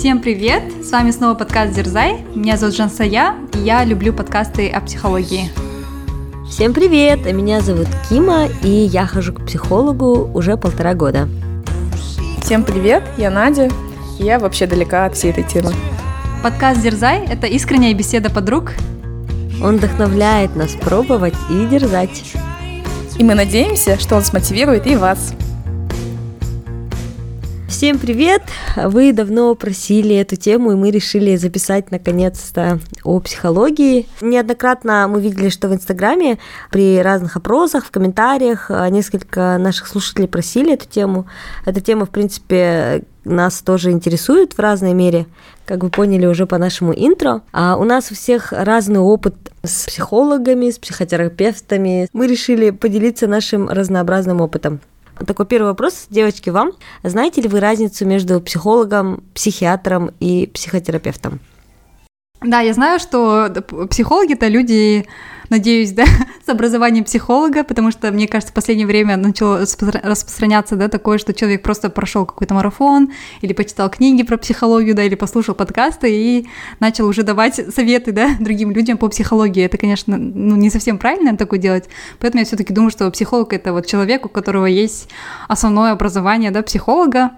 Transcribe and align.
Всем 0.00 0.22
привет! 0.22 0.62
С 0.82 0.92
вами 0.92 1.10
снова 1.10 1.34
подкаст 1.34 1.74
Дерзай. 1.74 2.24
Меня 2.34 2.56
зовут 2.56 2.74
Жансая, 2.74 3.34
и 3.52 3.58
я 3.58 3.84
люблю 3.84 4.14
подкасты 4.14 4.66
о 4.70 4.80
психологии. 4.80 5.50
Всем 6.48 6.72
привет! 6.72 7.30
Меня 7.30 7.60
зовут 7.60 7.86
Кима, 8.08 8.46
и 8.62 8.70
я 8.70 9.04
хожу 9.04 9.34
к 9.34 9.44
психологу 9.44 10.30
уже 10.32 10.56
полтора 10.56 10.94
года. 10.94 11.28
Всем 12.42 12.64
привет! 12.64 13.02
Я 13.18 13.30
Надя, 13.30 13.68
и 14.18 14.24
я 14.24 14.38
вообще 14.38 14.66
далека 14.66 15.04
от 15.04 15.16
всей 15.16 15.32
этой 15.32 15.44
темы. 15.44 15.70
Подкаст 16.42 16.80
Дерзай– 16.80 17.26
это 17.30 17.46
искренняя 17.46 17.92
беседа 17.92 18.30
подруг. 18.30 18.72
Он 19.62 19.76
вдохновляет 19.76 20.56
нас 20.56 20.70
пробовать 20.80 21.34
и 21.50 21.66
дерзать. 21.66 22.24
И 23.18 23.22
мы 23.22 23.34
надеемся, 23.34 24.00
что 24.00 24.16
он 24.16 24.22
смотивирует 24.22 24.86
и 24.86 24.96
вас. 24.96 25.34
Всем 27.80 27.98
привет! 27.98 28.42
Вы 28.76 29.10
давно 29.14 29.54
просили 29.54 30.14
эту 30.14 30.36
тему, 30.36 30.72
и 30.72 30.74
мы 30.74 30.90
решили 30.90 31.36
записать 31.36 31.90
наконец-то 31.90 32.78
о 33.04 33.20
психологии. 33.20 34.06
Неоднократно 34.20 35.08
мы 35.08 35.22
видели, 35.22 35.48
что 35.48 35.66
в 35.66 35.72
Инстаграме 35.72 36.38
при 36.70 37.00
разных 37.00 37.38
опросах, 37.38 37.86
в 37.86 37.90
комментариях 37.90 38.70
а, 38.70 38.90
несколько 38.90 39.56
наших 39.56 39.86
слушателей 39.86 40.28
просили 40.28 40.74
эту 40.74 40.86
тему. 40.86 41.26
Эта 41.64 41.80
тема, 41.80 42.04
в 42.04 42.10
принципе, 42.10 43.02
нас 43.24 43.62
тоже 43.62 43.92
интересует 43.92 44.52
в 44.52 44.58
разной 44.58 44.92
мере, 44.92 45.24
как 45.64 45.82
вы 45.82 45.88
поняли 45.88 46.26
уже 46.26 46.44
по 46.44 46.58
нашему 46.58 46.92
интро. 46.94 47.40
А 47.50 47.78
у 47.78 47.84
нас 47.84 48.10
у 48.10 48.14
всех 48.14 48.52
разный 48.52 49.00
опыт 49.00 49.34
с 49.62 49.86
психологами, 49.86 50.68
с 50.68 50.78
психотерапевтами. 50.78 52.08
Мы 52.12 52.26
решили 52.26 52.68
поделиться 52.72 53.26
нашим 53.26 53.70
разнообразным 53.70 54.42
опытом. 54.42 54.80
Такой 55.26 55.46
первый 55.46 55.68
вопрос, 55.68 56.06
девочки, 56.10 56.50
вам. 56.50 56.72
Знаете 57.02 57.42
ли 57.42 57.48
вы 57.48 57.60
разницу 57.60 58.06
между 58.06 58.40
психологом, 58.40 59.22
психиатром 59.34 60.10
и 60.20 60.46
психотерапевтом? 60.46 61.40
Да, 62.42 62.60
я 62.60 62.72
знаю, 62.72 62.98
что 63.00 63.50
психологи 63.90 64.32
это 64.32 64.48
люди 64.48 65.06
надеюсь, 65.50 65.92
да, 65.92 66.04
с 66.46 66.48
образованием 66.48 67.04
психолога, 67.04 67.64
потому 67.64 67.90
что, 67.90 68.10
мне 68.10 68.26
кажется, 68.26 68.52
в 68.52 68.54
последнее 68.54 68.86
время 68.86 69.16
начало 69.16 69.60
распространяться, 69.60 70.76
да, 70.76 70.88
такое, 70.88 71.18
что 71.18 71.34
человек 71.34 71.62
просто 71.62 71.90
прошел 71.90 72.24
какой-то 72.24 72.54
марафон 72.54 73.12
или 73.42 73.52
почитал 73.52 73.90
книги 73.90 74.22
про 74.22 74.38
психологию, 74.38 74.94
да, 74.94 75.02
или 75.02 75.16
послушал 75.16 75.54
подкасты 75.54 76.10
и 76.10 76.48
начал 76.78 77.06
уже 77.06 77.22
давать 77.22 77.56
советы, 77.74 78.12
да, 78.12 78.36
другим 78.40 78.70
людям 78.70 78.96
по 78.96 79.08
психологии. 79.08 79.64
Это, 79.64 79.76
конечно, 79.76 80.16
ну, 80.16 80.56
не 80.56 80.70
совсем 80.70 80.98
правильно 80.98 81.36
такое 81.36 81.58
делать, 81.58 81.88
поэтому 82.18 82.40
я 82.40 82.46
все-таки 82.46 82.72
думаю, 82.72 82.90
что 82.90 83.10
психолог— 83.10 83.52
это 83.54 83.72
вот 83.72 83.86
человек, 83.86 84.24
у 84.26 84.28
которого 84.28 84.66
есть 84.66 85.10
основное 85.48 85.92
образование, 85.92 86.50
да, 86.50 86.62
психолога, 86.62 87.32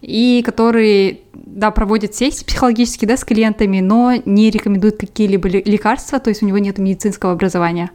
и 0.00 0.42
который, 0.44 1.22
да, 1.34 1.70
проводит 1.70 2.14
сессии 2.14 2.44
психологические, 2.44 3.08
да, 3.08 3.16
с 3.16 3.24
клиентами, 3.24 3.80
но 3.80 4.14
не 4.24 4.50
рекомендует 4.50 4.98
какие-либо 4.98 5.48
лекарства, 5.48 6.18
то 6.18 6.30
есть 6.30 6.42
у 6.42 6.46
него 6.46 6.58
нет 6.58 6.78
медицинского 6.78 7.32
образования. 7.32 7.90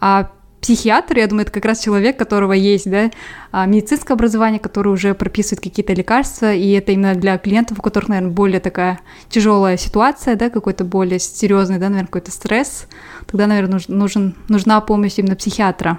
А 0.00 0.30
психиатр, 0.60 1.18
я 1.18 1.26
думаю, 1.26 1.42
это 1.42 1.52
как 1.52 1.64
раз 1.64 1.80
человек, 1.80 2.18
которого 2.18 2.52
есть, 2.52 2.88
да, 2.88 3.10
а, 3.50 3.66
медицинское 3.66 4.12
образование, 4.14 4.60
который 4.60 4.92
уже 4.92 5.14
прописывает 5.14 5.62
какие-то 5.62 5.94
лекарства, 5.94 6.52
и 6.52 6.70
это 6.72 6.92
именно 6.92 7.14
для 7.14 7.38
клиентов, 7.38 7.78
у 7.78 7.82
которых, 7.82 8.08
наверное, 8.08 8.32
более 8.32 8.60
такая 8.60 9.00
тяжелая 9.28 9.76
ситуация, 9.76 10.36
да, 10.36 10.50
какой-то 10.50 10.84
более 10.84 11.18
серьезный, 11.18 11.78
да, 11.78 11.88
наверное, 11.88 12.06
какой-то 12.06 12.30
стресс, 12.30 12.86
тогда, 13.26 13.46
наверное, 13.46 13.80
нужен, 13.88 14.36
нужна 14.48 14.80
помощь 14.80 15.14
именно 15.18 15.36
психиатра. 15.36 15.98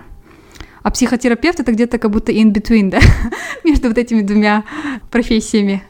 А 0.84 0.92
психотерапевт 0.92 1.60
это 1.60 1.72
где-то 1.72 1.98
как 1.98 2.12
будто 2.12 2.32
in 2.32 2.52
between, 2.52 2.90
да, 2.90 3.00
между 3.64 3.90
вот 3.90 3.98
этими 3.98 4.22
двумя 4.22 4.64
профессиями. 5.10 5.84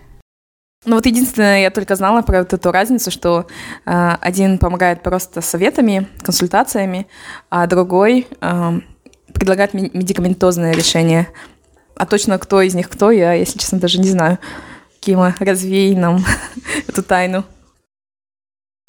Ну 0.83 0.95
вот 0.95 1.05
единственное, 1.05 1.61
я 1.61 1.69
только 1.69 1.95
знала 1.95 2.23
про 2.23 2.39
вот 2.39 2.53
эту 2.53 2.71
разницу, 2.71 3.11
что 3.11 3.45
э, 3.85 4.15
один 4.19 4.57
помогает 4.57 5.03
просто 5.03 5.41
советами, 5.41 6.07
консультациями, 6.23 7.07
а 7.51 7.67
другой 7.67 8.27
э, 8.41 8.79
предлагает 9.31 9.75
медикаментозное 9.75 10.73
решение. 10.73 11.27
А 11.95 12.07
точно 12.07 12.39
кто 12.39 12.61
из 12.61 12.73
них 12.73 12.89
кто, 12.89 13.11
я, 13.11 13.33
если 13.33 13.59
честно, 13.59 13.79
даже 13.79 13.99
не 13.99 14.09
знаю. 14.09 14.39
Кима, 14.99 15.35
развей 15.39 15.95
нам 15.95 16.25
эту 16.87 17.03
тайну. 17.03 17.43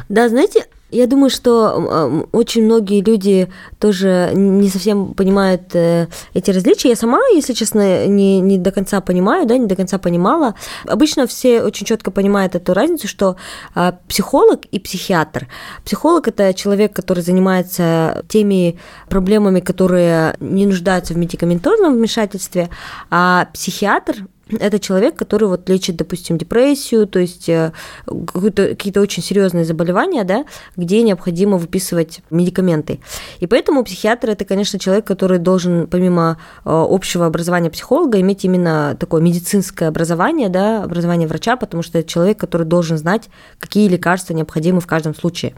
Да, 0.09 0.31
знаете, 0.31 0.67
я 0.93 1.07
думаю, 1.07 1.31
что 1.31 2.27
очень 2.33 2.65
многие 2.65 3.03
люди 3.03 3.49
тоже 3.79 4.31
не 4.35 4.69
совсем 4.69 5.15
понимают 5.15 5.75
э, 5.75 6.07
эти 6.35 6.51
различия. 6.51 6.91
Я 6.91 6.97
сама, 6.97 7.19
если 7.35 7.55
честно, 7.55 8.07
не, 8.07 8.41
не 8.41 8.59
до 8.59 8.71
конца 8.71 9.01
понимаю, 9.01 9.47
да, 9.47 9.57
не 9.57 9.67
до 9.67 9.75
конца 9.75 9.99
понимала. 9.99 10.55
Обычно 10.87 11.27
все 11.27 11.63
очень 11.63 11.87
четко 11.87 12.11
понимают 12.11 12.55
эту 12.55 12.75
разницу, 12.75 13.09
что 13.09 13.37
а, 13.75 13.99
психолог 14.07 14.67
и 14.67 14.79
психиатр. 14.79 15.49
Психолог 15.85 16.29
это 16.29 16.53
человек, 16.55 16.93
который 16.93 17.23
занимается 17.23 18.25
теми 18.29 18.79
проблемами, 19.09 19.61
которые 19.61 20.37
не 20.41 20.67
нуждаются 20.67 21.15
в 21.15 21.17
медикаментозном 21.17 21.95
вмешательстве, 21.95 22.69
а 23.11 23.49
психиатр 23.55 24.27
это 24.51 24.79
человек, 24.79 25.17
который 25.17 25.49
вот 25.49 25.69
лечит, 25.69 25.97
допустим, 25.97 26.37
депрессию, 26.37 27.07
то 27.07 27.19
есть 27.19 27.49
э, 27.49 27.73
какие-то 28.07 29.01
очень 29.01 29.23
серьезные 29.23 29.65
заболевания, 29.65 30.25
да, 30.25 30.45
где 30.77 31.03
необходимо 31.03 31.57
выписывать 31.57 32.21
медикаменты. 32.31 33.01
И 33.41 33.47
поэтому 33.47 33.85
психиатр 33.85 34.31
это, 34.31 34.45
конечно, 34.45 34.79
человек, 34.79 35.07
который 35.07 35.39
должен 35.39 35.87
помимо 35.87 36.39
э, 36.65 36.71
общего 36.71 37.27
образования 37.27 37.71
психолога 37.71 38.21
иметь 38.21 38.45
именно 38.45 38.97
такое 38.99 39.23
медицинское 39.23 39.87
образование, 39.87 40.49
да, 40.49 40.83
образование 40.85 41.29
врача, 41.29 41.57
потому 41.57 41.83
что 41.83 41.99
это 41.99 42.09
человек, 42.09 42.39
который 42.39 42.67
должен 42.67 42.99
знать, 42.99 43.29
какие 43.59 43.89
лекарства 43.89 44.35
необходимы 44.35 44.81
в 44.81 44.87
каждом 44.87 45.15
случае. 45.15 45.55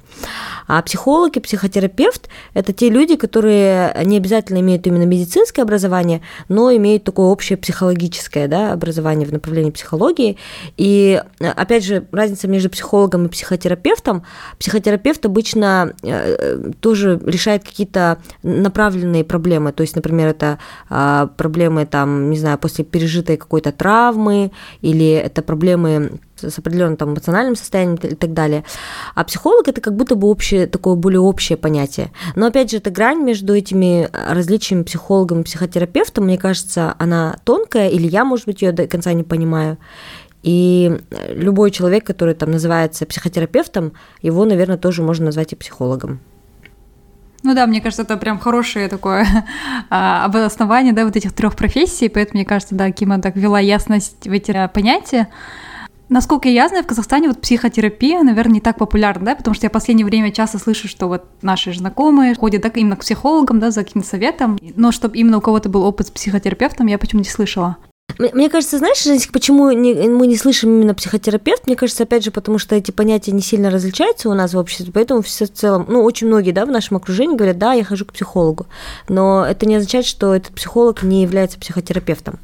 А 0.67 0.81
психолог 0.83 1.37
и 1.37 1.41
психотерапевт 1.41 2.29
это 2.53 2.73
те 2.73 2.91
люди, 2.91 3.17
которые 3.17 3.95
не 4.05 4.17
обязательно 4.17 4.59
имеют 4.61 4.87
именно 4.87 5.05
медицинское 5.05 5.63
образование, 5.63 6.21
но 6.49 6.75
имеют 6.75 7.05
такое 7.05 7.27
общее 7.27 7.57
психологическое, 7.57 8.49
да, 8.49 8.74
образование 8.75 9.27
в 9.27 9.33
направлении 9.33 9.71
психологии. 9.71 10.37
И, 10.77 11.23
опять 11.39 11.85
же, 11.85 12.07
разница 12.13 12.49
между 12.49 12.71
психологом 12.71 13.27
и 13.27 13.29
психотерапевтом. 13.29 14.25
Психотерапевт 14.59 15.25
обычно 15.27 15.95
э, 16.03 16.71
тоже 16.81 17.21
решает 17.25 17.65
какие-то 17.65 18.19
направленные 18.43 19.25
проблемы. 19.25 19.73
То 19.73 19.83
есть, 19.83 19.97
например, 19.97 20.29
это 20.29 20.59
а, 20.89 21.27
проблемы, 21.27 21.87
там, 21.87 22.31
не 22.31 22.39
знаю, 22.39 22.59
после 22.59 22.85
пережитой 22.85 23.37
какой-то 23.37 23.73
травмы, 23.73 24.53
или 24.81 25.11
это 25.11 25.43
проблемы 25.43 26.19
с 26.51 26.59
определенным 26.59 26.97
там 26.97 27.11
эмоциональным 27.11 27.57
состоянием 27.57 27.97
и 27.97 28.15
так 28.15 28.33
далее. 28.33 28.65
А 29.15 29.25
психолог 29.25 29.69
это 29.69 29.81
как 29.81 29.97
будто 29.97 30.15
бы 30.15 30.29
общее, 30.29 30.67
такое 30.67 30.95
более 30.95 31.21
общее 31.21 31.57
понятие. 31.57 32.11
Но 32.37 32.47
опять 32.47 32.71
же, 32.71 32.79
эта 32.79 32.91
грань 32.91 33.23
между 33.23 33.55
этими 33.55 34.09
различиями 34.13 34.83
психологом 34.83 35.41
и 35.41 35.45
психотерапевтом, 35.45 36.25
мне 36.25 36.39
кажется, 36.39 36.95
она 36.99 37.37
тонкая, 37.45 37.89
или 37.89 38.07
я, 38.07 38.25
может 38.25 38.47
быть, 38.47 38.63
ее 38.63 38.73
до 38.73 38.87
конца 38.87 39.13
не 39.13 39.23
понимаю. 39.23 39.79
И 40.43 41.01
любой 41.31 41.71
человек, 41.71 42.05
который 42.05 42.35
там 42.35 42.51
называется 42.51 43.07
психотерапевтом, 43.07 43.95
его, 44.21 44.45
наверное, 44.45 44.77
тоже 44.77 45.03
можно 45.03 45.27
назвать 45.27 45.53
и 45.55 45.57
психологом. 45.57 46.21
Ну 47.45 47.55
да, 47.55 47.67
мне 47.67 47.81
кажется, 47.83 48.03
это 48.03 48.17
прям 48.17 48.39
хорошее 48.39 48.89
такое 48.89 49.27
а, 49.91 50.25
обоснование, 50.25 50.93
да, 50.95 51.05
вот 51.05 51.15
этих 51.15 51.33
трех 51.33 51.57
профессий, 51.57 52.09
поэтому, 52.09 52.39
мне 52.39 52.47
кажется, 52.47 52.75
да, 52.75 52.91
Кима 52.91 53.21
так 53.21 53.37
ввела 53.37 53.61
ясность 53.61 54.27
в 54.27 54.33
эти 54.33 54.71
понятия. 54.73 55.29
Насколько 56.09 56.49
я 56.49 56.69
знаю, 56.69 56.85
в 56.85 56.87
Казахстане 56.87 57.29
вот 57.29 57.41
психотерапия, 57.41 58.23
наверное, 58.23 58.55
не 58.55 58.61
так 58.61 58.77
популярна, 58.77 59.25
да, 59.25 59.35
потому 59.35 59.55
что 59.55 59.65
я 59.65 59.71
в 59.71 59.73
последнее 59.73 60.05
время 60.05 60.33
часто 60.33 60.59
слышу, 60.59 60.87
что 60.87 61.09
вот 61.09 61.25
наши 61.41 61.73
знакомые 61.73 62.35
ходят 62.35 62.63
так 62.63 62.77
именно 62.77 62.97
к 62.97 63.01
психологам, 63.01 63.59
да, 63.59 63.71
за 63.71 63.85
каким-то 63.85 64.07
советом, 64.07 64.59
но 64.77 64.93
чтобы 64.93 65.17
именно 65.17 65.39
у 65.39 65.41
кого-то 65.41 65.69
был 65.69 65.83
опыт 65.83 66.09
с 66.09 66.11
психотерапевтом, 66.11 66.87
я 66.89 66.99
почему-то 66.99 67.29
не 67.29 67.33
слышала. 67.33 67.79
Мне 68.19 68.51
кажется, 68.51 68.79
знаешь, 68.79 69.03
почему 69.33 69.65
мы 69.65 70.27
не 70.27 70.37
слышим 70.37 70.71
именно 70.71 70.95
психотерапевт? 70.95 71.67
Мне 71.67 71.75
кажется, 71.75 72.03
опять 72.03 72.23
же, 72.23 72.31
потому 72.31 72.59
что 72.59 72.77
эти 72.77 72.91
понятия 72.91 73.33
не 73.33 73.41
сильно 73.41 73.71
различаются 73.71 74.29
у 74.29 74.35
нас 74.35 74.53
в 74.53 74.59
обществе, 74.59 74.93
поэтому 74.93 75.23
все 75.23 75.47
в 75.47 75.53
целом, 75.53 75.87
ну, 75.89 76.05
очень 76.05 76.27
многие, 76.27 76.53
да, 76.53 76.67
в 76.67 76.71
нашем 76.71 76.99
окружении 76.99 77.35
говорят, 77.35 77.59
да, 77.59 77.73
я 77.73 77.83
хожу 77.83 78.05
к 78.05 78.13
психологу, 78.13 78.67
но 79.09 79.45
это 79.45 79.67
не 79.67 79.77
означает, 79.77 80.05
что 80.05 80.35
этот 80.35 80.55
психолог 80.55 81.03
не 81.03 81.23
является 81.23 81.59
психотерапевтом. 81.59 82.39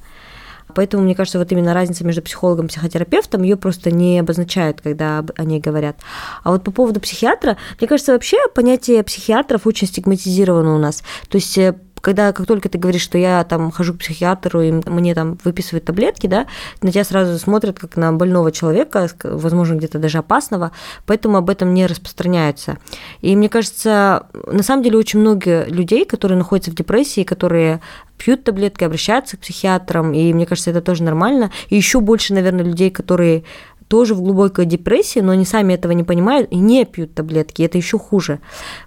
Поэтому, 0.70 1.02
мне 1.02 1.14
кажется, 1.14 1.38
вот 1.38 1.50
именно 1.52 1.75
разница 1.75 2.05
между 2.05 2.22
психологом 2.22 2.67
и 2.67 2.69
психотерапевтом, 2.69 3.43
ее 3.43 3.56
просто 3.56 3.90
не 3.90 4.19
обозначают, 4.19 4.81
когда 4.81 5.25
о 5.37 5.44
ней 5.44 5.61
говорят. 5.61 5.96
А 6.43 6.50
вот 6.50 6.64
по 6.64 6.70
поводу 6.70 7.00
психиатра, 7.00 7.56
мне 7.78 7.88
кажется, 7.88 8.12
вообще 8.12 8.37
понятие 8.55 9.02
психиатров 9.02 9.67
очень 9.67 9.87
стигматизировано 9.87 10.75
у 10.75 10.78
нас. 10.78 11.02
То 11.28 11.37
есть 11.37 11.56
э, 11.58 11.75
когда 12.00 12.32
как 12.32 12.47
только 12.47 12.69
ты 12.69 12.79
говоришь, 12.79 13.02
что 13.02 13.19
я 13.19 13.44
там 13.44 13.70
хожу 13.70 13.94
к 13.94 13.99
психиатру 13.99 14.61
и 14.61 14.73
мне 14.73 15.14
там 15.14 15.38
выписывают 15.44 15.85
таблетки, 15.85 16.26
да, 16.26 16.47
на 16.82 16.91
тебя 16.91 17.05
сразу 17.05 17.38
смотрят 17.38 17.79
как 17.79 17.97
на 17.97 18.12
больного 18.12 18.52
человека, 18.52 19.08
возможно, 19.23 19.75
где-то 19.75 19.99
даже 19.99 20.19
опасного, 20.19 20.73
поэтому 21.06 21.37
об 21.37 21.50
этом 21.50 21.75
не 21.75 21.87
распространяются. 21.87 22.79
И 23.20 23.37
мне 23.37 23.49
кажется, 23.49 24.26
на 24.47 24.62
самом 24.62 24.82
деле 24.82 24.99
очень 24.99 25.20
много 25.20 25.64
людей, 25.64 26.05
которые 26.05 26.38
находятся 26.38 26.70
в 26.70 26.75
депрессии, 26.75 27.25
которые 27.25 27.81
пьют 28.19 28.44
таблетки, 28.44 28.85
обращаются 28.85 29.37
к 29.37 29.41
психиатрам, 29.41 30.12
и 30.12 30.32
мне 30.32 30.44
кажется, 30.47 30.70
это 30.70 30.82
тоже 30.82 31.02
нормально. 31.02 31.50
И 31.70 31.76
еще 31.76 32.00
больше, 32.00 32.35
наверное, 32.35 32.64
людей, 32.64 32.91
которые 32.91 33.44
тоже 33.90 34.14
в 34.14 34.22
глубокой 34.22 34.66
депрессии, 34.66 35.19
но 35.19 35.32
они 35.32 35.44
сами 35.44 35.75
этого 35.75 35.90
не 35.90 36.04
понимают 36.04 36.46
и 36.52 36.56
не 36.56 36.84
пьют 36.84 37.12
таблетки, 37.12 37.62
это 37.62 37.76
еще 37.76 37.98
хуже. 37.98 38.38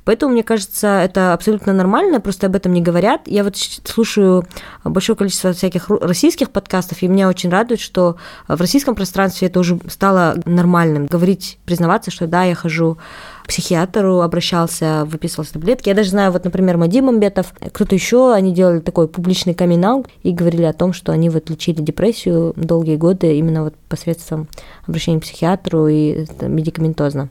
Поэтому, 0.06 0.32
мне 0.32 0.44
кажется, 0.44 0.88
это 0.88 1.34
абсолютно 1.34 1.74
нормально, 1.74 2.22
просто 2.22 2.48
об 2.48 2.56
этом 2.56 2.72
не 2.72 2.82
говорят. 2.82 3.24
Я 3.26 3.44
вот 3.44 3.58
слушаю 3.58 4.48
большое 4.86 5.18
количество 5.18 5.52
всяких 5.52 5.90
российских 5.90 6.52
подкастов, 6.52 7.02
и 7.02 7.10
меня 7.10 7.28
очень 7.28 7.50
радует, 7.50 7.82
что 7.82 8.16
в 8.48 8.62
российском 8.62 8.96
пространстве 8.96 9.50
это 9.50 9.60
уже 9.60 9.78
стало 9.90 10.38
нормальным. 10.46 11.08
Говорить, 11.08 11.60
признаваться, 11.66 12.10
что 12.10 12.26
да, 12.26 12.44
я 12.44 12.56
хожу 12.56 12.98
к 13.44 13.48
психиатру, 13.48 14.22
обращался, 14.22 15.06
выписывался 15.06 15.54
таблетки. 15.54 15.90
Я 15.90 15.96
даже 15.96 16.10
знаю, 16.10 16.32
вот, 16.32 16.46
например, 16.46 16.78
Мадим 16.78 17.10
Амбетов, 17.10 17.54
кто-то 17.72 17.94
еще, 17.94 18.34
они 18.34 18.54
делали 18.54 18.80
такой 18.80 19.08
публичный 19.08 19.54
камин 19.54 20.06
и 20.24 20.32
говорили 20.32 20.64
о 20.64 20.74
том, 20.74 20.94
что 20.94 21.12
они 21.12 21.30
вот 21.30 21.50
лечили 21.50 21.82
депрессию 21.82 22.54
долгие 22.56 22.96
годы 22.96 23.38
именно 23.38 23.66
вот 23.66 23.76
посредством 23.90 24.48
обращения 24.88 25.20
к 25.20 25.24
психиатру 25.24 25.88
и 25.88 26.26
медикаментозно. 26.42 27.30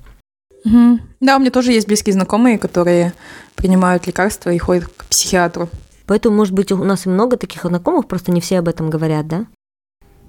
Угу. 0.64 0.98
Да, 1.20 1.36
у 1.36 1.40
меня 1.40 1.50
тоже 1.50 1.72
есть 1.72 1.86
близкие 1.86 2.12
знакомые, 2.12 2.58
которые 2.58 3.14
принимают 3.54 4.06
лекарства 4.06 4.50
и 4.50 4.58
ходят 4.58 4.84
к 4.84 5.06
психиатру. 5.06 5.68
Поэтому, 6.06 6.36
может 6.36 6.52
быть, 6.52 6.70
у 6.72 6.76
нас 6.84 7.06
и 7.06 7.08
много 7.08 7.36
таких 7.36 7.64
знакомых, 7.64 8.06
просто 8.06 8.32
не 8.32 8.40
все 8.40 8.58
об 8.58 8.68
этом 8.68 8.90
говорят, 8.90 9.26
да? 9.28 9.46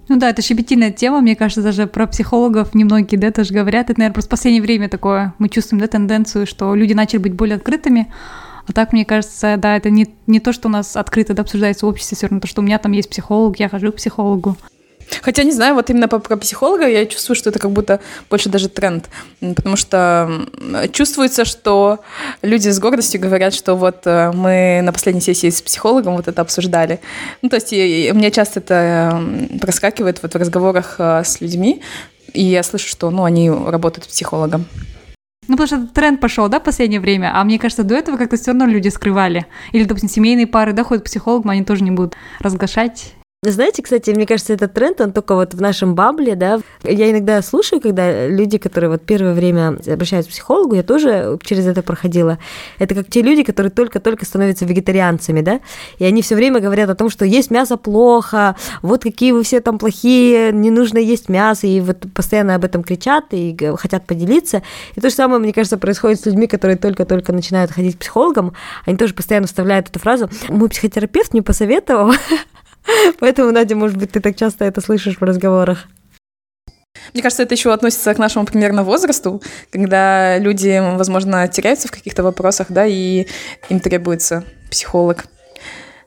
Ну 0.10 0.18
да, 0.18 0.30
это 0.30 0.42
щепетильная 0.42 0.92
тема, 0.92 1.22
мне 1.22 1.36
кажется, 1.36 1.62
даже 1.62 1.88
про 1.88 2.08
психологов 2.08 2.76
немногие, 2.76 3.20
да, 3.20 3.32
тоже 3.32 3.54
говорят. 3.54 3.90
Это, 3.90 4.00
наверное, 4.00 4.14
просто 4.14 4.28
в 4.28 4.32
последнее 4.32 4.62
время 4.62 4.90
такое, 4.90 5.34
мы 5.40 5.48
чувствуем, 5.48 5.80
да, 5.80 5.88
тенденцию, 5.88 6.46
что 6.46 6.76
люди 6.76 6.94
начали 6.94 7.20
быть 7.20 7.34
более 7.34 7.56
открытыми, 7.56 8.12
а 8.68 8.74
так, 8.74 8.94
мне 8.94 9.06
кажется, 9.06 9.56
да, 9.58 9.76
это 9.76 9.90
не, 9.90 10.08
не 10.28 10.40
то, 10.40 10.54
что 10.54 10.68
у 10.68 10.72
нас 10.72 10.96
открыто 10.96 11.34
да, 11.34 11.44
обсуждается 11.44 11.86
в 11.86 11.90
обществе, 11.90 12.16
все 12.16 12.28
равно 12.28 12.40
то, 12.40 12.48
что 12.48 12.62
у 12.62 12.66
меня 12.66 12.80
там 12.80 12.92
есть 12.92 13.10
психолог, 13.10 13.60
я 13.60 13.70
хожу 13.70 13.92
к 13.92 13.96
психологу. 13.96 14.58
Хотя, 15.22 15.44
не 15.44 15.52
знаю, 15.52 15.76
вот 15.76 15.90
именно 15.90 16.08
по, 16.08 16.20
про 16.20 16.38
психолога 16.38 16.88
я 16.88 17.06
чувствую, 17.06 17.36
что 17.36 17.50
это 17.50 17.60
как 17.60 17.72
будто 17.72 18.00
больше 18.30 18.50
даже 18.50 18.70
тренд. 18.70 19.10
Потому 19.40 19.76
что 19.76 20.48
чувствуется, 20.92 21.46
что 21.46 22.00
люди 22.42 22.70
с 22.70 22.80
гордостью 22.80 23.22
говорят, 23.22 23.54
что 23.54 23.76
вот 23.76 24.06
э, 24.06 24.32
мы 24.34 24.82
на 24.84 24.92
последней 24.92 25.22
сессии 25.22 25.50
с 25.50 25.62
психологом 25.62 26.16
вот 26.16 26.28
это 26.28 26.42
обсуждали. 26.42 27.00
Ну, 27.42 27.50
то 27.50 27.56
есть 27.56 27.72
мне 27.72 28.32
часто 28.32 28.60
это 28.60 29.24
проскакивает 29.62 30.22
вот 30.22 30.34
в 30.34 30.38
разговорах 30.38 30.96
э, 31.00 31.24
с 31.24 31.42
людьми, 31.42 31.82
и 32.34 32.44
я 32.44 32.64
слышу, 32.64 32.88
что 32.88 33.10
ну, 33.12 33.24
они 33.24 33.50
работают 33.50 34.08
психологом. 34.08 34.66
Ну, 35.48 35.58
потому 35.58 35.68
что 35.68 35.94
тренд 35.94 36.22
пошел, 36.22 36.48
да, 36.48 36.60
в 36.60 36.64
последнее 36.64 37.02
время, 37.02 37.32
а 37.36 37.44
мне 37.44 37.60
кажется, 37.60 37.84
до 37.84 37.96
этого 37.96 38.18
как-то 38.18 38.38
все 38.38 38.52
равно 38.52 38.66
люди 38.66 38.88
скрывали. 38.88 39.46
Или, 39.74 39.84
допустим, 39.84 40.10
семейные 40.10 40.48
пары, 40.48 40.72
да, 40.72 40.84
ходят 40.84 41.04
к 41.04 41.08
психологам, 41.08 41.50
они 41.50 41.66
тоже 41.66 41.84
не 41.84 41.92
будут 41.92 42.16
разглашать 42.40 43.14
знаете, 43.52 43.84
кстати, 43.84 44.12
мне 44.12 44.26
кажется, 44.26 44.54
этот 44.54 44.74
тренд, 44.74 45.02
он 45.02 45.12
только 45.12 45.36
вот 45.36 45.54
в 45.54 45.62
нашем 45.62 45.96
бабле, 45.96 46.36
да. 46.36 46.62
Я 46.84 47.12
иногда 47.12 47.42
слушаю, 47.42 47.82
когда 47.82 48.28
люди, 48.28 48.58
которые 48.58 48.90
вот 48.90 49.02
первое 49.04 49.34
время 49.34 49.78
обращаются 49.86 50.30
к 50.32 50.34
психологу, 50.34 50.76
я 50.76 50.84
тоже 50.84 51.38
через 51.44 51.68
это 51.68 51.82
проходила. 51.82 52.40
Это 52.80 52.96
как 52.96 53.10
те 53.10 53.22
люди, 53.22 53.44
которые 53.44 53.72
только-только 53.72 54.26
становятся 54.26 54.66
вегетарианцами, 54.66 55.42
да, 55.42 55.60
и 55.98 56.06
они 56.06 56.22
все 56.22 56.36
время 56.36 56.60
говорят 56.60 56.90
о 56.90 56.96
том, 56.96 57.10
что 57.10 57.26
есть 57.26 57.52
мясо 57.52 57.78
плохо, 57.78 58.56
вот 58.82 59.04
какие 59.04 59.32
вы 59.32 59.44
все 59.44 59.60
там 59.60 59.78
плохие, 59.78 60.52
не 60.52 60.72
нужно 60.72 60.98
есть 60.98 61.30
мясо, 61.30 61.68
и 61.68 61.80
вот 61.82 62.06
постоянно 62.14 62.56
об 62.56 62.64
этом 62.64 62.84
кричат 62.84 63.26
и 63.32 63.58
хотят 63.78 64.06
поделиться. 64.06 64.64
И 64.96 65.02
то 65.02 65.10
же 65.10 65.16
самое, 65.16 65.40
мне 65.40 65.54
кажется, 65.54 65.78
происходит 65.78 66.22
с 66.22 66.26
людьми, 66.26 66.48
которые 66.48 66.78
только-только 66.78 67.34
начинают 67.34 67.72
ходить 67.72 67.96
к 67.96 68.00
психологам, 68.00 68.54
они 68.86 68.98
тоже 68.98 69.14
постоянно 69.14 69.48
вставляют 69.48 69.90
эту 69.90 70.00
фразу 70.00 70.30
«мой 70.50 70.70
психотерапевт 70.70 71.34
мне 71.34 71.42
посоветовал», 71.42 72.14
Поэтому, 73.20 73.52
Надя, 73.52 73.76
может 73.76 73.98
быть, 73.98 74.12
ты 74.12 74.20
так 74.20 74.36
часто 74.36 74.66
это 74.66 74.82
слышишь 74.82 75.18
в 75.18 75.24
разговорах. 75.24 75.88
Мне 77.14 77.22
кажется, 77.22 77.44
это 77.44 77.54
еще 77.54 77.74
относится 77.74 78.14
к 78.14 78.18
нашему 78.18 78.46
примерно 78.46 78.84
возрасту, 78.84 79.42
когда 79.72 80.38
люди, 80.38 80.82
возможно, 80.96 81.48
теряются 81.48 81.88
в 81.88 81.92
каких-то 81.92 82.24
вопросах, 82.24 82.68
да, 82.70 82.86
и 82.86 83.28
им 83.70 83.80
требуется 83.80 84.46
психолог. 84.72 85.26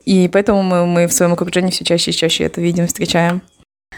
И 0.05 0.29
поэтому 0.29 0.63
мы, 0.63 0.85
мы 0.85 1.07
в 1.07 1.13
своем 1.13 1.33
окружении 1.33 1.71
все 1.71 1.83
чаще 1.83 2.11
и 2.11 2.13
чаще 2.13 2.45
это 2.45 2.61
видим, 2.61 2.87
встречаем. 2.87 3.41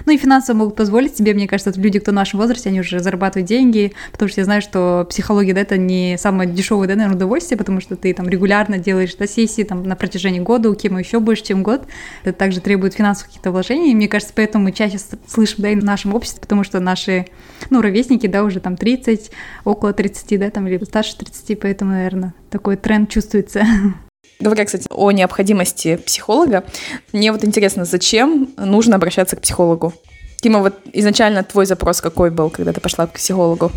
Ну 0.05 0.13
и 0.13 0.17
финансово 0.17 0.57
могут 0.57 0.75
позволить 0.75 1.15
себе, 1.15 1.33
мне 1.33 1.47
кажется, 1.47 1.71
люди, 1.75 1.99
кто 1.99 2.11
в 2.11 2.15
нашем 2.15 2.39
возрасте, 2.39 2.69
они 2.69 2.79
уже 2.79 2.99
зарабатывают 2.99 3.47
деньги, 3.47 3.93
потому 4.11 4.29
что 4.29 4.41
я 4.41 4.45
знаю, 4.45 4.61
что 4.61 5.05
психология, 5.09 5.53
да, 5.53 5.61
это 5.61 5.77
не 5.77 6.17
самое 6.17 6.49
дешевое, 6.49 6.87
да, 6.87 6.95
наверное, 6.95 7.15
удовольствие, 7.15 7.57
потому 7.57 7.81
что 7.81 7.95
ты 7.95 8.13
там 8.13 8.27
регулярно 8.27 8.77
делаешь, 8.77 9.13
да, 9.15 9.27
сессии 9.27 9.63
там 9.63 9.83
на 9.83 9.95
протяжении 9.95 10.39
года, 10.39 10.69
у 10.69 10.75
кем 10.75 10.97
еще 10.97 11.19
больше, 11.19 11.43
чем 11.43 11.63
год. 11.63 11.83
Это 12.23 12.37
также 12.37 12.61
требует 12.61 12.93
финансовых 12.93 13.27
каких-то 13.27 13.51
вложений, 13.51 13.91
и 13.91 13.95
мне 13.95 14.07
кажется, 14.07 14.33
поэтому 14.35 14.63
мы 14.65 14.71
чаще 14.71 14.97
слышим, 15.27 15.57
да, 15.59 15.69
и 15.69 15.75
в 15.75 15.83
нашем 15.83 16.15
обществе, 16.15 16.41
потому 16.41 16.63
что 16.63 16.79
наши, 16.79 17.27
ну, 17.69 17.81
ровесники, 17.81 18.27
да, 18.27 18.43
уже 18.43 18.59
там 18.61 18.77
30, 18.77 19.31
около 19.63 19.93
30, 19.93 20.39
да, 20.39 20.49
там, 20.49 20.67
или 20.67 20.83
старше 20.85 21.17
30, 21.17 21.59
поэтому, 21.59 21.91
наверное, 21.91 22.33
такой 22.49 22.77
тренд 22.77 23.09
чувствуется. 23.09 23.63
Говоря, 24.41 24.63
кстати, 24.63 24.87
о 24.89 25.11
необходимости 25.11 25.97
психолога, 25.97 26.63
мне 27.11 27.33
вот 27.33 27.43
интересно, 27.43 27.83
зачем 27.83 28.49
нужно 28.55 28.95
обращаться 28.95 29.35
к 29.35 29.41
психологу? 29.41 29.93
Тима, 30.37 30.59
вот 30.59 30.75
изначально 30.93 31.43
твой 31.43 31.65
запрос 31.65 31.99
какой 31.99 32.31
был, 32.31 32.49
когда 32.49 32.71
ты 32.71 32.79
пошла 32.79 33.05
к 33.05 33.11
психологу? 33.11 33.69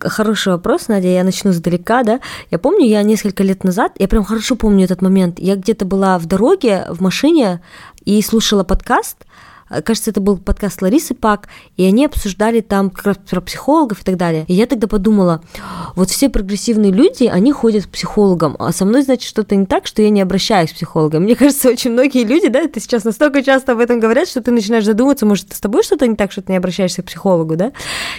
Хороший 0.00 0.52
вопрос, 0.52 0.88
Надя, 0.88 1.06
я 1.06 1.22
начну 1.22 1.52
сдалека, 1.52 2.02
да. 2.02 2.20
Я 2.50 2.58
помню, 2.58 2.84
я 2.84 3.04
несколько 3.04 3.44
лет 3.44 3.62
назад, 3.62 3.92
я 4.00 4.08
прям 4.08 4.24
хорошо 4.24 4.56
помню 4.56 4.84
этот 4.84 5.02
момент, 5.02 5.38
я 5.38 5.54
где-то 5.54 5.84
была 5.84 6.18
в 6.18 6.26
дороге, 6.26 6.86
в 6.88 7.00
машине 7.00 7.60
и 8.04 8.20
слушала 8.20 8.64
подкаст, 8.64 9.18
кажется, 9.84 10.10
это 10.10 10.20
был 10.20 10.38
подкаст 10.38 10.82
Ларисы 10.82 11.14
Пак, 11.14 11.48
и 11.76 11.84
они 11.84 12.06
обсуждали 12.06 12.60
там 12.60 12.90
как 12.90 13.06
раз 13.06 13.16
про 13.28 13.40
психологов 13.40 14.00
и 14.00 14.04
так 14.04 14.16
далее. 14.16 14.44
И 14.48 14.54
я 14.54 14.66
тогда 14.66 14.86
подумала, 14.86 15.42
вот 15.94 16.10
все 16.10 16.28
прогрессивные 16.28 16.92
люди, 16.92 17.24
они 17.24 17.52
ходят 17.52 17.86
к 17.86 17.90
психологам, 17.90 18.56
а 18.58 18.72
со 18.72 18.84
мной, 18.84 19.02
значит, 19.02 19.28
что-то 19.28 19.56
не 19.56 19.66
так, 19.66 19.86
что 19.86 20.02
я 20.02 20.10
не 20.10 20.20
обращаюсь 20.20 20.72
к 20.72 20.74
психологам. 20.74 21.24
Мне 21.24 21.36
кажется, 21.36 21.68
очень 21.68 21.92
многие 21.92 22.24
люди, 22.24 22.48
да, 22.48 22.60
это 22.60 22.80
сейчас 22.80 23.04
настолько 23.04 23.42
часто 23.42 23.72
об 23.72 23.80
этом 23.80 24.00
говорят, 24.00 24.28
что 24.28 24.40
ты 24.40 24.50
начинаешь 24.50 24.84
задуматься, 24.84 25.26
может, 25.26 25.52
с 25.52 25.60
тобой 25.60 25.82
что-то 25.82 26.06
не 26.06 26.16
так, 26.16 26.32
что 26.32 26.42
ты 26.42 26.52
не 26.52 26.58
обращаешься 26.58 27.02
к 27.02 27.06
психологу, 27.06 27.56
да? 27.56 27.72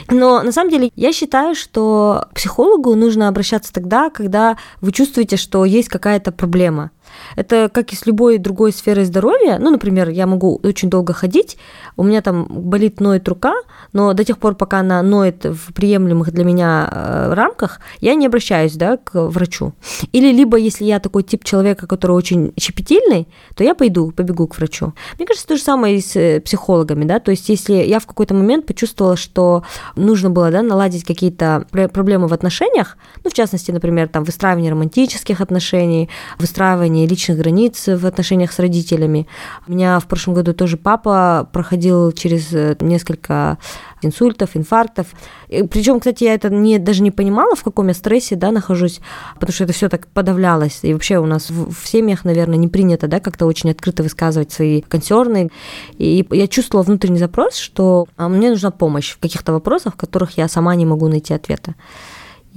Но 0.09 0.41
на 0.43 0.51
самом 0.51 0.69
деле 0.69 0.91
я 0.95 1.11
считаю, 1.13 1.55
что 1.55 2.27
к 2.31 2.35
психологу 2.35 2.95
нужно 2.95 3.27
обращаться 3.27 3.73
тогда, 3.73 4.09
когда 4.09 4.57
вы 4.81 4.91
чувствуете, 4.91 5.37
что 5.37 5.65
есть 5.65 5.89
какая-то 5.89 6.31
проблема. 6.31 6.91
Это 7.35 7.69
как 7.73 7.93
и 7.93 7.95
с 7.95 8.05
любой 8.05 8.37
другой 8.37 8.71
сферой 8.71 9.05
здоровья. 9.05 9.57
Ну, 9.59 9.69
например, 9.69 10.09
я 10.09 10.27
могу 10.27 10.59
очень 10.63 10.89
долго 10.89 11.13
ходить, 11.13 11.57
у 11.97 12.03
меня 12.03 12.21
там 12.21 12.45
болит, 12.49 12.99
ноет 12.99 13.27
рука, 13.27 13.53
но 13.93 14.13
до 14.13 14.23
тех 14.23 14.37
пор, 14.37 14.55
пока 14.55 14.79
она 14.79 15.01
ноет 15.01 15.45
в 15.45 15.73
приемлемых 15.73 16.31
для 16.31 16.43
меня 16.43 16.89
э, 16.91 17.33
рамках, 17.33 17.79
я 18.01 18.15
не 18.15 18.25
обращаюсь 18.25 18.73
да, 18.73 18.97
к 18.97 19.27
врачу. 19.27 19.73
Или 20.11 20.31
либо, 20.31 20.57
если 20.57 20.85
я 20.85 20.99
такой 20.99 21.23
тип 21.23 21.43
человека, 21.43 21.87
который 21.87 22.13
очень 22.13 22.53
щепетильный, 22.59 23.27
то 23.55 23.63
я 23.63 23.75
пойду, 23.75 24.11
побегу 24.11 24.47
к 24.47 24.57
врачу. 24.57 24.93
Мне 25.17 25.25
кажется, 25.25 25.47
то 25.47 25.57
же 25.57 25.63
самое 25.63 25.97
и 25.97 26.01
с 26.01 26.15
э, 26.15 26.39
психологами, 26.39 27.05
да, 27.05 27.19
то 27.19 27.31
есть 27.31 27.49
если 27.49 27.73
я 27.73 27.99
в 27.99 28.05
какой-то 28.05 28.33
момент 28.33 28.65
почувствовала, 28.65 29.15
что 29.15 29.63
нужно 29.95 30.29
было, 30.29 30.51
да, 30.51 30.61
наладить 30.61 31.03
какие-то 31.03 31.65
проблемы 31.71 32.27
в 32.27 32.33
отношениях, 32.33 32.97
ну, 33.23 33.29
в 33.29 33.33
частности, 33.33 33.71
например, 33.71 34.07
там, 34.07 34.23
выстраивание 34.23 34.71
романтических 34.71 35.41
отношений, 35.41 36.09
выстраивание 36.37 37.07
личных 37.07 37.18
границ 37.27 37.87
в 37.87 38.05
отношениях 38.05 38.51
с 38.51 38.59
родителями. 38.59 39.27
У 39.67 39.71
меня 39.71 39.99
в 39.99 40.05
прошлом 40.05 40.33
году 40.33 40.53
тоже 40.53 40.77
папа 40.77 41.47
проходил 41.51 42.11
через 42.11 42.53
э, 42.53 42.75
несколько 42.79 43.57
инсультов, 44.01 44.55
инфарктов. 44.55 45.07
Причем, 45.47 45.99
кстати, 45.99 46.23
я 46.23 46.33
это 46.33 46.49
не, 46.49 46.79
даже 46.79 47.01
не 47.01 47.11
понимала, 47.11 47.55
в 47.55 47.63
каком 47.63 47.87
я 47.87 47.93
стрессе 47.93 48.35
да, 48.35 48.51
нахожусь, 48.51 49.01
потому 49.35 49.53
что 49.53 49.63
это 49.65 49.73
все 49.73 49.89
так 49.89 50.07
подавлялось. 50.07 50.79
И 50.83 50.93
вообще 50.93 51.17
у 51.19 51.25
нас 51.25 51.49
в, 51.49 51.73
в 51.73 51.87
семьях, 51.87 52.23
наверное, 52.25 52.57
не 52.57 52.67
принято 52.67 53.07
да, 53.07 53.19
как-то 53.19 53.45
очень 53.45 53.71
открыто 53.71 54.03
высказывать 54.03 54.51
свои 54.51 54.81
консерны. 54.81 55.49
И 55.97 56.25
я 56.31 56.47
чувствовала 56.47 56.85
внутренний 56.85 57.19
запрос, 57.19 57.55
что 57.55 58.07
а, 58.17 58.29
мне 58.29 58.49
нужна 58.49 58.71
помощь 58.71 59.11
в 59.11 59.19
каких-то 59.19 59.53
вопросах, 59.53 59.93
в 59.93 59.97
которых 59.97 60.37
я 60.37 60.47
сама 60.47 60.75
не 60.75 60.85
могу 60.85 61.07
найти 61.07 61.33
ответа. 61.33 61.75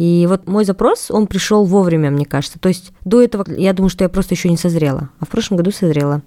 И 0.02 0.26
вот 0.26 0.49
мой 0.49 0.64
запрос, 0.64 1.12
он 1.12 1.28
пришел 1.28 1.64
вовремя, 1.64 2.11
мне 2.11 2.25
кажется. 2.25 2.59
То 2.59 2.68
есть 2.68 2.90
до 3.04 3.23
этого 3.23 3.44
я 3.49 3.73
думаю, 3.73 3.88
что 3.88 4.02
я 4.02 4.09
просто 4.09 4.35
еще 4.35 4.49
не 4.49 4.56
созрела, 4.56 5.11
а 5.21 5.25
в 5.25 5.28
прошлом 5.28 5.59
году 5.59 5.71
созрела. 5.71 6.23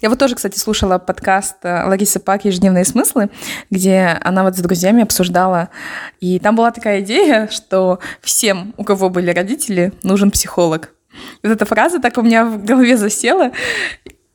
Я 0.00 0.08
вот 0.08 0.18
тоже, 0.18 0.34
кстати, 0.34 0.58
слушала 0.58 0.96
подкаст 0.96 1.56
э, 1.62 1.84
Ларисы 1.84 2.20
Пак 2.20 2.46
«Ежедневные 2.46 2.86
смыслы», 2.86 3.28
где 3.70 4.18
она 4.22 4.44
вот 4.44 4.56
с 4.56 4.60
друзьями 4.60 5.02
обсуждала. 5.02 5.68
И 6.20 6.38
там 6.38 6.56
была 6.56 6.70
такая 6.70 7.02
идея, 7.02 7.48
что 7.48 7.98
всем, 8.22 8.72
у 8.78 8.84
кого 8.84 9.10
были 9.10 9.30
родители, 9.30 9.92
нужен 10.02 10.30
психолог. 10.30 10.94
И 11.42 11.46
вот 11.46 11.52
эта 11.52 11.66
фраза 11.66 12.00
так 12.00 12.16
у 12.16 12.22
меня 12.22 12.46
в 12.46 12.64
голове 12.64 12.96
засела. 12.96 13.52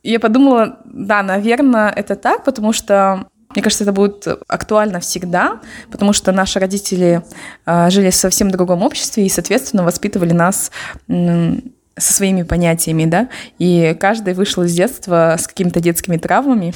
И 0.04 0.12
я 0.12 0.20
подумала, 0.20 0.78
да, 0.84 1.24
наверное, 1.24 1.90
это 1.90 2.14
так, 2.14 2.44
потому 2.44 2.72
что 2.72 3.26
мне 3.50 3.62
кажется, 3.62 3.84
это 3.84 3.92
будет 3.92 4.26
актуально 4.46 5.00
всегда, 5.00 5.60
потому 5.90 6.12
что 6.12 6.32
наши 6.32 6.58
родители 6.58 7.22
э, 7.66 7.90
жили 7.90 8.10
в 8.10 8.14
совсем 8.14 8.50
другом 8.50 8.82
обществе 8.82 9.26
и, 9.26 9.28
соответственно, 9.28 9.84
воспитывали 9.84 10.32
нас 10.32 10.70
со 12.00 12.12
своими 12.12 12.42
понятиями, 12.42 13.06
да, 13.06 13.28
и 13.58 13.96
каждый 13.98 14.34
вышел 14.34 14.62
из 14.62 14.74
детства 14.74 15.36
с 15.38 15.46
какими-то 15.46 15.80
детскими 15.80 16.16
травмами, 16.16 16.74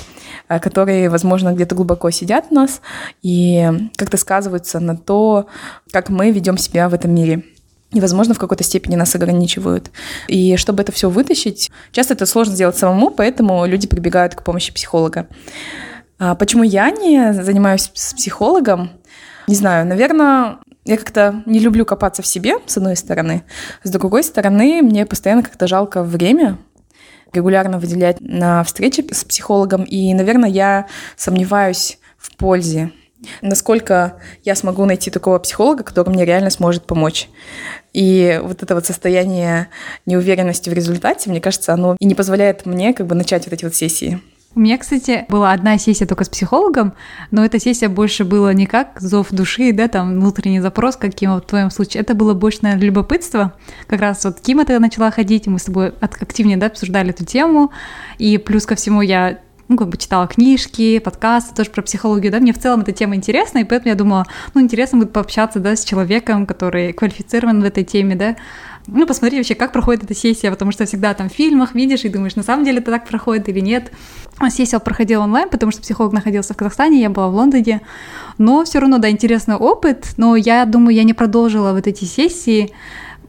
э, 0.49 0.59
которые, 0.59 1.09
возможно, 1.09 1.53
где-то 1.53 1.75
глубоко 1.75 2.11
сидят 2.11 2.47
в 2.47 2.51
нас 2.53 2.81
и 3.23 3.71
как-то 3.97 4.17
сказываются 4.17 4.81
на 4.81 4.97
то, 4.97 5.47
как 5.91 6.09
мы 6.09 6.31
ведем 6.31 6.57
себя 6.59 6.89
в 6.89 6.95
этом 6.95 7.15
мире 7.15 7.45
и, 7.93 8.01
возможно, 8.01 8.35
в 8.35 8.39
какой-то 8.39 8.65
степени 8.65 8.97
нас 8.97 9.15
ограничивают. 9.15 9.91
И 10.27 10.57
чтобы 10.57 10.83
это 10.83 10.93
все 10.93 11.11
вытащить, 11.11 11.71
часто 11.93 12.15
это 12.15 12.27
сложно 12.27 12.55
сделать 12.55 12.77
самому, 12.77 13.11
поэтому 13.11 13.65
люди 13.67 13.87
прибегают 13.87 14.35
к 14.35 14.43
помощи 14.43 14.73
психолога. 14.73 15.29
А 16.25 16.37
почему 16.37 16.63
я 16.63 16.93
не 16.93 17.33
занимаюсь 17.33 17.91
с 17.95 18.15
психологом? 18.15 18.93
Не 19.49 19.57
знаю, 19.57 19.85
наверное, 19.85 20.59
я 20.85 20.97
как-то 20.97 21.43
не 21.47 21.59
люблю 21.59 21.85
копаться 21.85 22.23
в 22.23 22.29
себе, 22.29 22.59
с 22.65 22.77
одной 22.77 22.95
стороны. 22.95 23.43
С 23.83 23.91
другой 23.91 24.23
стороны, 24.23 24.83
мне 24.83 25.05
постоянно 25.05 25.43
как-то 25.43 25.67
жалко 25.67 26.05
время, 26.05 26.59
регулярно 27.33 27.81
выделять 27.81 28.21
на 28.21 28.63
встречи 28.63 29.05
с 29.11 29.25
психологом. 29.25 29.83
И, 29.83 30.15
наверное, 30.15 30.49
я 30.49 30.87
сомневаюсь 31.17 31.99
в 32.19 32.37
пользе. 32.37 32.93
Насколько 33.41 34.19
я 34.45 34.55
смогу 34.55 34.85
найти 34.85 35.11
такого 35.11 35.41
психолога, 35.41 35.83
который 35.83 36.11
мне 36.11 36.25
реально 36.25 36.51
сможет 36.51 36.87
помочь. 36.87 37.29
И 37.93 38.41
вот 38.45 38.63
это 38.63 38.77
вот 38.77 38.87
состояние 38.87 39.71
неуверенности 40.07 40.71
в 40.71 40.73
результате, 40.73 41.31
мне 41.31 41.41
кажется, 41.41 41.75
оно 41.75 41.97
и 41.99 42.05
не 42.05 42.15
позволяет 42.15 42.65
мне 42.65 42.95
как 42.95 43.09
бы 43.09 43.17
начать 43.17 43.45
вот 43.47 43.55
эти 43.55 43.65
вот 43.65 43.75
сессии. 43.75 44.23
У 44.55 44.61
меня, 44.61 44.77
кстати, 44.77 45.25
была 45.31 45.53
одна 45.53 45.79
сессия 45.79 46.05
только 46.05 46.25
с 46.25 46.29
психологом, 46.29 46.93
но 47.31 47.43
эта 47.43 47.59
сессия 47.59 47.89
больше 47.89 48.25
была 48.27 48.53
не 48.53 48.67
как 48.67 49.01
зов 49.01 49.29
души, 49.31 49.73
да, 49.73 49.89
там 49.89 50.21
внутренний 50.21 50.61
запрос, 50.61 50.97
каким 50.97 51.37
в 51.37 51.41
твоем 51.41 51.71
случае. 51.71 52.03
Это 52.03 52.15
было 52.15 52.35
больше, 52.35 52.59
наверное, 52.61 52.85
любопытство. 52.85 53.55
Как 53.87 54.01
раз 54.01 54.25
вот 54.27 54.41
Кима 54.41 54.67
тогда 54.67 54.79
начала 54.79 55.11
ходить, 55.11 55.47
мы 55.47 55.59
с 55.59 55.65
тобой 55.65 55.95
активнее, 56.01 56.59
да, 56.59 56.67
обсуждали 56.67 57.11
эту 57.11 57.25
тему. 57.25 57.73
И 58.19 58.37
плюс 58.37 58.67
ко 58.67 58.75
всему 58.75 59.01
я 59.01 59.39
ну, 59.69 59.79
как 59.79 59.89
бы 59.89 59.97
читала 59.97 60.27
книжки, 60.27 60.99
подкасты 60.99 61.55
тоже 61.55 61.71
про 61.71 61.81
психологию, 61.81 62.31
да, 62.31 62.39
мне 62.39 62.53
в 62.53 62.59
целом 62.59 62.81
эта 62.81 62.93
тема 62.93 63.17
интересна, 63.17 63.61
и 63.61 63.65
поэтому 63.65 63.89
я 63.89 63.95
думала, 63.95 64.27
ну, 64.53 64.61
интересно 64.61 64.99
будет 64.99 65.15
пообщаться, 65.15 65.61
да, 65.61 65.77
с 65.77 65.85
человеком, 65.85 66.45
который 66.45 66.93
квалифицирован 66.93 67.63
в 67.63 67.65
этой 67.65 67.83
теме, 67.83 68.15
да, 68.15 68.37
ну, 68.87 69.07
посмотри 69.07 69.39
вообще, 69.39 69.55
как 69.55 69.73
проходит 69.73 70.05
эта 70.05 70.15
сессия, 70.15 70.51
потому 70.51 70.73
что 70.73 70.85
всегда 70.87 71.15
там 71.15 71.29
в 71.29 71.33
фильмах 71.33 71.75
видишь 71.75 72.05
и 72.05 72.09
думаешь, 72.09 72.35
на 72.35 72.43
самом 72.43 72.65
деле 72.65 72.79
это 72.79 72.91
так 72.91 73.07
проходит 73.07 73.49
или 73.49 73.61
нет. 73.61 73.93
А 74.39 74.51
сессия 74.51 74.79
проходила 74.79 75.23
онлайн, 75.23 75.49
потому 75.49 75.71
что 75.73 75.83
психолог 75.83 76.13
находился 76.13 76.55
в 76.55 76.57
Казахстане, 76.57 77.01
я 77.01 77.11
была 77.11 77.29
в 77.29 77.35
Лондоне, 77.35 77.83
но 78.39 78.65
все 78.65 78.81
равно, 78.81 78.99
да, 78.99 79.11
интересный 79.11 79.57
опыт, 79.57 80.15
но 80.17 80.37
я 80.37 80.65
думаю, 80.65 80.95
я 80.95 81.05
не 81.05 81.13
продолжила 81.13 81.73
вот 81.73 81.87
эти 81.87 82.05
сессии 82.05 82.73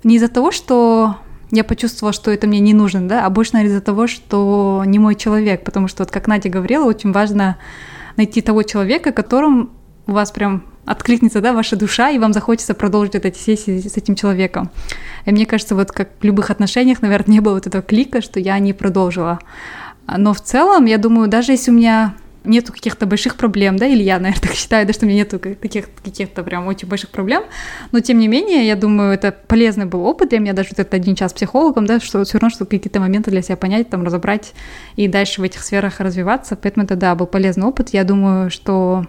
не 0.04 0.16
из-за 0.16 0.28
того, 0.28 0.52
что 0.52 1.18
я 1.52 1.64
почувствовала, 1.64 2.14
что 2.14 2.32
это 2.32 2.48
мне 2.48 2.60
не 2.60 2.74
нужно, 2.74 3.08
да, 3.08 3.26
а 3.26 3.30
больше, 3.30 3.54
наверное, 3.54 3.76
из-за 3.76 3.86
того, 3.86 4.08
что 4.08 4.84
не 4.86 4.98
мой 4.98 5.16
человек, 5.16 5.64
потому 5.64 5.88
что, 5.88 6.04
вот 6.04 6.12
как 6.12 6.28
Надя 6.28 6.50
говорила, 6.50 6.86
очень 6.86 7.12
важно 7.12 7.58
найти 8.18 8.42
того 8.42 8.64
человека, 8.64 9.12
которым 9.12 9.72
у 10.08 10.14
вас 10.14 10.32
прям 10.32 10.64
откликнется, 10.86 11.42
да, 11.42 11.54
ваша 11.54 11.76
душа, 11.76 12.10
и 12.10 12.20
вам 12.20 12.34
захочется 12.34 12.74
продолжить 12.74 13.14
вот 13.14 13.26
эти 13.26 13.38
сессии 13.38 13.80
с 13.80 13.98
этим 13.98 14.16
человеком. 14.16 14.70
И 15.26 15.32
мне 15.32 15.46
кажется, 15.46 15.76
вот 15.76 15.92
как 15.92 16.10
в 16.20 16.24
любых 16.24 16.50
отношениях, 16.50 17.02
наверное, 17.02 17.34
не 17.34 17.40
было 17.40 17.54
вот 17.54 17.68
этого 17.68 17.84
клика, 17.84 18.22
что 18.22 18.40
я 18.40 18.60
не 18.60 18.74
продолжила. 18.74 19.40
Но 20.08 20.34
в 20.34 20.42
целом, 20.42 20.86
я 20.86 20.98
думаю, 20.98 21.30
даже 21.30 21.54
если 21.54 21.72
у 21.72 21.74
меня 21.74 22.16
нету 22.46 22.74
каких-то 22.74 23.06
больших 23.06 23.36
проблем, 23.36 23.78
да, 23.78 23.86
или 23.86 24.04
я, 24.04 24.20
наверное, 24.20 24.42
так 24.48 24.52
считаю, 24.54 24.86
да, 24.86 24.94
что 24.94 25.06
у 25.06 25.10
меня 25.10 25.20
нету 25.20 25.40
таких 25.40 25.86
каких-то 26.04 26.44
прям 26.44 26.68
очень 26.68 26.88
больших 26.88 27.10
проблем, 27.10 27.44
но 27.92 28.00
тем 28.00 28.20
не 28.20 28.28
менее, 28.28 28.68
я 28.68 28.76
думаю, 28.76 29.14
это 29.14 29.32
полезный 29.32 29.86
был 29.86 30.06
опыт 30.06 30.30
для 30.30 30.40
меня, 30.40 30.54
даже 30.54 30.70
вот 30.72 30.80
этот 30.80 30.94
один 30.94 31.16
час 31.16 31.32
с 31.32 31.34
психологом, 31.34 31.86
да, 31.86 32.00
что 32.00 32.24
все 32.24 32.38
равно, 32.38 32.50
что 32.50 32.66
какие-то 32.66 33.00
моменты 33.00 33.32
для 33.32 33.42
себя 33.42 33.56
понять, 33.56 33.90
там, 33.90 34.04
разобрать 34.04 34.54
и 34.96 35.08
дальше 35.08 35.42
в 35.42 35.44
этих 35.44 35.64
сферах 35.64 36.00
развиваться, 36.00 36.56
поэтому 36.56 36.86
это, 36.86 36.96
да, 36.96 37.16
был 37.16 37.28
полезный 37.28 37.66
опыт, 37.66 37.90
я 37.90 38.04
думаю, 38.04 38.50
что 38.52 39.06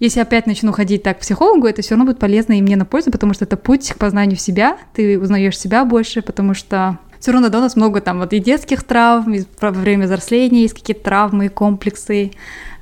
если 0.00 0.20
опять 0.20 0.46
начну 0.46 0.72
ходить 0.72 1.02
так 1.02 1.18
к 1.18 1.20
психологу, 1.20 1.66
это 1.66 1.82
все 1.82 1.90
равно 1.90 2.06
будет 2.06 2.18
полезно 2.18 2.58
и 2.58 2.62
мне 2.62 2.76
на 2.76 2.84
пользу, 2.84 3.10
потому 3.10 3.34
что 3.34 3.44
это 3.44 3.56
путь 3.56 3.92
к 3.92 3.98
познанию 3.98 4.38
себя, 4.38 4.78
ты 4.94 5.18
узнаешь 5.20 5.58
себя 5.58 5.84
больше, 5.84 6.22
потому 6.22 6.54
что 6.54 6.98
все 7.20 7.32
равно 7.32 7.50
да, 7.50 7.58
у 7.58 7.60
нас 7.60 7.76
много 7.76 8.00
там 8.00 8.18
вот 8.18 8.32
и 8.32 8.38
детских 8.38 8.82
травм, 8.82 9.34
и 9.34 9.42
во 9.60 9.70
время 9.70 10.06
взросления 10.06 10.62
есть 10.62 10.74
какие-то 10.74 11.04
травмы, 11.04 11.50
комплексы, 11.50 12.32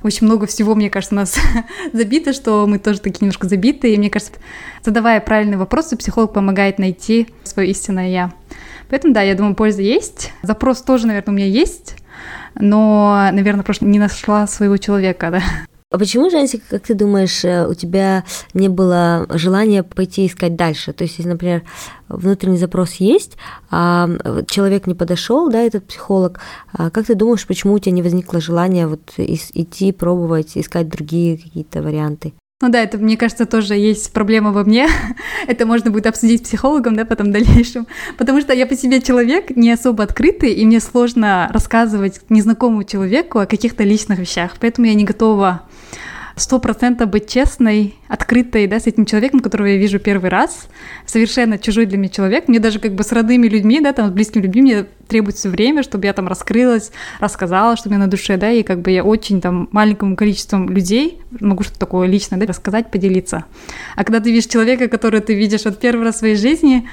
очень 0.05 0.27
много 0.27 0.47
всего, 0.47 0.77
мне 0.77 0.91
кажется, 0.91 1.15
у 1.15 1.19
нас 1.19 1.37
забито, 1.93 2.33
что 2.33 2.67
мы 2.69 2.79
тоже 2.79 3.01
такие 3.01 3.19
немножко 3.23 3.49
забиты, 3.49 3.93
и 3.93 3.99
мне 3.99 4.11
кажется, 4.11 4.33
задавая 4.85 5.21
правильные 5.21 5.59
вопросы, 5.59 5.97
психолог 5.97 6.33
помогает 6.33 6.79
найти 6.79 7.27
свое 7.43 7.71
истинное 7.71 8.09
«я». 8.09 8.33
Поэтому, 8.91 9.13
да, 9.13 9.23
я 9.23 9.35
думаю, 9.35 9.55
польза 9.55 9.83
есть. 9.83 10.33
Запрос 10.43 10.81
тоже, 10.83 11.09
наверное, 11.09 11.33
у 11.33 11.37
меня 11.37 11.47
есть, 11.47 11.97
но, 12.55 13.29
наверное, 13.33 13.65
просто 13.65 13.85
не 13.85 13.99
нашла 13.99 14.47
своего 14.47 14.77
человека, 14.79 15.31
да. 15.31 15.43
А 15.91 15.99
почему, 15.99 16.29
Женсик, 16.29 16.63
как 16.69 16.83
ты 16.83 16.95
думаешь, 16.95 17.45
э, 17.47 17.67
у 17.67 17.73
тебя 17.73 18.25
не 18.53 18.69
было 18.69 19.27
желания 19.31 19.83
пойти 19.83 20.27
искать 20.27 20.55
дальше? 20.55 20.93
То 20.93 21.05
есть, 21.05 21.17
если, 21.17 21.31
например, 21.31 21.63
внутренний 22.09 22.59
запрос 22.59 22.95
есть, 22.97 23.39
а 23.71 24.07
человек 24.49 24.87
не 24.87 24.95
подошел, 24.95 25.49
да, 25.49 25.61
этот 25.63 25.87
психолог, 25.87 26.41
а 26.75 26.91
как 26.91 27.07
ты 27.07 27.15
думаешь, 27.15 27.47
почему 27.47 27.73
у 27.73 27.79
тебя 27.79 27.93
не 27.93 28.03
возникло 28.03 28.39
желания 28.39 28.87
вот 28.87 29.15
идти, 29.17 29.93
пробовать, 29.93 30.59
искать 30.59 30.91
другие 30.91 31.39
какие-то 31.39 31.81
варианты? 31.81 32.35
Ну 32.61 32.71
да, 32.71 32.83
это, 32.83 32.99
мне 32.99 33.17
кажется, 33.17 33.47
тоже 33.47 33.75
есть 33.75 34.13
проблема 34.13 34.51
во 34.51 34.65
мне. 34.65 34.89
это 35.47 35.65
можно 35.65 35.93
будет 35.93 36.07
обсудить 36.07 36.41
с 36.41 36.49
психологом, 36.49 36.97
да, 36.97 37.05
потом 37.05 37.29
в 37.29 37.33
дальнейшем. 37.33 37.87
Потому 38.19 38.41
что 38.41 38.53
я 38.53 38.67
по 38.67 38.75
себе 38.75 39.01
человек 39.01 39.57
не 39.57 39.71
особо 39.71 40.03
открытый, 40.03 40.53
и 40.53 40.67
мне 40.67 40.81
сложно 40.81 41.49
рассказывать 41.53 42.21
незнакомому 42.29 42.83
человеку 42.83 43.39
о 43.39 43.47
каких-то 43.47 43.85
личных 43.85 44.19
вещах. 44.19 44.57
Поэтому 44.61 44.89
я 44.89 44.95
не 44.95 45.05
готова 45.05 45.68
сто 46.39 46.59
процентов 46.59 47.09
быть 47.11 47.29
честной, 47.29 47.95
открытой, 48.09 48.67
да, 48.67 48.81
с 48.81 48.87
этим 48.87 49.05
человеком, 49.05 49.41
которого 49.41 49.67
я 49.67 49.77
вижу 49.77 49.99
первый 49.99 50.31
раз, 50.31 50.69
совершенно 51.07 51.59
чужой 51.59 51.87
для 51.87 51.99
меня 51.99 52.09
человек. 52.09 52.49
Мне 52.49 52.59
даже 52.59 52.79
как 52.79 52.95
бы 52.95 53.03
с 53.03 53.13
родными 53.13 53.47
людьми, 53.49 53.81
да, 53.81 53.93
там, 53.93 54.09
с 54.09 54.11
близкими 54.11 54.43
людьми 54.43 54.63
мне 54.63 54.87
требуется 55.09 55.49
время, 55.49 55.83
чтобы 55.83 56.07
я 56.07 56.13
там 56.13 56.29
раскрылась, 56.29 56.93
рассказала, 57.21 57.77
что 57.77 57.89
у 57.89 57.93
меня 57.93 58.05
на 58.05 58.11
душе, 58.11 58.37
да, 58.37 58.51
и 58.51 58.63
как 58.63 58.81
бы 58.81 58.91
я 58.91 59.05
очень 59.05 59.41
там 59.41 59.69
маленькому 59.73 60.17
количеству 60.17 60.59
людей 60.69 61.21
могу 61.41 61.63
что-то 61.63 61.81
такое 61.81 62.07
личное, 62.07 62.39
да, 62.39 62.47
рассказать, 62.47 62.91
поделиться. 62.91 63.45
А 63.97 64.05
когда 64.05 64.21
ты 64.21 64.31
видишь 64.31 64.47
человека, 64.47 64.89
который 64.89 65.21
ты 65.21 65.35
видишь 65.35 65.65
вот 65.65 65.79
первый 65.79 66.05
раз 66.05 66.17
в 66.17 66.19
своей 66.19 66.37
жизни, 66.37 66.89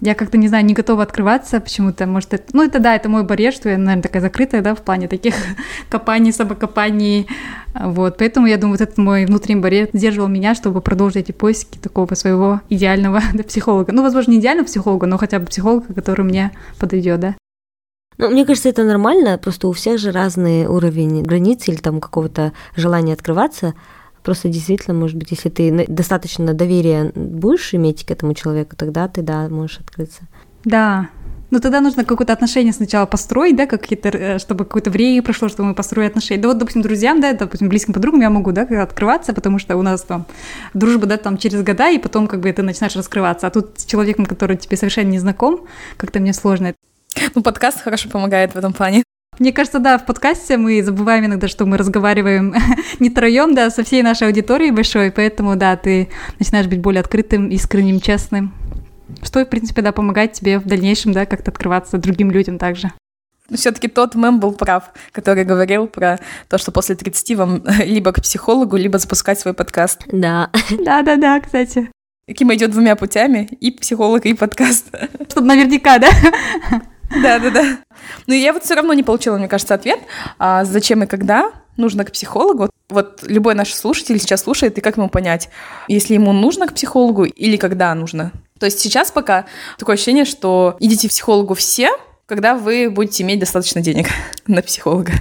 я 0.00 0.14
как-то, 0.14 0.38
не 0.38 0.48
знаю, 0.48 0.64
не 0.64 0.74
готова 0.74 1.02
открываться 1.02 1.60
почему-то, 1.60 2.06
может, 2.06 2.34
это, 2.34 2.44
ну, 2.52 2.62
это, 2.62 2.78
да, 2.78 2.94
это 2.94 3.08
мой 3.08 3.22
барьер, 3.22 3.52
что 3.52 3.68
я, 3.68 3.78
наверное, 3.78 4.02
такая 4.02 4.22
закрытая, 4.22 4.62
да, 4.62 4.74
в 4.74 4.82
плане 4.82 5.08
таких 5.08 5.34
копаний, 5.90 6.32
самокопаний, 6.32 7.28
вот, 7.74 8.16
поэтому 8.18 8.46
я 8.46 8.56
думаю, 8.56 8.78
вот 8.78 8.80
этот 8.80 8.98
мой 8.98 9.26
внутренний 9.26 9.60
барьер 9.60 9.88
сдерживал 9.92 10.28
меня, 10.28 10.54
чтобы 10.54 10.80
продолжить 10.80 11.28
эти 11.28 11.32
поиски 11.32 11.78
такого 11.78 12.14
своего 12.14 12.60
идеального 12.68 13.20
да, 13.34 13.42
психолога. 13.42 13.92
Ну, 13.92 14.02
возможно, 14.02 14.32
не 14.32 14.38
идеального 14.38 14.66
психолога, 14.66 15.06
но 15.06 15.18
хотя 15.18 15.38
бы 15.38 15.46
психолога, 15.46 15.92
который 15.94 16.24
мне 16.24 16.52
подойдет, 16.78 17.20
да. 17.20 17.36
Ну, 18.18 18.28
мне 18.28 18.44
кажется, 18.44 18.68
это 18.68 18.84
нормально, 18.84 19.38
просто 19.38 19.68
у 19.68 19.72
всех 19.72 19.98
же 19.98 20.12
разный 20.12 20.66
уровень 20.66 21.22
границ 21.22 21.68
или 21.68 21.76
там 21.76 22.00
какого-то 22.00 22.52
желания 22.76 23.14
открываться. 23.14 23.74
Просто 24.22 24.48
действительно, 24.48 24.96
может 24.96 25.16
быть, 25.16 25.30
если 25.30 25.48
ты 25.48 25.86
достаточно 25.88 26.52
доверия 26.54 27.12
будешь 27.14 27.74
иметь 27.74 28.04
к 28.04 28.10
этому 28.10 28.34
человеку, 28.34 28.76
тогда 28.76 29.08
ты, 29.08 29.22
да, 29.22 29.48
можешь 29.48 29.80
открыться. 29.80 30.22
Да, 30.64 31.08
но 31.50 31.58
тогда 31.58 31.80
нужно 31.80 32.04
какое-то 32.04 32.32
отношение 32.32 32.72
сначала 32.72 33.06
построить, 33.06 33.56
да, 33.56 33.66
какие-то, 33.66 34.08
э, 34.08 34.38
чтобы 34.38 34.64
какое-то 34.64 34.90
время 34.90 35.22
прошло, 35.22 35.48
чтобы 35.48 35.70
мы 35.70 35.74
построили 35.74 36.08
отношения. 36.08 36.40
Да 36.40 36.48
вот, 36.48 36.58
допустим, 36.58 36.82
друзьям, 36.82 37.20
да, 37.20 37.32
допустим, 37.32 37.68
близким 37.68 37.92
подругам 37.92 38.20
я 38.20 38.30
могу, 38.30 38.52
да, 38.52 38.62
открываться, 38.82 39.32
потому 39.32 39.58
что 39.58 39.76
у 39.76 39.82
нас 39.82 40.02
там 40.02 40.26
дружба, 40.74 41.06
да, 41.06 41.16
там 41.16 41.38
через 41.38 41.62
года, 41.62 41.90
и 41.90 41.98
потом 41.98 42.28
как 42.28 42.40
бы 42.40 42.52
ты 42.52 42.62
начинаешь 42.62 42.94
раскрываться. 42.94 43.48
А 43.48 43.50
тут 43.50 43.80
с 43.80 43.84
человеком, 43.84 44.26
который 44.26 44.56
тебе 44.56 44.76
совершенно 44.76 45.08
не 45.08 45.18
знаком, 45.18 45.66
как-то 45.96 46.20
мне 46.20 46.32
сложно. 46.32 46.74
Ну, 47.34 47.42
подкаст 47.42 47.80
хорошо 47.82 48.08
помогает 48.08 48.54
в 48.54 48.56
этом 48.56 48.72
плане. 48.72 49.02
Мне 49.40 49.54
кажется, 49.54 49.78
да, 49.78 49.96
в 49.96 50.04
подкасте 50.04 50.58
мы 50.58 50.82
забываем 50.82 51.24
иногда, 51.24 51.48
что 51.48 51.64
мы 51.64 51.78
разговариваем 51.78 52.54
не 53.00 53.08
троем, 53.08 53.54
да, 53.54 53.70
со 53.70 53.82
всей 53.82 54.02
нашей 54.02 54.26
аудиторией 54.26 54.70
большой, 54.70 55.10
поэтому, 55.10 55.56
да, 55.56 55.78
ты 55.78 56.10
начинаешь 56.38 56.66
быть 56.66 56.80
более 56.80 57.00
открытым, 57.00 57.48
искренним, 57.48 58.00
честным. 58.00 58.52
Что, 59.22 59.42
в 59.42 59.48
принципе, 59.48 59.80
да, 59.80 59.92
помогает 59.92 60.34
тебе 60.34 60.58
в 60.58 60.66
дальнейшем, 60.66 61.14
да, 61.14 61.24
как-то 61.24 61.50
открываться 61.50 61.96
другим 61.96 62.30
людям 62.30 62.58
также. 62.58 62.92
Но 63.48 63.56
все-таки 63.56 63.88
тот 63.88 64.14
мем 64.14 64.40
был 64.40 64.52
прав, 64.52 64.90
который 65.10 65.44
говорил 65.44 65.86
про 65.86 66.20
то, 66.50 66.58
что 66.58 66.70
после 66.70 66.94
30 66.94 67.36
вам 67.38 67.64
либо 67.84 68.12
к 68.12 68.20
психологу, 68.20 68.76
либо 68.76 68.98
запускать 68.98 69.40
свой 69.40 69.54
подкаст. 69.54 70.02
Да. 70.12 70.50
Да-да-да, 70.70 71.40
кстати. 71.40 71.90
Кима 72.36 72.54
идет 72.56 72.72
двумя 72.72 72.94
путями, 72.94 73.48
и 73.58 73.70
психолог, 73.70 74.26
и 74.26 74.34
подкаст. 74.34 74.94
Чтобы 75.30 75.46
наверняка, 75.46 75.98
да? 75.98 76.10
Да-да-да. 77.10 77.78
Но 78.26 78.34
я 78.34 78.52
вот 78.52 78.64
все 78.64 78.74
равно 78.74 78.92
не 78.92 79.02
получила, 79.02 79.36
мне 79.36 79.48
кажется, 79.48 79.74
ответ, 79.74 80.00
а 80.38 80.64
зачем 80.64 81.02
и 81.02 81.06
когда 81.06 81.52
нужно 81.76 82.04
к 82.04 82.12
психологу. 82.12 82.70
Вот 82.88 83.22
любой 83.22 83.54
наш 83.54 83.72
слушатель 83.72 84.20
сейчас 84.20 84.42
слушает, 84.42 84.78
и 84.78 84.80
как 84.80 84.96
ему 84.96 85.08
понять, 85.08 85.48
если 85.88 86.14
ему 86.14 86.32
нужно 86.32 86.66
к 86.66 86.74
психологу 86.74 87.24
или 87.24 87.56
когда 87.56 87.94
нужно? 87.94 88.32
То 88.58 88.66
есть 88.66 88.78
сейчас 88.78 89.10
пока 89.10 89.46
такое 89.78 89.94
ощущение, 89.94 90.24
что 90.24 90.76
идите 90.80 91.08
к 91.08 91.10
психологу 91.10 91.54
все, 91.54 91.90
когда 92.26 92.54
вы 92.54 92.90
будете 92.90 93.22
иметь 93.22 93.40
достаточно 93.40 93.80
денег 93.80 94.08
на 94.46 94.62
психолога. 94.62 95.12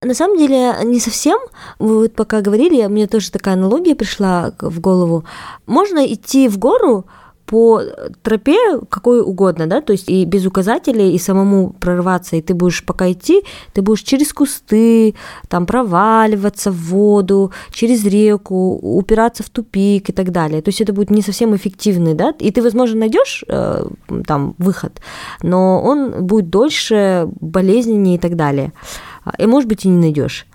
На 0.00 0.14
самом 0.14 0.36
деле, 0.36 0.74
не 0.84 0.98
совсем. 0.98 1.38
Вы 1.78 2.00
вот 2.00 2.14
пока 2.14 2.40
говорили, 2.40 2.86
мне 2.86 3.06
тоже 3.06 3.30
такая 3.30 3.54
аналогия 3.54 3.94
пришла 3.94 4.52
в 4.58 4.80
голову. 4.80 5.24
Можно 5.66 6.04
идти 6.12 6.48
в 6.48 6.58
гору, 6.58 7.06
по 7.52 7.82
тропе 8.22 8.80
какой 8.88 9.20
угодно, 9.20 9.66
да, 9.66 9.82
то 9.82 9.92
есть 9.92 10.08
и 10.08 10.24
без 10.24 10.46
указателей, 10.46 11.14
и 11.14 11.18
самому 11.18 11.74
прорываться, 11.80 12.36
и 12.36 12.40
ты 12.40 12.54
будешь 12.54 12.82
пока 12.82 13.12
идти, 13.12 13.42
ты 13.74 13.82
будешь 13.82 14.00
через 14.00 14.32
кусты, 14.32 15.14
там 15.48 15.66
проваливаться 15.66 16.70
в 16.70 16.76
воду, 16.76 17.52
через 17.70 18.06
реку, 18.06 18.78
упираться 18.82 19.42
в 19.42 19.50
тупик 19.50 20.08
и 20.08 20.12
так 20.14 20.30
далее. 20.30 20.62
То 20.62 20.70
есть 20.70 20.80
это 20.80 20.94
будет 20.94 21.10
не 21.10 21.20
совсем 21.20 21.54
эффективный, 21.54 22.14
да, 22.14 22.32
и 22.38 22.50
ты, 22.50 22.62
возможно, 22.62 23.00
найдешь 23.00 23.44
э, 23.46 23.84
там 24.26 24.54
выход, 24.56 25.02
но 25.42 25.82
он 25.82 26.24
будет 26.24 26.48
дольше, 26.48 27.28
болезненнее 27.38 28.14
и 28.14 28.18
так 28.18 28.34
далее. 28.34 28.72
И, 29.38 29.46
может 29.46 29.68
быть, 29.68 29.84
и 29.84 29.88
не 29.88 29.98
найдешь. 29.98 30.46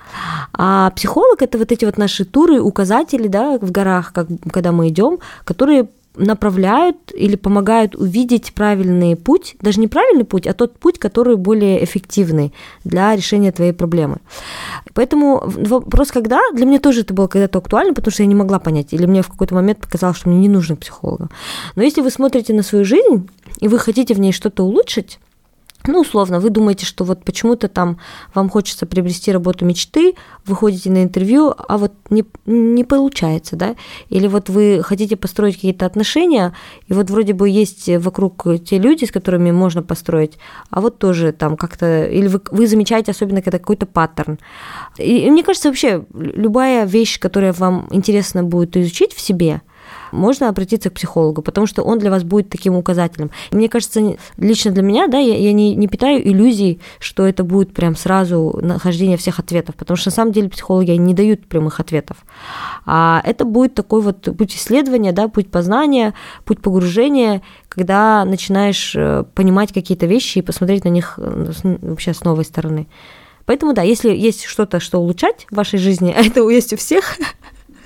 А 0.53 0.89
психолог 0.95 1.41
это 1.41 1.57
вот 1.57 1.71
эти 1.71 1.85
вот 1.85 1.97
наши 1.97 2.25
туры, 2.25 2.59
указатели, 2.59 3.27
да, 3.27 3.59
в 3.59 3.71
горах, 3.71 4.13
как, 4.13 4.27
когда 4.51 4.71
мы 4.71 4.87
идем, 4.89 5.19
которые 5.45 5.87
направляют 6.17 6.97
или 7.13 7.35
помогают 7.35 7.95
увидеть 7.95 8.53
правильный 8.53 9.15
путь, 9.15 9.55
даже 9.61 9.79
не 9.79 9.87
правильный 9.87 10.25
путь, 10.25 10.47
а 10.47 10.53
тот 10.53 10.77
путь, 10.79 10.99
который 10.99 11.35
более 11.35 11.83
эффективный 11.83 12.53
для 12.83 13.15
решения 13.15 13.51
твоей 13.51 13.73
проблемы. 13.73 14.17
Поэтому 14.93 15.43
вопрос, 15.45 16.11
когда, 16.11 16.39
для 16.53 16.65
меня 16.65 16.79
тоже 16.79 17.01
это 17.01 17.13
было 17.13 17.27
когда-то 17.27 17.59
актуально, 17.59 17.93
потому 17.93 18.11
что 18.11 18.23
я 18.23 18.27
не 18.27 18.35
могла 18.35 18.59
понять, 18.59 18.93
или 18.93 19.05
мне 19.05 19.21
в 19.21 19.29
какой-то 19.29 19.55
момент 19.55 19.79
показалось, 19.79 20.17
что 20.17 20.29
мне 20.29 20.39
не 20.39 20.49
нужен 20.49 20.75
психолог. 20.77 21.29
Но 21.75 21.83
если 21.83 22.01
вы 22.01 22.09
смотрите 22.09 22.53
на 22.53 22.63
свою 22.63 22.83
жизнь, 22.83 23.29
и 23.59 23.67
вы 23.67 23.79
хотите 23.79 24.13
в 24.13 24.19
ней 24.19 24.31
что-то 24.31 24.63
улучшить, 24.63 25.19
ну, 25.87 26.01
условно, 26.01 26.39
вы 26.39 26.49
думаете, 26.49 26.85
что 26.85 27.03
вот 27.03 27.23
почему-то 27.23 27.67
там 27.67 27.99
вам 28.33 28.49
хочется 28.49 28.85
приобрести 28.85 29.31
работу 29.31 29.65
мечты, 29.65 30.15
вы 30.45 30.55
ходите 30.55 30.89
на 30.89 31.03
интервью, 31.03 31.53
а 31.57 31.77
вот 31.77 31.93
не, 32.09 32.25
не 32.45 32.83
получается, 32.83 33.55
да? 33.55 33.75
Или 34.09 34.27
вот 34.27 34.49
вы 34.49 34.81
хотите 34.83 35.15
построить 35.15 35.55
какие-то 35.55 35.85
отношения, 35.85 36.53
и 36.87 36.93
вот 36.93 37.09
вроде 37.09 37.33
бы 37.33 37.49
есть 37.49 37.89
вокруг 37.97 38.45
те 38.65 38.77
люди, 38.77 39.05
с 39.05 39.11
которыми 39.11 39.51
можно 39.51 39.81
построить, 39.81 40.37
а 40.69 40.81
вот 40.81 40.99
тоже 40.99 41.31
там 41.31 41.57
как-то... 41.57 42.05
Или 42.05 42.27
вы, 42.27 42.41
вы 42.51 42.67
замечаете 42.67 43.11
особенно 43.11 43.41
когда 43.41 43.59
какой-то 43.59 43.85
паттерн. 43.85 44.39
И, 44.97 45.25
и 45.25 45.31
мне 45.31 45.43
кажется, 45.43 45.69
вообще 45.69 46.05
любая 46.13 46.85
вещь, 46.85 47.19
которая 47.19 47.53
вам 47.53 47.87
интересно 47.91 48.43
будет 48.43 48.77
изучить 48.77 49.13
в 49.13 49.21
себе– 49.21 49.61
можно 50.11 50.49
обратиться 50.49 50.89
к 50.89 50.93
психологу, 50.93 51.41
потому 51.41 51.67
что 51.67 51.83
он 51.83 51.99
для 51.99 52.11
вас 52.11 52.23
будет 52.23 52.49
таким 52.49 52.75
указателем. 52.75 53.31
Мне 53.51 53.69
кажется, 53.69 54.17
лично 54.37 54.71
для 54.71 54.83
меня, 54.83 55.07
да, 55.07 55.17
я, 55.17 55.37
я 55.37 55.53
не, 55.53 55.75
не 55.75 55.87
питаю 55.87 56.27
иллюзий, 56.27 56.79
что 56.99 57.25
это 57.25 57.43
будет 57.43 57.73
прям 57.73 57.95
сразу 57.95 58.59
нахождение 58.61 59.17
всех 59.17 59.39
ответов, 59.39 59.75
потому 59.75 59.97
что 59.97 60.09
на 60.09 60.15
самом 60.15 60.31
деле 60.31 60.49
психологи 60.49 60.91
не 60.91 61.13
дают 61.13 61.47
прямых 61.47 61.79
ответов. 61.79 62.17
А 62.85 63.21
это 63.25 63.45
будет 63.45 63.73
такой 63.75 64.01
вот 64.01 64.27
путь 64.37 64.55
исследования, 64.55 65.11
да, 65.11 65.27
путь 65.27 65.49
познания, 65.51 66.13
путь 66.45 66.61
погружения, 66.61 67.41
когда 67.69 68.25
начинаешь 68.25 68.95
э, 68.95 69.23
понимать 69.35 69.73
какие-то 69.73 70.05
вещи 70.05 70.39
и 70.39 70.41
посмотреть 70.41 70.83
на 70.83 70.89
них 70.89 71.15
э, 71.17 71.51
вообще 71.63 72.13
с 72.13 72.23
новой 72.23 72.45
стороны. 72.45 72.87
Поэтому 73.45 73.73
да, 73.73 73.81
если 73.81 74.09
есть 74.09 74.43
что-то, 74.43 74.79
что 74.79 74.99
улучшать 74.99 75.47
в 75.49 75.55
вашей 75.55 75.79
жизни, 75.79 76.13
а 76.15 76.21
это 76.25 76.47
есть 76.49 76.73
у 76.73 76.77
всех, 76.77 77.17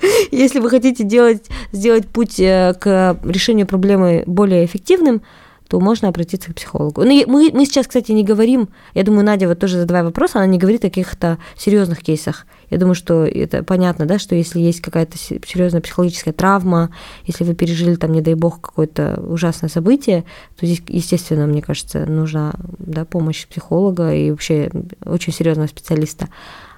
Если 0.30 0.60
вы 0.60 0.70
хотите 0.70 1.04
делать, 1.04 1.46
сделать 1.72 2.08
путь 2.08 2.40
э, 2.40 2.74
к 2.78 3.18
решению 3.24 3.66
проблемы 3.66 4.24
более 4.26 4.64
эффективным, 4.64 5.22
то 5.68 5.80
можно 5.80 6.08
обратиться 6.08 6.52
к 6.52 6.54
психологу. 6.54 7.02
Но 7.02 7.10
мы, 7.26 7.50
мы 7.50 7.64
сейчас, 7.64 7.86
кстати, 7.86 8.12
не 8.12 8.24
говорим, 8.24 8.68
я 8.92 9.04
думаю, 9.04 9.24
Надя 9.24 9.48
вот 9.48 9.58
тоже 9.58 9.78
задавая 9.78 10.04
вопрос, 10.04 10.32
она 10.34 10.44
не 10.44 10.58
говорит 10.58 10.84
о 10.84 10.88
каких-то 10.88 11.38
серьезных 11.56 12.02
кейсах. 12.02 12.46
Я 12.68 12.76
думаю, 12.76 12.94
что 12.94 13.24
это 13.24 13.62
понятно, 13.62 14.04
да, 14.04 14.18
что 14.18 14.34
если 14.34 14.60
есть 14.60 14.82
какая-то 14.82 15.16
серьезная 15.16 15.80
психологическая 15.80 16.34
травма, 16.34 16.90
если 17.24 17.44
вы 17.44 17.54
пережили 17.54 17.94
там, 17.94 18.12
не 18.12 18.20
дай 18.20 18.34
бог, 18.34 18.60
какое-то 18.60 19.18
ужасное 19.26 19.70
событие, 19.70 20.24
то 20.60 20.66
здесь, 20.66 20.82
естественно, 20.88 21.46
мне 21.46 21.62
кажется, 21.62 22.04
нужна 22.04 22.52
да, 22.78 23.06
помощь 23.06 23.46
психолога 23.46 24.14
и 24.14 24.30
вообще 24.30 24.70
очень 25.06 25.32
серьезного 25.32 25.68
специалиста. 25.68 26.28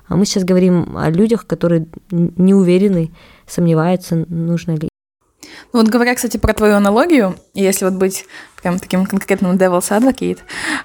А 0.07 0.17
мы 0.17 0.27
сейчас 0.27 0.45
говорим 0.45 0.97
о 0.97 1.11
людях, 1.11 1.47
которые 1.47 1.87
не 2.11 2.55
уверены, 2.55 3.13
сомневаются, 3.47 4.25
нужно 4.29 4.73
ли. 4.73 4.89
Ну 5.73 5.81
вот 5.81 5.89
говоря, 5.89 6.15
кстати, 6.15 6.37
про 6.37 6.53
твою 6.53 6.77
аналогию, 6.77 7.35
если 7.55 7.85
вот 7.85 7.95
быть 7.95 8.27
прям 8.65 8.79
таким 8.79 9.05
конкретным 9.05 9.57
devil's 9.57 9.91
advocate, 9.91 10.39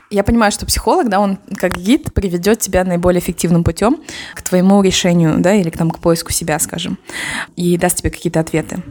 я 0.09 0.23
понимаю, 0.25 0.51
что 0.51 0.65
психолог, 0.65 1.07
да, 1.07 1.21
он 1.21 1.37
как 1.55 1.77
гид 1.77 2.13
приведет 2.13 2.59
тебя 2.59 2.83
наиболее 2.83 3.21
эффективным 3.21 3.63
путем 3.63 4.01
к 4.35 4.41
твоему 4.41 4.81
решению, 4.83 5.39
да, 5.39 5.53
или 5.53 5.69
к, 5.69 5.77
там, 5.77 5.89
к 5.89 5.99
поиску 5.99 6.33
себя, 6.33 6.59
скажем, 6.59 6.97
и 7.55 7.77
даст 7.77 7.95
тебе 7.97 8.09
какие-то 8.09 8.41
ответы. 8.41 8.83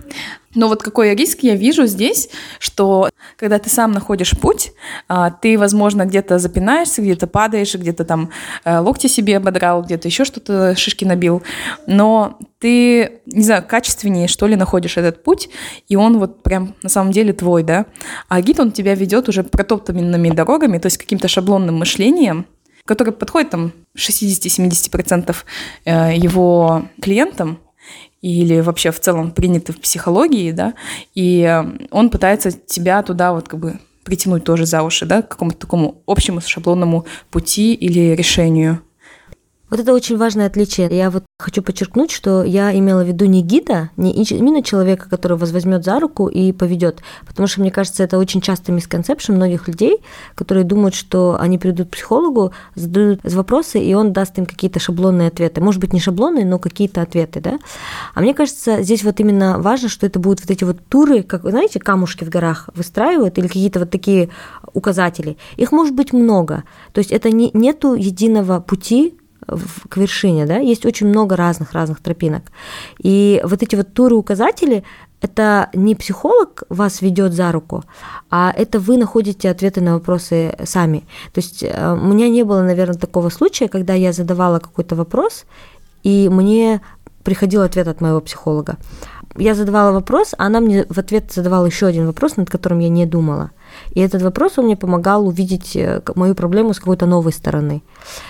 Но 0.55 0.69
вот 0.69 0.83
какой 0.83 1.15
риск 1.15 1.41
я 1.43 1.55
вижу 1.55 1.87
здесь, 1.87 2.31
что 2.59 3.11
когда 3.37 3.59
ты 3.59 3.69
сам 3.69 3.93
находишь 3.93 4.31
путь, 4.31 4.73
а, 5.07 5.31
ты, 5.31 5.59
возможно, 5.59 6.07
где-то 6.07 6.39
запинаешься, 6.39 7.03
где-то 7.03 7.27
падаешь, 7.27 7.75
где-то 7.75 8.05
там 8.05 8.31
э, 8.65 8.79
локти 8.79 9.07
себе 9.09 9.37
ободрал, 9.37 9.83
где-то 9.83 10.09
еще 10.09 10.25
что-то 10.25 10.75
шишки 10.75 11.05
набил, 11.05 11.43
но 11.87 12.39
ты, 12.59 13.21
не 13.27 13.45
знаю, 13.45 13.63
качественнее, 13.67 14.27
что 14.27 14.47
ли, 14.47 14.57
находишь 14.57 14.97
этот 14.97 15.23
путь, 15.23 15.49
и 15.87 15.97
он 15.97 16.19
вот 16.19 16.43
прям 16.43 16.75
на 16.83 16.89
самом 16.89 17.13
деле 17.13 17.33
твой, 17.33 17.63
да. 17.63 17.87
А 18.29 18.41
гид, 18.41 18.59
он 18.59 18.73
тебя 18.79 18.95
ведет 18.95 19.29
уже 19.29 19.43
протоптанными 19.43 20.31
дорогами, 20.31 20.79
то 20.79 20.87
есть 20.87 20.99
каким-то 20.99 21.27
шаблонным 21.27 21.77
мышлением, 21.79 22.47
который 22.85 23.13
подходит 23.13 23.51
там 23.51 23.73
60-70% 23.97 25.37
э, 25.85 26.17
его 26.17 26.85
клиентам, 27.03 27.59
или 28.23 28.61
вообще 28.61 28.91
в 28.91 29.01
целом 29.01 29.31
приняты 29.31 29.73
в 29.73 29.81
психологии, 29.81 30.53
да, 30.53 30.75
и 31.15 31.63
он 31.91 32.11
пытается 32.11 32.51
тебя 32.53 33.03
туда 33.03 33.33
вот 33.33 33.49
как 33.49 33.61
бы 33.61 33.79
притянуть 34.05 34.45
тоже 34.45 34.65
за 34.67 34.83
уши, 34.83 35.07
да, 35.07 35.23
к 35.23 35.29
какому-то 35.29 35.59
такому 35.59 36.03
общему 36.07 36.41
шаблонному 36.41 37.05
пути 37.31 37.75
или 37.75 38.15
решению. 38.17 38.81
Вот 39.71 39.81
это 39.81 39.93
очень 39.93 40.17
важное 40.17 40.47
отличие. 40.47 40.89
Я 40.91 41.11
вот 41.11 41.25
хочу 41.39 41.63
подчеркнуть, 41.63 42.11
что 42.11 42.43
я 42.43 42.77
имела 42.77 43.05
в 43.05 43.07
виду 43.07 43.27
не 43.27 43.43
гида, 43.43 43.91
не 43.99 44.13
именно 44.13 44.63
человека, 44.63 45.09
который 45.11 45.37
вас 45.37 45.53
возьмет 45.53 45.85
за 45.85 46.01
руку 46.01 46.27
и 46.27 46.53
поведет, 46.53 47.03
потому 47.27 47.47
что 47.47 47.61
мне 47.61 47.71
кажется, 47.71 48.03
это 48.03 48.19
очень 48.19 48.41
часто 48.41 48.73
мисконцепшн 48.73 49.35
многих 49.35 49.69
людей, 49.69 49.99
которые 50.35 50.65
думают, 50.65 50.95
что 50.95 51.37
они 51.39 51.59
придут 51.59 51.89
к 51.89 51.91
психологу, 51.93 52.53
задают 52.75 53.21
вопросы, 53.25 53.79
и 53.79 53.93
он 53.93 54.13
даст 54.13 54.39
им 54.39 54.47
какие-то 54.47 54.81
шаблонные 54.81 55.29
ответы. 55.29 55.61
Может 55.61 55.81
быть, 55.81 55.93
не 55.93 56.01
шаблонные, 56.01 56.47
но 56.47 56.59
какие-то 56.59 57.03
ответы, 57.03 57.41
да? 57.41 57.59
А 58.15 58.21
мне 58.21 58.33
кажется, 58.33 58.83
здесь 58.83 59.05
вот 59.05 59.21
именно 59.21 59.59
важно, 59.59 59.91
что 59.91 60.07
это 60.07 60.19
будут 60.19 60.41
вот 60.41 60.51
эти 60.51 60.65
вот 60.65 60.79
туры, 60.89 61.23
как, 61.23 61.43
знаете, 61.43 61.79
камушки 61.79 62.25
в 62.25 62.31
горах 62.31 62.71
выстраивают, 62.75 63.37
или 63.37 63.47
какие-то 63.47 63.81
вот 63.81 63.91
такие 63.91 64.31
указатели. 64.73 65.37
Их 65.57 65.73
может 65.73 65.95
быть 65.95 66.15
много. 66.15 66.65
То 66.93 67.01
есть 67.01 67.13
это 67.13 67.31
не, 67.31 67.51
нету 67.53 67.95
единого 67.95 68.61
пути, 68.61 69.15
к 69.89 69.97
вершине, 69.97 70.47
да, 70.47 70.59
есть 70.59 70.87
очень 70.87 71.09
много 71.09 71.37
разных-разных 71.37 72.01
тропинок. 72.01 72.43
И 72.99 73.41
вот 73.45 73.63
эти 73.63 73.77
вот 73.77 73.93
туры-указатели, 73.93 74.85
это 75.21 75.69
не 75.75 75.95
психолог 75.95 76.63
вас 76.69 77.03
ведет 77.03 77.33
за 77.33 77.51
руку, 77.51 77.85
а 78.31 78.53
это 78.57 78.79
вы 78.79 78.97
находите 78.97 79.51
ответы 79.51 79.81
на 79.81 79.95
вопросы 79.95 80.57
сами. 80.65 81.01
То 81.33 81.41
есть 81.41 81.63
э, 81.63 81.93
у 81.93 82.07
меня 82.07 82.29
не 82.29 82.45
было, 82.45 82.63
наверное, 82.63 82.99
такого 82.99 83.29
случая, 83.31 83.69
когда 83.69 83.95
я 83.95 84.13
задавала 84.13 84.61
какой-то 84.61 84.95
вопрос, 84.95 85.45
и 86.05 86.29
мне 86.29 86.81
приходил 87.25 87.63
ответ 87.63 87.89
от 87.89 88.01
моего 88.01 88.21
психолога. 88.21 88.77
Я 89.37 89.55
задавала 89.55 89.93
вопрос, 89.93 90.35
а 90.39 90.47
она 90.47 90.61
мне 90.61 90.87
в 90.89 90.99
ответ 90.99 91.33
задавала 91.33 91.67
еще 91.67 91.87
один 91.87 92.07
вопрос, 92.07 92.37
над 92.37 92.49
которым 92.49 92.79
я 92.79 92.89
не 92.89 93.07
думала. 93.07 93.51
И 93.95 94.01
этот 94.01 94.23
вопрос 94.23 94.59
он 94.59 94.67
мне 94.67 94.77
помогал 94.77 95.27
увидеть 95.27 95.77
э, 95.77 96.01
мою 96.15 96.35
проблему 96.35 96.75
с 96.75 96.79
какой-то 96.79 97.07
новой 97.07 97.33
стороны. 97.33 97.83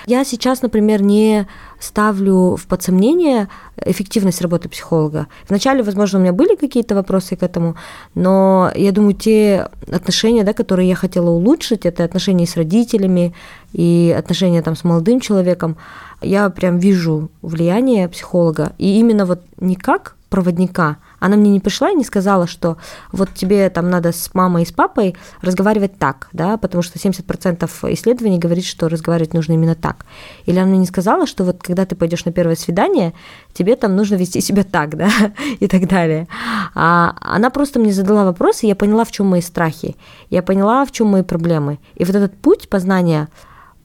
Я 0.06 0.24
сейчас, 0.24 0.62
например, 0.62 1.02
не 1.02 1.46
ставлю 1.80 2.56
в 2.56 2.66
подсомнение 2.66 3.48
эффективность 3.84 4.42
работы 4.42 4.68
психолога. 4.68 5.26
Вначале, 5.48 5.82
возможно, 5.82 6.18
у 6.18 6.22
меня 6.22 6.32
были 6.32 6.56
какие-то 6.56 6.94
вопросы 6.94 7.36
к 7.36 7.42
этому, 7.42 7.76
но 8.14 8.70
я 8.74 8.92
думаю, 8.92 9.14
те 9.14 9.68
отношения, 9.90 10.44
да, 10.44 10.52
которые 10.52 10.88
я 10.88 10.96
хотела 10.96 11.30
улучшить, 11.30 11.86
это 11.86 12.04
отношения 12.04 12.46
с 12.46 12.56
родителями 12.56 13.34
и 13.72 14.14
отношения 14.18 14.62
там 14.62 14.74
с 14.74 14.84
молодым 14.84 15.20
человеком, 15.20 15.76
я 16.20 16.50
прям 16.50 16.78
вижу 16.78 17.30
влияние 17.42 18.08
психолога. 18.08 18.72
И 18.78 18.98
именно 18.98 19.24
вот 19.24 19.40
не 19.60 19.76
как 19.76 20.16
проводника, 20.28 20.96
Она 21.20 21.36
мне 21.36 21.50
не 21.50 21.60
пришла 21.60 21.90
и 21.90 21.94
не 21.94 22.04
сказала, 22.04 22.46
что 22.46 22.76
вот 23.12 23.30
тебе 23.34 23.68
там 23.70 23.90
надо 23.90 24.12
с 24.12 24.34
мамой 24.34 24.62
и 24.62 24.66
с 24.66 24.72
папой 24.72 25.16
разговаривать 25.42 25.98
так, 25.98 26.28
да, 26.32 26.56
потому 26.56 26.82
что 26.82 26.98
70% 26.98 27.68
исследований 27.94 28.38
говорит, 28.38 28.64
что 28.64 28.88
разговаривать 28.88 29.34
нужно 29.34 29.52
именно 29.54 29.74
так. 29.74 30.06
Или 30.46 30.58
она 30.58 30.68
мне 30.68 30.78
не 30.78 30.86
сказала, 30.86 31.26
что 31.26 31.44
вот 31.44 31.62
когда 31.62 31.86
ты 31.86 31.96
пойдешь 31.96 32.24
на 32.24 32.32
первое 32.32 32.56
свидание, 32.56 33.14
тебе 33.52 33.76
там 33.76 33.96
нужно 33.96 34.14
вести 34.14 34.40
себя 34.40 34.64
так, 34.64 34.96
да, 34.96 35.10
и 35.60 35.66
так 35.66 35.88
далее. 35.88 36.28
А 36.74 37.16
она 37.20 37.50
просто 37.50 37.78
мне 37.80 37.92
задала 37.92 38.24
вопрос, 38.24 38.62
и 38.62 38.68
я 38.68 38.76
поняла, 38.76 39.04
в 39.04 39.10
чем 39.10 39.26
мои 39.26 39.40
страхи, 39.40 39.96
я 40.30 40.42
поняла, 40.42 40.84
в 40.84 40.92
чем 40.92 41.08
мои 41.08 41.22
проблемы. 41.22 41.78
И 41.96 42.04
вот 42.04 42.14
этот 42.14 42.36
путь 42.36 42.68
познания, 42.68 43.28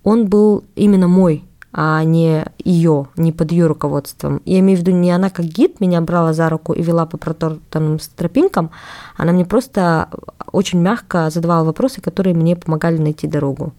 он 0.03 0.27
был 0.27 0.63
именно 0.75 1.07
мой, 1.07 1.45
а 1.73 2.03
не 2.03 2.45
ее, 2.63 3.07
не 3.17 3.31
под 3.31 3.51
ее 3.51 3.65
руководством. 3.65 4.41
Я 4.45 4.59
имею 4.59 4.77
в 4.77 4.81
виду, 4.81 4.91
не 4.91 5.11
она 5.11 5.29
как 5.29 5.45
гид 5.45 5.79
меня 5.79 5.99
брала 6.01 6.31
за 6.33 6.47
руку 6.49 6.73
и 6.73 6.83
вела 6.83 7.05
по 7.05 7.17
протоптанным 7.17 7.99
тропинкам, 8.15 8.69
она 9.17 9.31
мне 9.31 9.45
просто 9.45 10.09
очень 10.51 10.79
мягко 10.79 11.29
задавала 11.29 11.65
вопросы, 11.65 11.99
которые 11.99 12.35
мне 12.35 12.55
помогали 12.55 12.97
найти 12.97 13.27
дорогу. 13.27 13.73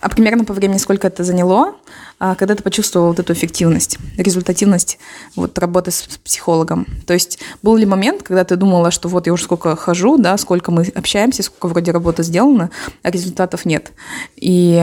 А 0.00 0.08
примерно 0.08 0.44
по 0.44 0.54
времени 0.54 0.78
сколько 0.78 1.06
это 1.08 1.24
заняло, 1.24 1.74
а, 2.18 2.34
когда 2.34 2.54
ты 2.54 2.62
почувствовал 2.62 3.08
вот 3.08 3.18
эту 3.18 3.34
эффективность, 3.34 3.98
результативность 4.16 4.98
вот 5.36 5.58
работы 5.58 5.90
с 5.90 6.02
психологом? 6.24 6.86
То 7.06 7.12
есть 7.12 7.38
был 7.62 7.76
ли 7.76 7.84
момент, 7.84 8.22
когда 8.22 8.44
ты 8.44 8.56
думала, 8.56 8.90
что 8.90 9.08
вот 9.08 9.26
я 9.26 9.32
уже 9.32 9.44
сколько 9.44 9.76
хожу, 9.76 10.16
да, 10.16 10.38
сколько 10.38 10.70
мы 10.70 10.84
общаемся, 10.94 11.42
сколько 11.42 11.68
вроде 11.68 11.92
работы 11.92 12.22
сделано, 12.22 12.70
а 13.02 13.10
результатов 13.10 13.66
нет? 13.66 13.92
И, 14.36 14.82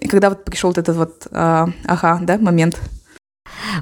и 0.00 0.08
когда 0.08 0.30
вот 0.30 0.44
пришел 0.44 0.70
вот 0.70 0.78
этот 0.78 0.96
вот, 0.96 1.26
а, 1.30 1.68
ага, 1.84 2.20
да, 2.22 2.38
момент? 2.38 2.80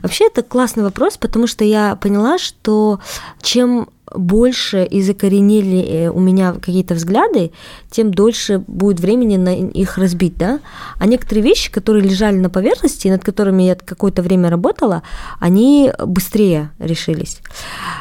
Вообще 0.03 0.27
это 0.27 0.43
классный 0.43 0.83
вопрос, 0.83 1.17
потому 1.17 1.47
что 1.47 1.65
я 1.65 1.95
поняла, 1.95 2.39
что 2.39 2.99
чем 3.41 3.89
больше 4.15 4.85
и 4.85 5.03
закоренили 5.03 5.81
э, 5.81 6.09
у 6.11 6.21
меня 6.21 6.53
какие-то 6.53 6.95
взгляды, 6.95 7.53
тем 7.91 8.13
дольше 8.13 8.59
будет 8.67 9.01
времени 9.01 9.37
на 9.37 9.55
их 9.55 9.99
разбить, 9.99 10.37
да. 10.37 10.61
А 10.99 11.07
некоторые 11.07 11.45
вещи, 11.45 11.71
которые 11.71 12.05
лежали 12.05 12.37
на 12.37 12.51
поверхности, 12.51 13.09
над 13.09 13.25
которыми 13.25 13.65
я 13.65 13.75
какое-то 13.75 14.23
время 14.23 14.51
работала, 14.51 15.03
они 15.41 15.93
быстрее 16.07 16.71
решились. 16.79 17.41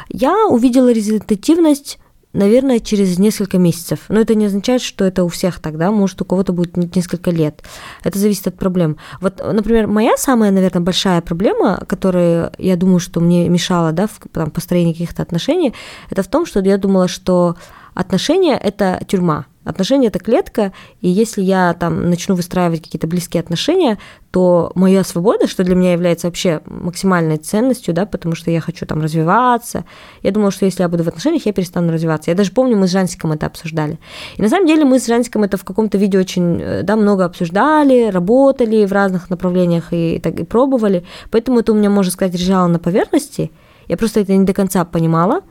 Я 0.08 0.46
увидела 0.46 0.92
результативность 0.92 1.98
наверное, 2.32 2.80
через 2.80 3.18
несколько 3.18 3.58
месяцев. 3.58 4.00
Но 4.08 4.20
это 4.20 4.34
не 4.34 4.46
означает, 4.46 4.82
что 4.82 5.04
это 5.04 5.24
у 5.24 5.28
всех 5.28 5.60
тогда, 5.60 5.90
может, 5.90 6.20
у 6.22 6.24
кого-то 6.24 6.52
будет 6.52 6.76
несколько 6.96 7.30
лет. 7.30 7.62
Это 8.04 8.18
зависит 8.18 8.46
от 8.46 8.56
проблем. 8.56 8.96
Вот, 9.20 9.40
например, 9.40 9.86
моя 9.86 10.16
самая, 10.16 10.50
наверное, 10.50 10.82
большая 10.82 11.20
проблема, 11.20 11.82
которая, 11.86 12.52
я 12.58 12.76
думаю, 12.76 13.00
что 13.00 13.20
мне 13.20 13.48
мешала, 13.48 13.92
да, 13.92 14.06
в 14.06 14.20
там, 14.32 14.50
построении 14.50 14.92
каких-то 14.92 15.22
отношений, 15.22 15.74
это 16.10 16.22
в 16.22 16.28
том, 16.28 16.46
что 16.46 16.60
я 16.60 16.78
думала, 16.78 17.08
что 17.08 17.56
отношения– 17.94 18.58
это 18.62 19.00
тюрьма. 19.06 19.46
Отношения– 19.64 20.06
это 20.08 20.18
клетка, 20.18 20.72
и 21.00 21.08
если 21.08 21.42
я 21.42 21.74
там 21.74 22.10
начну 22.10 22.34
выстраивать 22.34 22.82
какие-то 22.82 23.06
близкие 23.06 23.40
отношения, 23.40 23.98
то 24.32 24.72
моя 24.74 25.04
свобода, 25.04 25.46
что 25.46 25.62
для 25.62 25.74
меня 25.74 25.92
является 25.92 26.26
вообще 26.26 26.62
максимальной 26.64 27.36
ценностью, 27.36 27.94
да, 27.94 28.06
потому 28.06 28.34
что 28.34 28.50
я 28.50 28.60
хочу 28.60 28.86
там 28.86 29.02
развиваться. 29.02 29.84
Я 30.22 30.32
думала, 30.32 30.50
что 30.50 30.64
если 30.64 30.82
я 30.82 30.88
буду 30.88 31.04
в 31.04 31.08
отношениях, 31.08 31.46
я 31.46 31.52
перестану 31.52 31.92
развиваться. 31.92 32.30
Я 32.30 32.36
даже 32.36 32.50
помню, 32.50 32.76
мы 32.76 32.88
с 32.88 32.90
Жансиком 32.90 33.32
это 33.32 33.46
обсуждали. 33.46 33.98
И 34.36 34.42
на 34.42 34.48
самом 34.48 34.66
деле 34.66 34.84
мы 34.84 34.98
с 34.98 35.06
Жансиком 35.06 35.44
это 35.44 35.56
в 35.56 35.64
каком-то 35.64 35.98
видео 35.98 36.20
очень, 36.20 36.60
э, 36.60 36.82
да, 36.82 36.96
много 36.96 37.24
обсуждали, 37.24 38.10
работали 38.10 38.84
в 38.84 38.92
разных 38.92 39.30
направлениях 39.30 39.92
и, 39.92 40.18
так, 40.18 40.40
и 40.40 40.44
пробовали. 40.44 41.04
Поэтому 41.30 41.60
это 41.60 41.72
у 41.72 41.74
меня, 41.76 41.90
можно 41.90 42.10
сказать, 42.10 42.34
лежало 42.34 42.66
на 42.66 42.78
поверхности. 42.78 43.52
Я 43.86 43.96
просто 43.96 44.20
это 44.20 44.34
не 44.34 44.44
до 44.46 44.54
конца 44.54 44.84
понимала, 44.84 45.42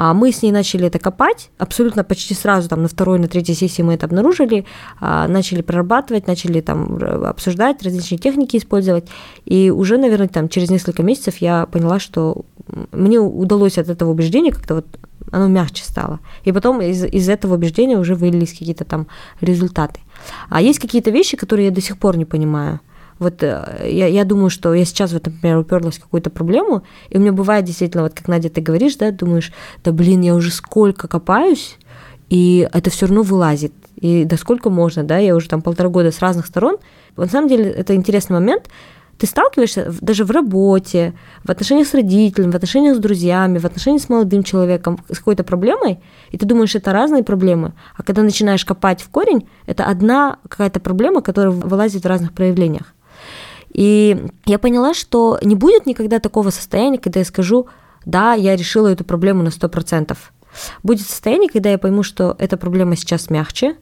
а 0.00 0.14
мы 0.14 0.30
с 0.30 0.42
ней 0.42 0.52
начали 0.52 0.86
это 0.86 1.00
копать, 1.00 1.50
абсолютно 1.58 2.04
почти 2.04 2.32
сразу, 2.32 2.68
там, 2.68 2.82
на 2.82 2.88
второй, 2.88 3.18
на 3.18 3.26
третьей 3.26 3.56
сессии 3.56 3.82
мы 3.82 3.94
это 3.94 4.06
обнаружили, 4.06 4.64
а, 5.00 5.26
начали 5.26 5.60
прорабатывать, 5.60 6.28
начали 6.28 6.60
там 6.60 7.02
обсуждать, 7.24 7.82
различные 7.82 8.18
техники 8.18 8.56
использовать, 8.56 9.08
и 9.44 9.70
уже, 9.70 9.98
наверное, 9.98 10.28
там, 10.28 10.48
через 10.48 10.70
несколько 10.70 11.02
месяцев 11.02 11.38
я 11.38 11.66
поняла, 11.66 11.98
что 11.98 12.44
мне 12.92 13.18
удалось 13.18 13.76
от 13.76 13.88
этого 13.88 14.10
убеждения 14.10 14.52
как-то 14.52 14.76
вот 14.76 14.86
оно 15.32 15.48
мягче 15.48 15.82
стало. 15.82 16.20
И 16.44 16.52
потом 16.52 16.80
из, 16.80 17.04
из 17.04 17.28
этого 17.28 17.54
убеждения 17.54 17.98
уже 17.98 18.14
вылились 18.14 18.52
какие-то 18.52 18.84
там 18.84 19.08
результаты. 19.40 19.98
А 20.48 20.60
есть 20.60 20.78
какие-то 20.78 21.10
вещи, 21.10 21.36
которые 21.36 21.66
я 21.66 21.72
до 21.72 21.80
сих 21.80 21.98
пор 21.98 22.16
не 22.16 22.24
понимаю. 22.24 22.78
Вот 23.18 23.42
э, 23.42 23.88
я, 23.90 24.06
я 24.06 24.24
думаю, 24.24 24.50
что 24.50 24.72
я 24.74 24.84
сейчас, 24.84 25.12
вот, 25.12 25.26
например, 25.26 25.58
уперлась 25.58 25.98
в 25.98 26.02
какую-то 26.02 26.30
проблему, 26.30 26.82
и 27.08 27.16
у 27.16 27.20
меня 27.20 27.32
бывает 27.32 27.64
действительно, 27.64 28.04
вот 28.04 28.14
как 28.14 28.28
Надя, 28.28 28.48
ты 28.48 28.60
говоришь, 28.60 28.96
да, 28.96 29.10
думаешь, 29.10 29.52
да 29.84 29.92
блин, 29.92 30.20
я 30.20 30.34
уже 30.34 30.50
сколько 30.50 31.08
копаюсь, 31.08 31.76
и 32.30 32.68
это 32.72 32.90
все 32.90 33.06
равно 33.06 33.22
вылазит. 33.22 33.72
И 33.96 34.24
да 34.24 34.36
сколько 34.36 34.70
можно, 34.70 35.02
да, 35.02 35.18
я 35.18 35.34
уже 35.34 35.48
там 35.48 35.62
полтора 35.62 35.88
года 35.88 36.12
с 36.12 36.20
разных 36.20 36.46
сторон. 36.46 36.76
На 37.16 37.26
самом 37.26 37.48
деле 37.48 37.70
это 37.70 37.94
интересный 37.94 38.34
момент. 38.34 38.68
Ты 39.18 39.26
сталкиваешься 39.26 39.92
даже 40.00 40.24
в 40.24 40.30
работе, 40.30 41.12
в 41.42 41.50
отношениях 41.50 41.88
с 41.88 41.94
родителями, 41.94 42.52
в 42.52 42.54
отношениях 42.54 42.96
с 42.96 43.00
друзьями, 43.00 43.58
в 43.58 43.64
отношениях 43.64 44.00
с 44.00 44.08
молодым 44.08 44.44
человеком, 44.44 45.00
с 45.10 45.18
какой-то 45.18 45.42
проблемой, 45.42 45.98
и 46.30 46.38
ты 46.38 46.46
думаешь, 46.46 46.76
это 46.76 46.92
разные 46.92 47.24
проблемы. 47.24 47.72
А 47.96 48.04
когда 48.04 48.22
начинаешь 48.22 48.64
копать 48.64 49.02
в 49.02 49.08
корень, 49.08 49.48
это 49.66 49.86
одна 49.86 50.38
какая-то 50.48 50.78
проблема, 50.78 51.20
которая 51.20 51.50
вылазит 51.50 52.04
в 52.04 52.06
разных 52.06 52.32
проявлениях. 52.32 52.94
И 53.78 54.26
я 54.44 54.58
поняла, 54.58 54.92
что 54.92 55.38
не 55.40 55.54
будет 55.54 55.86
никогда 55.86 56.18
такого 56.18 56.50
состояния, 56.50 56.98
когда 56.98 57.20
я 57.20 57.24
скажу, 57.24 57.68
да, 58.04 58.34
я 58.34 58.56
решила 58.56 58.88
эту 58.88 59.04
проблему 59.04 59.44
на 59.44 59.50
100%. 59.50 60.16
Будет 60.82 61.06
состояние, 61.06 61.48
когда 61.48 61.70
я 61.70 61.78
пойму, 61.78 62.02
что 62.02 62.34
эта 62.40 62.56
проблема 62.56 62.96
сейчас 62.96 63.30
мягче, 63.30 63.76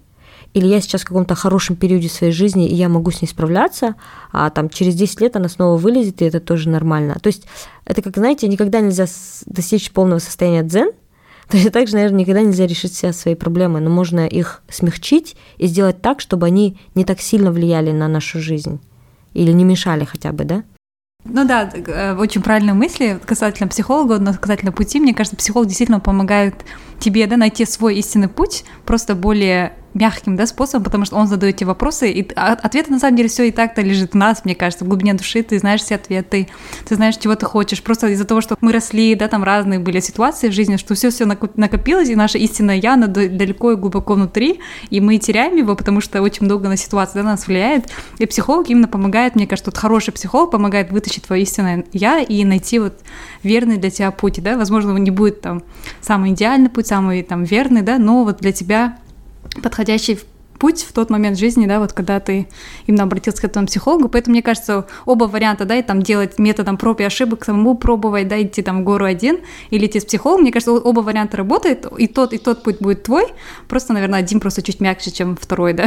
или 0.52 0.66
я 0.66 0.82
сейчас 0.82 1.00
в 1.00 1.06
каком-то 1.06 1.34
хорошем 1.34 1.76
периоде 1.76 2.10
своей 2.10 2.34
жизни, 2.34 2.68
и 2.68 2.74
я 2.74 2.90
могу 2.90 3.10
с 3.10 3.22
ней 3.22 3.28
справляться, 3.28 3.94
а 4.32 4.50
там 4.50 4.68
через 4.68 4.94
10 4.96 5.18
лет 5.22 5.36
она 5.36 5.48
снова 5.48 5.78
вылезет, 5.78 6.20
и 6.20 6.26
это 6.26 6.40
тоже 6.40 6.68
нормально. 6.68 7.16
То 7.22 7.28
есть 7.28 7.46
это, 7.86 8.02
как, 8.02 8.18
знаете, 8.18 8.48
никогда 8.48 8.80
нельзя 8.80 9.06
достичь 9.46 9.90
полного 9.92 10.18
состояния 10.18 10.62
дзен, 10.62 10.90
то 11.48 11.56
есть 11.56 11.72
также, 11.72 11.94
наверное, 11.94 12.20
никогда 12.20 12.42
нельзя 12.42 12.66
решить 12.66 12.92
все 12.92 13.14
свои 13.14 13.34
проблемы, 13.34 13.80
но 13.80 13.88
можно 13.88 14.26
их 14.26 14.60
смягчить 14.68 15.36
и 15.56 15.66
сделать 15.66 16.02
так, 16.02 16.20
чтобы 16.20 16.44
они 16.44 16.78
не 16.94 17.06
так 17.06 17.18
сильно 17.22 17.50
влияли 17.50 17.92
на 17.92 18.08
нашу 18.08 18.40
жизнь 18.40 18.78
или 19.36 19.52
не 19.52 19.64
мешали 19.64 20.04
хотя 20.04 20.32
бы, 20.32 20.44
да? 20.44 20.64
Ну 21.24 21.44
да, 21.44 21.68
э, 21.74 22.14
очень 22.14 22.42
правильные 22.42 22.74
мысли 22.74 23.18
касательно 23.24 23.68
психолога, 23.68 24.18
но 24.18 24.32
касательно 24.32 24.72
пути. 24.72 25.00
Мне 25.00 25.14
кажется, 25.14 25.36
психолог 25.36 25.66
действительно 25.66 26.00
помогает 26.00 26.54
тебе 27.00 27.26
да, 27.26 27.36
найти 27.36 27.64
свой 27.64 27.96
истинный 27.96 28.28
путь, 28.28 28.64
просто 28.84 29.14
более 29.14 29.72
мягким 29.96 30.36
да, 30.36 30.46
способом, 30.46 30.84
потому 30.84 31.04
что 31.06 31.16
он 31.16 31.26
задает 31.26 31.56
тебе 31.56 31.68
вопросы, 31.68 32.10
и 32.10 32.32
ответы 32.34 32.90
на 32.90 32.98
самом 32.98 33.16
деле 33.16 33.28
все 33.28 33.48
и 33.48 33.50
так-то 33.50 33.80
лежит 33.80 34.12
в 34.12 34.14
нас, 34.14 34.44
мне 34.44 34.54
кажется, 34.54 34.84
в 34.84 34.88
глубине 34.88 35.14
души, 35.14 35.42
ты 35.42 35.58
знаешь 35.58 35.80
все 35.80 35.94
ответы, 35.94 36.48
ты 36.86 36.94
знаешь, 36.94 37.16
чего 37.16 37.34
ты 37.34 37.46
хочешь, 37.46 37.82
просто 37.82 38.08
из-за 38.08 38.26
того, 38.26 38.42
что 38.42 38.56
мы 38.60 38.72
росли, 38.72 39.14
да, 39.14 39.28
там 39.28 39.42
разные 39.42 39.78
были 39.78 40.00
ситуации 40.00 40.48
в 40.48 40.52
жизни, 40.52 40.76
что 40.76 40.94
все 40.94 41.10
все 41.10 41.24
накопилось, 41.24 42.10
и 42.10 42.14
наше 42.14 42.38
истинное 42.38 42.76
я 42.76 42.94
оно 42.94 43.06
далеко 43.06 43.72
и 43.72 43.76
глубоко 43.76 44.14
внутри, 44.14 44.60
и 44.90 45.00
мы 45.00 45.16
теряем 45.18 45.56
его, 45.56 45.74
потому 45.74 46.00
что 46.00 46.20
очень 46.20 46.44
много 46.44 46.68
на 46.68 46.76
ситуацию 46.76 47.22
да, 47.22 47.30
нас 47.30 47.46
влияет, 47.46 47.86
и 48.18 48.26
психолог 48.26 48.68
именно 48.68 48.88
помогает, 48.88 49.34
мне 49.34 49.46
кажется, 49.46 49.70
вот 49.70 49.78
хороший 49.78 50.12
психолог 50.12 50.50
помогает 50.50 50.92
вытащить 50.92 51.24
твое 51.24 51.42
истинное 51.42 51.84
я 51.92 52.20
и 52.20 52.44
найти 52.44 52.78
вот 52.78 53.00
верный 53.42 53.78
для 53.78 53.90
тебя 53.90 54.10
путь, 54.10 54.42
да, 54.42 54.58
возможно, 54.58 54.92
он 54.92 55.02
не 55.02 55.10
будет 55.10 55.40
там 55.40 55.62
самый 56.02 56.32
идеальный 56.32 56.68
путь, 56.68 56.86
самый 56.86 57.22
там 57.22 57.44
верный, 57.44 57.80
да, 57.80 57.98
но 57.98 58.24
вот 58.24 58.38
для 58.38 58.52
тебя 58.52 58.98
подходящий 59.62 60.18
путь 60.58 60.82
в 60.82 60.92
тот 60.92 61.10
момент 61.10 61.38
жизни, 61.38 61.66
да, 61.66 61.78
вот 61.78 61.92
когда 61.92 62.20
ты 62.20 62.48
именно 62.86 63.04
обратился 63.04 63.42
к 63.42 63.44
этому 63.44 63.66
психологу, 63.66 64.08
поэтому 64.08 64.32
мне 64.32 64.42
кажется, 64.42 64.86
оба 65.04 65.24
варианта, 65.24 65.64
да, 65.64 65.76
и 65.76 65.82
там 65.82 66.02
делать 66.02 66.38
методом 66.38 66.76
проб 66.76 67.00
и 67.00 67.04
ошибок, 67.04 67.44
самому 67.44 67.76
пробовать, 67.76 68.28
да, 68.28 68.42
идти 68.42 68.62
там 68.62 68.80
в 68.80 68.84
гору 68.84 69.04
один 69.04 69.38
или 69.70 69.86
идти 69.86 70.00
с 70.00 70.04
психологом, 70.04 70.42
мне 70.42 70.52
кажется, 70.52 70.72
оба 70.72 71.00
варианта 71.00 71.36
работают, 71.36 71.86
и 71.98 72.06
тот, 72.06 72.32
и 72.32 72.38
тот 72.38 72.62
путь 72.62 72.78
будет 72.80 73.02
твой, 73.02 73.26
просто, 73.68 73.92
наверное, 73.92 74.20
один 74.20 74.40
просто 74.40 74.62
чуть 74.62 74.80
мягче, 74.80 75.10
чем 75.10 75.36
второй, 75.36 75.72
да. 75.72 75.86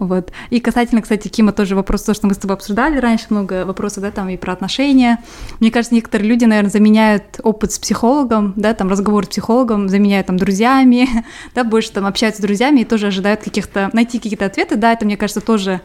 Вот. 0.00 0.32
И 0.48 0.60
касательно, 0.60 1.02
кстати, 1.02 1.28
Кима 1.28 1.52
тоже 1.52 1.76
вопрос, 1.76 2.02
то, 2.02 2.14
что 2.14 2.26
мы 2.26 2.32
с 2.32 2.38
тобой 2.38 2.56
обсуждали 2.56 2.96
раньше, 2.98 3.26
много 3.28 3.66
вопросов, 3.66 4.02
да, 4.02 4.10
там 4.10 4.30
и 4.30 4.38
про 4.38 4.54
отношения. 4.54 5.22
Мне 5.60 5.70
кажется, 5.70 5.94
некоторые 5.94 6.26
люди, 6.26 6.46
наверное, 6.46 6.70
заменяют 6.70 7.38
опыт 7.42 7.72
с 7.72 7.78
психологом, 7.78 8.54
да, 8.56 8.72
там 8.72 8.88
разговор 8.88 9.26
с 9.26 9.28
психологом, 9.28 9.90
заменяют 9.90 10.26
там 10.26 10.38
друзьями, 10.38 11.06
да, 11.54 11.64
больше 11.64 11.92
там 11.92 12.06
общаются 12.06 12.40
с 12.40 12.44
друзьями 12.44 12.80
и 12.80 12.84
тоже 12.84 13.08
ожидают 13.08 13.42
каких-то, 13.42 13.90
найти 13.92 14.18
какие-то 14.18 14.46
ответы, 14.46 14.76
да, 14.76 14.94
это, 14.94 15.04
мне 15.04 15.18
кажется, 15.18 15.42
тоже 15.42 15.82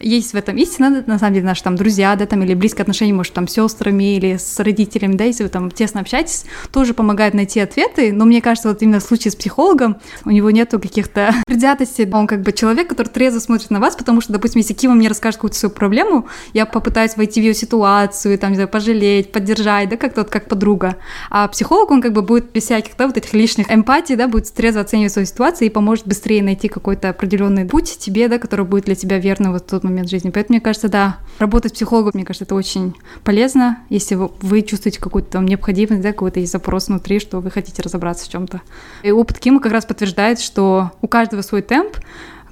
есть 0.00 0.32
в 0.32 0.36
этом 0.36 0.56
истина, 0.56 1.04
на 1.06 1.18
самом 1.18 1.34
деле, 1.34 1.46
наши 1.46 1.62
там 1.62 1.76
друзья, 1.76 2.16
да, 2.16 2.26
там, 2.26 2.42
или 2.42 2.54
близкие 2.54 2.82
отношения, 2.82 3.12
может, 3.12 3.34
там, 3.34 3.46
с 3.46 3.52
сестрами 3.52 4.16
или 4.16 4.36
с 4.36 4.58
родителями, 4.58 5.14
да, 5.14 5.24
если 5.24 5.42
вы 5.42 5.48
там 5.50 5.70
тесно 5.70 6.00
общаетесь, 6.00 6.46
тоже 6.72 6.94
помогает 6.94 7.34
найти 7.34 7.60
ответы, 7.60 8.12
но 8.12 8.24
мне 8.24 8.40
кажется, 8.40 8.68
вот 8.68 8.82
именно 8.82 9.00
в 9.00 9.02
случае 9.02 9.32
с 9.32 9.36
психологом 9.36 9.96
у 10.24 10.30
него 10.30 10.50
нету 10.50 10.80
каких-то 10.80 11.34
предвзятостей, 11.46 12.08
он 12.10 12.26
как 12.26 12.42
бы 12.42 12.52
человек, 12.52 12.88
который 12.88 13.08
трезво 13.08 13.40
смотрит 13.40 13.70
на 13.70 13.80
вас, 13.80 13.94
потому 13.94 14.20
что, 14.20 14.32
допустим, 14.32 14.60
если 14.60 14.74
Кима 14.74 14.94
мне 14.94 15.08
расскажет 15.08 15.36
какую-то 15.36 15.58
свою 15.58 15.74
проблему, 15.74 16.26
я 16.54 16.66
попытаюсь 16.66 17.16
войти 17.16 17.40
в 17.40 17.44
ее 17.44 17.54
ситуацию, 17.54 18.38
там, 18.38 18.50
не 18.50 18.56
знаю, 18.56 18.68
пожалеть, 18.68 19.32
поддержать, 19.32 19.88
да, 19.88 19.96
как-то 19.96 20.22
вот 20.22 20.30
как 20.30 20.48
подруга, 20.48 20.96
а 21.30 21.46
психолог, 21.48 21.90
он 21.90 22.00
как 22.00 22.12
бы 22.12 22.22
будет 22.22 22.52
без 22.52 22.64
всяких, 22.64 22.96
да, 22.96 23.06
вот 23.06 23.16
этих 23.16 23.32
лишних 23.34 23.70
эмпатий, 23.70 24.16
да, 24.16 24.28
будет 24.28 24.52
трезво 24.52 24.80
оценивать 24.80 25.12
свою 25.12 25.26
ситуацию 25.26 25.66
и 25.66 25.70
поможет 25.70 26.06
быстрее 26.06 26.42
найти 26.42 26.68
какой-то 26.68 27.10
определенный 27.10 27.66
путь 27.66 27.98
тебе, 27.98 28.28
да, 28.28 28.38
который 28.38 28.64
будет 28.64 28.86
для 28.86 28.94
тебя 28.94 29.18
верным 29.18 29.52
вот 29.52 29.64
в 29.64 29.66
тот 29.66 29.84
момент 29.84 29.89
жизни. 30.08 30.30
Поэтому, 30.30 30.56
мне 30.56 30.60
кажется, 30.60 30.88
да, 30.88 31.18
работать 31.38 31.74
психологом, 31.74 32.12
мне 32.14 32.24
кажется, 32.24 32.44
это 32.44 32.54
очень 32.54 32.94
полезно, 33.24 33.78
если 33.88 34.14
вы, 34.14 34.30
вы 34.40 34.62
чувствуете 34.62 35.00
какую-то 35.00 35.30
там 35.30 35.46
необходимость, 35.46 36.02
да, 36.02 36.12
какой-то 36.12 36.40
есть 36.40 36.52
запрос 36.52 36.88
внутри, 36.88 37.20
что 37.20 37.40
вы 37.40 37.50
хотите 37.50 37.82
разобраться 37.82 38.26
в 38.26 38.28
чем-то. 38.28 38.60
И 39.02 39.10
опыт 39.10 39.38
Кима 39.38 39.60
как 39.60 39.72
раз 39.72 39.84
подтверждает, 39.84 40.40
что 40.40 40.92
у 41.00 41.08
каждого 41.08 41.42
свой 41.42 41.62
темп, 41.62 41.96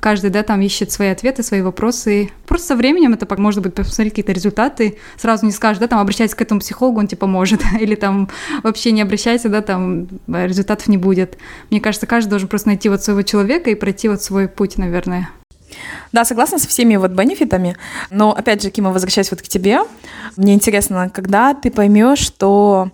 каждый, 0.00 0.30
да, 0.30 0.42
там 0.42 0.60
ищет 0.60 0.90
свои 0.90 1.08
ответы, 1.08 1.42
свои 1.42 1.60
вопросы. 1.60 2.30
Просто 2.46 2.68
со 2.68 2.76
временем 2.76 3.14
это 3.14 3.26
может 3.40 3.62
быть 3.62 3.74
посмотреть 3.74 4.12
какие-то 4.12 4.32
результаты, 4.32 4.98
сразу 5.16 5.44
не 5.44 5.52
скажешь, 5.52 5.80
да, 5.80 5.86
там 5.86 5.98
обращайся 5.98 6.36
к 6.36 6.42
этому 6.42 6.60
психологу, 6.60 7.00
он 7.00 7.06
тебе 7.06 7.18
поможет, 7.18 7.60
или 7.80 7.94
там 7.94 8.28
вообще 8.62 8.92
не 8.92 9.02
обращайся, 9.02 9.48
да, 9.48 9.60
там 9.60 10.08
результатов 10.26 10.88
не 10.88 10.96
будет. 10.96 11.38
Мне 11.70 11.80
кажется, 11.80 12.06
каждый 12.06 12.30
должен 12.30 12.48
просто 12.48 12.68
найти 12.68 12.88
вот 12.88 13.02
своего 13.02 13.22
человека 13.22 13.70
и 13.70 13.74
пройти 13.74 14.08
вот 14.08 14.22
свой 14.22 14.48
путь, 14.48 14.78
наверное. 14.78 15.30
Да, 16.12 16.24
согласна 16.24 16.58
со 16.58 16.68
всеми 16.68 16.96
вот 16.96 17.10
бенефитами, 17.10 17.76
но 18.10 18.32
опять 18.32 18.62
же, 18.62 18.70
Кима, 18.70 18.92
возвращаясь 18.92 19.30
вот 19.30 19.42
к 19.42 19.48
тебе, 19.48 19.80
мне 20.36 20.54
интересно, 20.54 21.10
когда 21.10 21.54
ты 21.54 21.70
поймешь, 21.70 22.20
что 22.20 22.90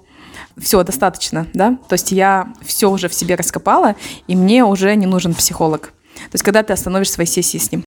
все, 0.59 0.83
достаточно, 0.83 1.47
да? 1.53 1.79
То 1.89 1.95
есть 1.95 2.13
я 2.13 2.53
все 2.63 2.91
уже 2.91 3.09
в 3.09 3.15
себе 3.15 3.35
раскопала, 3.35 3.97
и 4.27 4.37
мне 4.37 4.65
уже 4.65 4.95
не 4.97 5.07
нужен 5.07 5.35
психолог. 5.35 5.93
То 6.15 6.35
есть 6.35 6.45
когда 6.45 6.63
ты 6.63 6.73
остановишь 6.73 7.11
свои 7.11 7.27
сессии 7.27 7.59
с 7.59 7.73
ним? 7.73 7.85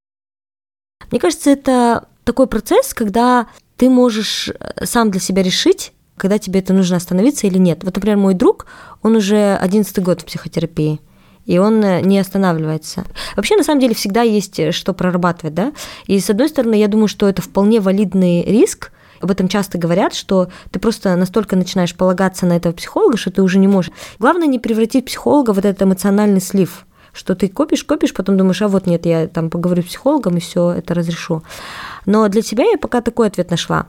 Мне 1.11 1.19
кажется, 1.19 1.49
это 1.49 2.07
такой 2.23 2.47
процесс, 2.47 2.93
когда 2.93 3.47
ты 3.77 3.89
можешь 3.89 4.49
э, 4.49 4.85
сам 4.85 5.11
для 5.11 5.21
себя 5.21 5.43
решить, 5.43 5.93
когда 6.17 6.39
тебе 6.39 6.59
это 6.59 6.73
нужно 6.73 6.97
остановиться 6.97 7.47
или 7.47 7.57
нет. 7.57 7.83
Вот, 7.83 7.95
например, 7.95 8.17
мой 8.17 8.33
друг, 8.33 8.65
он 9.03 9.15
уже 9.15 9.55
11 9.55 9.99
год 10.03 10.21
в 10.21 10.25
психотерапии, 10.25 10.99
и 11.47 11.57
он 11.57 11.83
э, 11.83 12.01
не 12.01 12.19
останавливается. 12.19 13.05
Вообще, 13.35 13.55
на 13.55 13.63
самом 13.63 13.79
деле, 13.79 13.95
всегда 13.95 14.21
есть 14.21 14.59
э, 14.59 14.71
что 14.71 14.93
прорабатывать, 14.93 15.55
да? 15.55 15.73
И, 16.05 16.19
с 16.19 16.29
одной 16.29 16.49
стороны, 16.49 16.75
я 16.75 16.87
думаю, 16.87 17.07
что 17.07 17.27
это 17.27 17.41
вполне 17.41 17.79
валидный 17.79 18.43
риск, 18.43 18.91
об 19.19 19.31
этом 19.31 19.47
часто 19.47 19.79
говорят, 19.79 20.13
что 20.13 20.49
ты 20.69 20.79
просто 20.79 21.15
настолько 21.15 21.55
начинаешь 21.55 21.95
полагаться 21.95 22.45
на 22.45 22.55
этого 22.55 22.73
психолога, 22.73 23.17
что 23.17 23.31
ты 23.31 23.41
уже 23.41 23.57
не 23.57 23.67
можешь. 23.67 23.91
Главное 24.19 24.45
не 24.45 24.59
превратить 24.59 25.05
психолога 25.05 25.51
в 25.51 25.57
этот 25.57 25.81
эмоциональный 25.81 26.41
слив 26.41 26.85
что 27.13 27.33
ты 27.33 27.47
копишь, 27.47 27.83
копишь, 27.83 28.13
потом 28.13 28.37
думаешь, 28.37 28.61
а 28.61 28.67
вот 28.67 28.85
нет, 28.85 29.07
я 29.07 29.27
там 29.27 29.49
поговорю 29.49 29.81
с 29.81 29.87
психологом 29.87 30.37
и 30.37 30.39
все 30.39 30.69
это 30.73 30.93
разрешу. 30.93 31.41
Но 32.05 32.27
для 32.27 32.43
себя 32.43 32.63
я 32.63 32.77
пока 32.77 33.01
такой 33.01 33.25
ответ 33.25 33.49
нашла. 33.49 33.87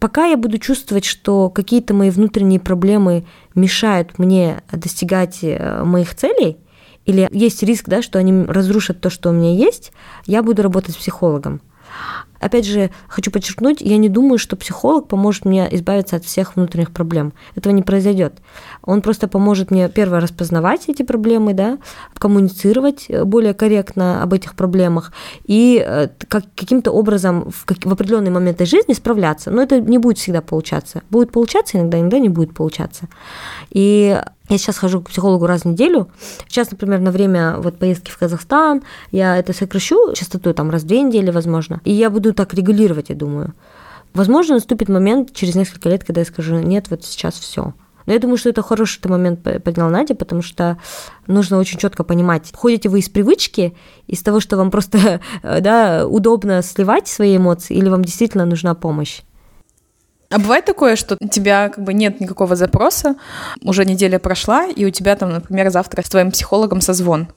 Пока 0.00 0.24
я 0.24 0.38
буду 0.38 0.56
чувствовать, 0.58 1.04
что 1.04 1.50
какие-то 1.50 1.92
мои 1.92 2.08
внутренние 2.08 2.58
проблемы 2.58 3.26
мешают 3.54 4.18
мне 4.18 4.62
достигать 4.72 5.40
э, 5.42 5.84
моих 5.84 6.14
целей, 6.14 6.56
или 7.04 7.28
есть 7.30 7.62
риск, 7.62 7.84
да, 7.86 8.00
что 8.00 8.18
они 8.18 8.44
разрушат 8.44 9.00
то, 9.00 9.10
что 9.10 9.28
у 9.28 9.32
меня 9.32 9.54
есть, 9.54 9.92
я 10.24 10.42
буду 10.42 10.62
работать 10.62 10.94
с 10.94 10.98
психологом. 10.98 11.60
Опять 12.40 12.66
же, 12.66 12.90
хочу 13.06 13.30
подчеркнуть, 13.30 13.80
я 13.80 13.98
не 13.98 14.08
думаю, 14.08 14.38
что 14.38 14.56
психолог 14.56 15.08
поможет 15.08 15.44
мне 15.44 15.68
избавиться 15.72 16.16
от 16.16 16.24
всех 16.24 16.56
внутренних 16.56 16.90
проблем. 16.90 17.32
Этого 17.54 17.72
не 17.72 17.82
произойдет. 17.82 18.34
Он 18.82 19.02
просто 19.02 19.28
поможет 19.28 19.70
мне, 19.70 19.88
первое, 19.88 20.20
распознавать 20.20 20.88
эти 20.88 21.02
проблемы, 21.02 21.54
да, 21.54 21.78
коммуницировать 22.14 23.08
более 23.24 23.54
корректно 23.54 24.22
об 24.22 24.32
этих 24.32 24.54
проблемах 24.54 25.12
и 25.44 25.82
э, 25.86 26.08
как, 26.28 26.44
каким-то 26.56 26.90
образом 26.90 27.50
в, 27.50 27.64
как, 27.66 27.78
в 27.84 27.92
определенные 27.92 28.30
моменты 28.30 28.64
жизни 28.64 28.94
справляться. 28.94 29.50
Но 29.50 29.62
это 29.62 29.80
не 29.80 29.98
будет 29.98 30.18
всегда 30.18 30.40
получаться. 30.40 31.02
Будет 31.10 31.32
получаться 31.32 31.78
иногда, 31.78 32.00
иногда 32.00 32.18
не 32.18 32.28
будет 32.28 32.54
получаться. 32.54 33.08
И 33.70 34.18
я 34.50 34.58
сейчас 34.58 34.78
хожу 34.78 35.00
к 35.00 35.10
психологу 35.10 35.46
раз 35.46 35.62
в 35.62 35.64
неделю. 35.66 36.08
Сейчас, 36.48 36.70
например, 36.72 36.98
на 36.98 37.12
время 37.12 37.58
вот 37.58 37.78
поездки 37.78 38.10
в 38.10 38.18
Казахстан 38.18 38.82
я 39.12 39.36
это 39.36 39.52
сокращу, 39.52 40.12
частоту 40.14 40.52
там 40.52 40.70
раз 40.70 40.82
в 40.82 40.86
две 40.86 41.02
недели, 41.02 41.30
возможно. 41.30 41.80
И 41.84 41.92
я 41.92 42.10
буду 42.10 42.29
так 42.32 42.54
регулировать, 42.54 43.10
я 43.10 43.14
думаю. 43.14 43.54
Возможно, 44.14 44.54
наступит 44.54 44.88
момент 44.88 45.32
через 45.32 45.54
несколько 45.54 45.88
лет, 45.88 46.04
когда 46.04 46.20
я 46.20 46.24
скажу, 46.24 46.56
нет, 46.56 46.90
вот 46.90 47.04
сейчас 47.04 47.34
все. 47.34 47.74
Но 48.06 48.12
я 48.12 48.18
думаю, 48.18 48.38
что 48.38 48.48
это 48.48 48.62
хороший 48.62 49.00
момент 49.08 49.42
поднял 49.62 49.88
Надя, 49.88 50.14
потому 50.14 50.42
что 50.42 50.78
нужно 51.26 51.58
очень 51.58 51.78
четко 51.78 52.02
понимать, 52.02 52.50
ходите 52.54 52.88
вы 52.88 53.00
из 53.00 53.08
привычки, 53.08 53.76
из 54.06 54.22
того, 54.22 54.40
что 54.40 54.56
вам 54.56 54.70
просто 54.70 55.20
да, 55.42 56.06
удобно 56.06 56.62
сливать 56.62 57.08
свои 57.08 57.36
эмоции, 57.36 57.76
или 57.76 57.88
вам 57.88 58.04
действительно 58.04 58.46
нужна 58.46 58.74
помощь. 58.74 59.20
А 60.30 60.38
бывает 60.38 60.64
такое, 60.64 60.94
что 60.94 61.16
у 61.20 61.28
тебя 61.28 61.68
как 61.70 61.82
бы 61.82 61.92
нет 61.92 62.20
никакого 62.20 62.54
запроса, 62.54 63.16
уже 63.64 63.84
неделя 63.84 64.20
прошла, 64.20 64.66
и 64.66 64.84
у 64.84 64.90
тебя 64.90 65.16
там, 65.16 65.32
например, 65.32 65.70
завтра 65.70 66.02
с 66.02 66.08
твоим 66.08 66.30
психологом 66.30 66.80
созвон. 66.80 67.28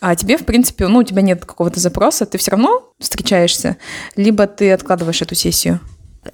А 0.00 0.16
тебе, 0.16 0.38
в 0.38 0.46
принципе, 0.46 0.88
ну, 0.88 1.00
у 1.00 1.02
тебя 1.02 1.20
нет 1.20 1.44
какого-то 1.44 1.78
запроса, 1.78 2.24
ты 2.24 2.38
все 2.38 2.52
равно 2.52 2.90
встречаешься, 2.98 3.76
либо 4.16 4.46
ты 4.46 4.72
откладываешь 4.72 5.20
эту 5.20 5.34
сессию? 5.34 5.78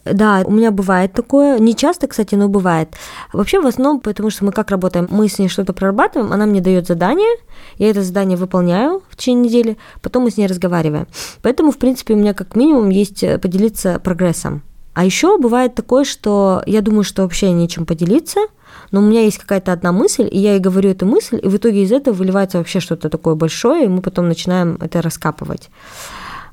Да, 0.05 0.43
у 0.45 0.51
меня 0.51 0.73
бывает 0.73 1.13
такое. 1.13 1.61
Не 1.61 1.75
часто, 1.75 2.09
кстати, 2.09 2.35
но 2.35 2.49
бывает. 2.49 2.89
Вообще, 3.33 3.61
в 3.61 3.67
основном, 3.67 4.01
потому 4.01 4.31
что 4.31 4.45
мы 4.45 4.51
как 4.51 4.71
работаем? 4.71 5.07
Мы 5.11 5.29
с 5.29 5.39
ней 5.39 5.49
что-то 5.49 5.73
прорабатываем, 5.73 6.33
она 6.33 6.47
мне 6.47 6.61
дает 6.61 6.89
задание, 6.89 7.37
я 7.79 7.91
это 7.91 8.03
задание 8.03 8.37
выполняю 8.37 9.03
в 9.09 9.17
течение 9.17 9.45
недели, 9.45 9.79
потом 10.03 10.25
мы 10.25 10.31
с 10.31 10.37
ней 10.37 10.47
разговариваем. 10.47 11.07
Поэтому, 11.43 11.71
в 11.71 11.79
принципе, 11.79 12.15
у 12.15 12.17
меня 12.17 12.35
как 12.35 12.57
минимум 12.57 12.89
есть 12.89 13.21
поделиться 13.41 14.01
прогрессом. 14.01 14.63
А 14.95 15.05
еще 15.05 15.39
бывает 15.39 15.75
такое, 15.75 16.05
что 16.05 16.63
я 16.67 16.81
думаю, 16.81 17.05
что 17.05 17.23
вообще 17.23 17.53
нечем 17.53 17.85
поделиться, 17.85 18.41
но 18.90 19.01
у 19.01 19.03
меня 19.03 19.22
есть 19.22 19.38
какая-то 19.38 19.72
одна 19.72 19.92
мысль, 19.92 20.29
и 20.31 20.38
я 20.38 20.53
ей 20.53 20.61
говорю 20.61 20.90
эту 20.90 21.07
мысль, 21.07 21.40
и 21.42 21.49
в 21.49 21.57
итоге 21.57 21.83
из 21.83 21.92
этого 21.92 22.14
выливается 22.14 22.59
вообще 22.59 22.81
что-то 22.81 23.09
такое 23.09 23.35
большое, 23.35 23.85
и 23.85 23.88
мы 23.88 24.03
потом 24.03 24.29
начинаем 24.29 24.79
это 24.81 25.03
раскапывать. 25.03 25.70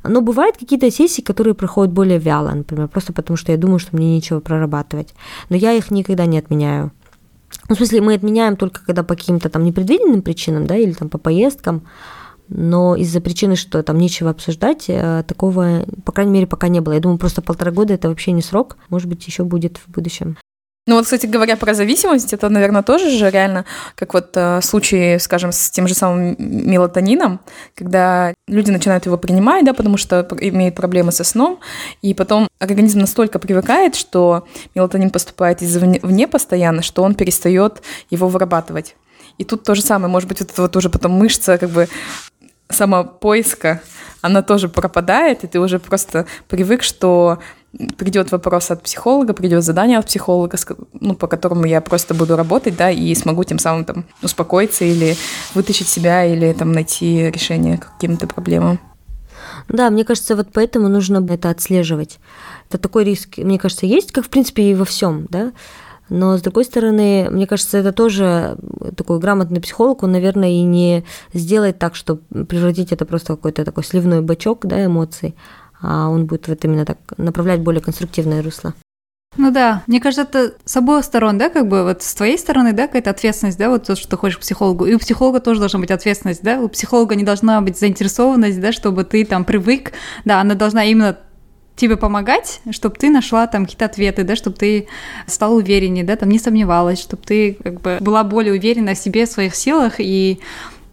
Но 0.04 0.22
бывают 0.22 0.58
какие-то 0.58 0.92
сессии, 0.92 1.22
которые 1.22 1.54
проходят 1.54 1.94
более 1.94 2.20
вяло, 2.20 2.52
например, 2.52 2.88
просто 2.90 3.14
потому 3.14 3.38
что 3.38 3.52
я 3.52 3.58
думаю, 3.58 3.80
что 3.80 3.96
мне 3.96 4.14
нечего 4.16 4.42
прорабатывать. 4.42 5.14
Но 5.50 5.56
я 5.56 5.72
их 5.74 5.92
никогда 5.92 6.26
не 6.26 6.38
отменяю. 6.38 6.92
Ну, 7.70 7.76
в 7.76 7.78
смысле, 7.78 8.02
мы 8.02 8.16
отменяем 8.16 8.58
только 8.58 8.84
когда 8.86 9.04
по 9.04 9.16
каким-то 9.16 9.50
там 9.50 9.64
непредвиденным 9.64 10.22
причинам, 10.22 10.68
да, 10.68 10.76
или 10.76 10.92
там 10.92 11.08
по 11.08 11.18
поездкам, 11.18 11.84
но 12.50 12.96
из-за 12.98 13.22
причины, 13.22 13.56
что 13.56 13.82
там 13.84 13.98
нечего 13.98 14.30
обсуждать, 14.30 14.86
э, 14.90 15.24
такого, 15.26 15.86
по 16.04 16.12
крайней 16.12 16.34
мере, 16.34 16.48
пока 16.48 16.68
не 16.68 16.82
было. 16.82 16.94
Я 16.94 17.00
думаю, 17.00 17.18
просто 17.18 17.42
полтора 17.42 17.72
года 17.72 17.94
это 17.94 18.10
вообще 18.10 18.34
не 18.34 18.42
срок, 18.42 18.78
может 18.90 19.08
быть, 19.08 19.26
еще 19.26 19.44
будет 19.44 19.78
в 19.78 19.90
будущем. 19.90 20.38
Ну 20.86 20.96
вот, 20.96 21.06
кстати 21.06 21.26
говоря, 21.28 21.56
про 21.56 21.74
зависимость, 21.74 22.34
это, 22.34 22.50
наверное, 22.50 22.84
тоже 22.84 23.10
же 23.10 23.30
реально, 23.30 23.64
как 23.96 24.14
вот 24.14 24.32
э, 24.36 24.60
случай, 24.62 25.18
скажем, 25.18 25.54
с 25.54 25.70
тем 25.70 25.88
же 25.88 25.94
самым 25.94 26.36
мелатонином, 26.38 27.40
когда 27.74 28.34
люди 28.50 28.70
начинают 28.70 29.06
его 29.06 29.18
принимать, 29.18 29.64
да, 29.64 29.74
потому 29.74 29.96
что 29.96 30.28
имеют 30.42 30.76
проблемы 30.76 31.14
со 31.14 31.24
сном, 31.24 31.62
и 32.02 32.14
потом 32.14 32.50
организм 32.60 33.00
настолько 33.00 33.40
привыкает, 33.40 33.96
что 33.96 34.46
мелатонин 34.76 35.10
поступает 35.10 35.64
извне 35.64 36.28
постоянно, 36.28 36.82
что 36.82 37.04
он 37.04 37.16
перестает 37.16 37.82
его 38.10 38.28
вырабатывать. 38.28 38.98
И 39.38 39.46
тут 39.46 39.64
то 39.64 39.76
же 39.76 39.82
самое, 39.82 40.12
может 40.12 40.28
быть, 40.28 40.42
вот 40.42 40.52
это 40.52 40.62
вот 40.62 40.76
уже 40.76 40.90
потом 40.90 41.14
мышца 41.14 41.58
как 41.58 41.70
бы 41.70 41.88
самопоиска, 42.70 43.82
она 44.22 44.42
тоже 44.42 44.68
пропадает, 44.68 45.46
и 45.46 45.48
ты 45.48 45.62
уже 45.62 45.80
просто 45.80 46.26
привык, 46.50 46.84
что 46.84 47.40
придет 47.98 48.32
вопрос 48.32 48.72
от 48.72 48.84
психолога, 48.84 49.34
придет 49.34 49.64
задание 49.64 49.98
от 49.98 50.06
психолога, 50.06 50.58
ну, 50.94 51.16
по 51.16 51.28
которому 51.28 51.66
я 51.66 51.82
просто 51.82 52.14
буду 52.14 52.36
работать, 52.36 52.78
да, 52.78 52.92
и 52.92 53.16
смогу 53.16 53.44
тем 53.44 53.60
самым 53.60 53.86
там 53.86 54.06
успокоиться 54.22 54.86
или 54.86 55.16
вытащить 55.56 55.88
себя, 55.88 56.26
или 56.26 56.54
там 56.54 56.72
найти 56.72 57.32
решение 57.32 57.78
каким-то 57.78 58.28
проблемам. 58.28 58.80
Да, 59.68 59.90
мне 59.90 60.04
кажется, 60.04 60.36
вот 60.36 60.48
поэтому 60.54 60.88
нужно 60.88 61.26
это 61.30 61.50
отслеживать. 61.50 62.20
Это 62.70 62.78
такой 62.78 63.06
риск, 63.06 63.38
мне 63.38 63.58
кажется, 63.58 63.86
есть, 63.86 64.12
как 64.12 64.26
в 64.26 64.30
принципе 64.30 64.64
и 64.64 64.76
во 64.76 64.86
всем, 64.86 65.26
да. 65.30 65.52
Но, 66.10 66.38
с 66.38 66.42
другой 66.42 66.66
стороны, 66.66 67.28
мне 67.32 67.48
кажется, 67.48 67.78
это 67.78 67.92
тоже 67.92 68.58
такой 68.98 69.20
грамотный 69.20 69.62
психолог, 69.62 70.04
он, 70.04 70.12
наверное, 70.12 70.50
и 70.50 70.62
не 70.62 71.06
сделает 71.34 71.80
так, 71.80 71.96
что 71.96 72.18
превратить 72.18 72.92
это 72.92 73.06
просто 73.06 73.34
в 73.34 73.38
какой-то 73.38 73.64
такой 73.64 73.84
сливной 73.84 74.22
бачок 74.22 74.66
да, 74.66 74.86
эмоций, 74.86 75.34
а 75.84 76.08
он 76.08 76.26
будет 76.26 76.48
вот 76.48 76.66
именно 76.66 76.86
так 76.86 76.98
направлять 77.18 77.62
более 77.62 77.82
конструктивное 77.82 78.42
русло. 78.42 78.74
Ну 79.36 79.52
да, 79.52 79.84
мне 79.88 80.00
кажется, 80.00 80.24
это 80.24 80.54
с 80.64 80.78
обоих 80.78 81.04
сторон, 81.04 81.40
да, 81.40 81.50
как 81.50 81.68
бы 81.68 81.84
вот 81.84 82.04
с 82.04 82.14
твоей 82.14 82.38
стороны, 82.38 82.72
да, 82.72 82.88
какая-то 82.88 83.10
ответственность, 83.10 83.58
да, 83.58 83.70
вот 83.70 83.84
то, 83.84 83.96
что 83.96 84.08
ты 84.08 84.16
ходишь 84.16 84.38
к 84.38 84.42
психологу, 84.42 84.86
и 84.86 84.94
у 84.94 85.00
психолога 85.00 85.40
тоже 85.40 85.60
должна 85.60 85.80
быть 85.80 85.90
ответственность, 85.90 86.44
да, 86.44 86.60
у 86.60 86.68
психолога 86.68 87.16
не 87.16 87.24
должна 87.24 87.60
быть 87.62 87.80
заинтересованность, 87.80 88.62
да, 88.62 88.72
чтобы 88.72 89.04
ты 89.04 89.26
там 89.26 89.44
привык, 89.44 89.94
да, 90.24 90.40
она 90.40 90.54
должна 90.54 90.84
именно 90.84 91.18
тебе 91.76 91.98
помогать, 91.98 92.62
чтобы 92.70 92.96
ты 92.96 93.10
нашла 93.10 93.48
там 93.48 93.66
какие-то 93.66 93.86
ответы, 93.86 94.24
да, 94.24 94.36
чтобы 94.36 94.56
ты 94.56 94.88
стала 95.26 95.56
увереннее, 95.56 96.04
да, 96.04 96.16
там 96.16 96.30
не 96.30 96.38
сомневалась, 96.38 97.02
чтобы 97.02 97.24
ты 97.24 97.58
как 97.64 97.82
бы 97.82 97.98
была 98.00 98.24
более 98.24 98.54
уверена 98.54 98.94
в 98.94 98.98
себе, 98.98 99.26
в 99.26 99.32
своих 99.32 99.56
силах. 99.56 99.96
И 99.98 100.40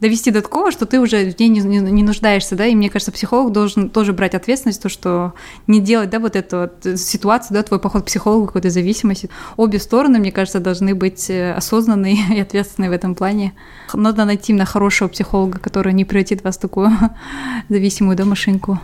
довести 0.01 0.31
до 0.31 0.43
такого, 0.43 0.71
что 0.71 0.87
ты 0.87 1.01
уже 1.01 1.31
в 1.31 1.39
ней 1.39 1.49
не, 1.49 1.61
не, 1.61 1.79
не 1.79 2.03
нуждаешься, 2.03 2.57
да, 2.57 2.67
и 2.67 2.75
мне 2.75 2.91
кажется, 2.91 3.13
психолог 3.13 3.53
должен 3.53 3.91
тоже 3.91 4.13
брать 4.13 4.35
ответственность, 4.35 4.83
то, 4.83 4.89
что 4.89 5.35
не 5.67 5.81
делать, 5.81 6.11
да, 6.11 6.19
вот 6.19 6.37
эту 6.37 6.57
вот 6.83 6.99
ситуацию, 6.99 7.57
да, 7.57 7.63
твой 7.63 7.81
поход 7.81 8.03
к 8.03 8.07
психологу, 8.07 8.47
какой-то 8.47 8.71
зависимости. 8.71 9.31
Обе 9.57 9.79
стороны, 9.79 10.19
мне 10.19 10.33
кажется, 10.33 10.61
должны 10.61 10.95
быть 10.95 11.29
э, 11.31 11.53
осознанные 11.53 12.17
и 12.35 12.41
ответственные 12.41 12.91
в 12.91 12.95
этом 12.95 13.15
плане. 13.15 13.53
Надо 13.93 14.25
найти 14.25 14.53
именно 14.53 14.65
хорошего 14.65 15.09
психолога, 15.09 15.59
который 15.59 15.93
не 15.93 16.05
превратит 16.05 16.43
вас 16.45 16.57
в 16.57 16.61
такую 16.61 16.91
зависимую, 17.69 18.17
да, 18.17 18.25
машинку. 18.25 18.79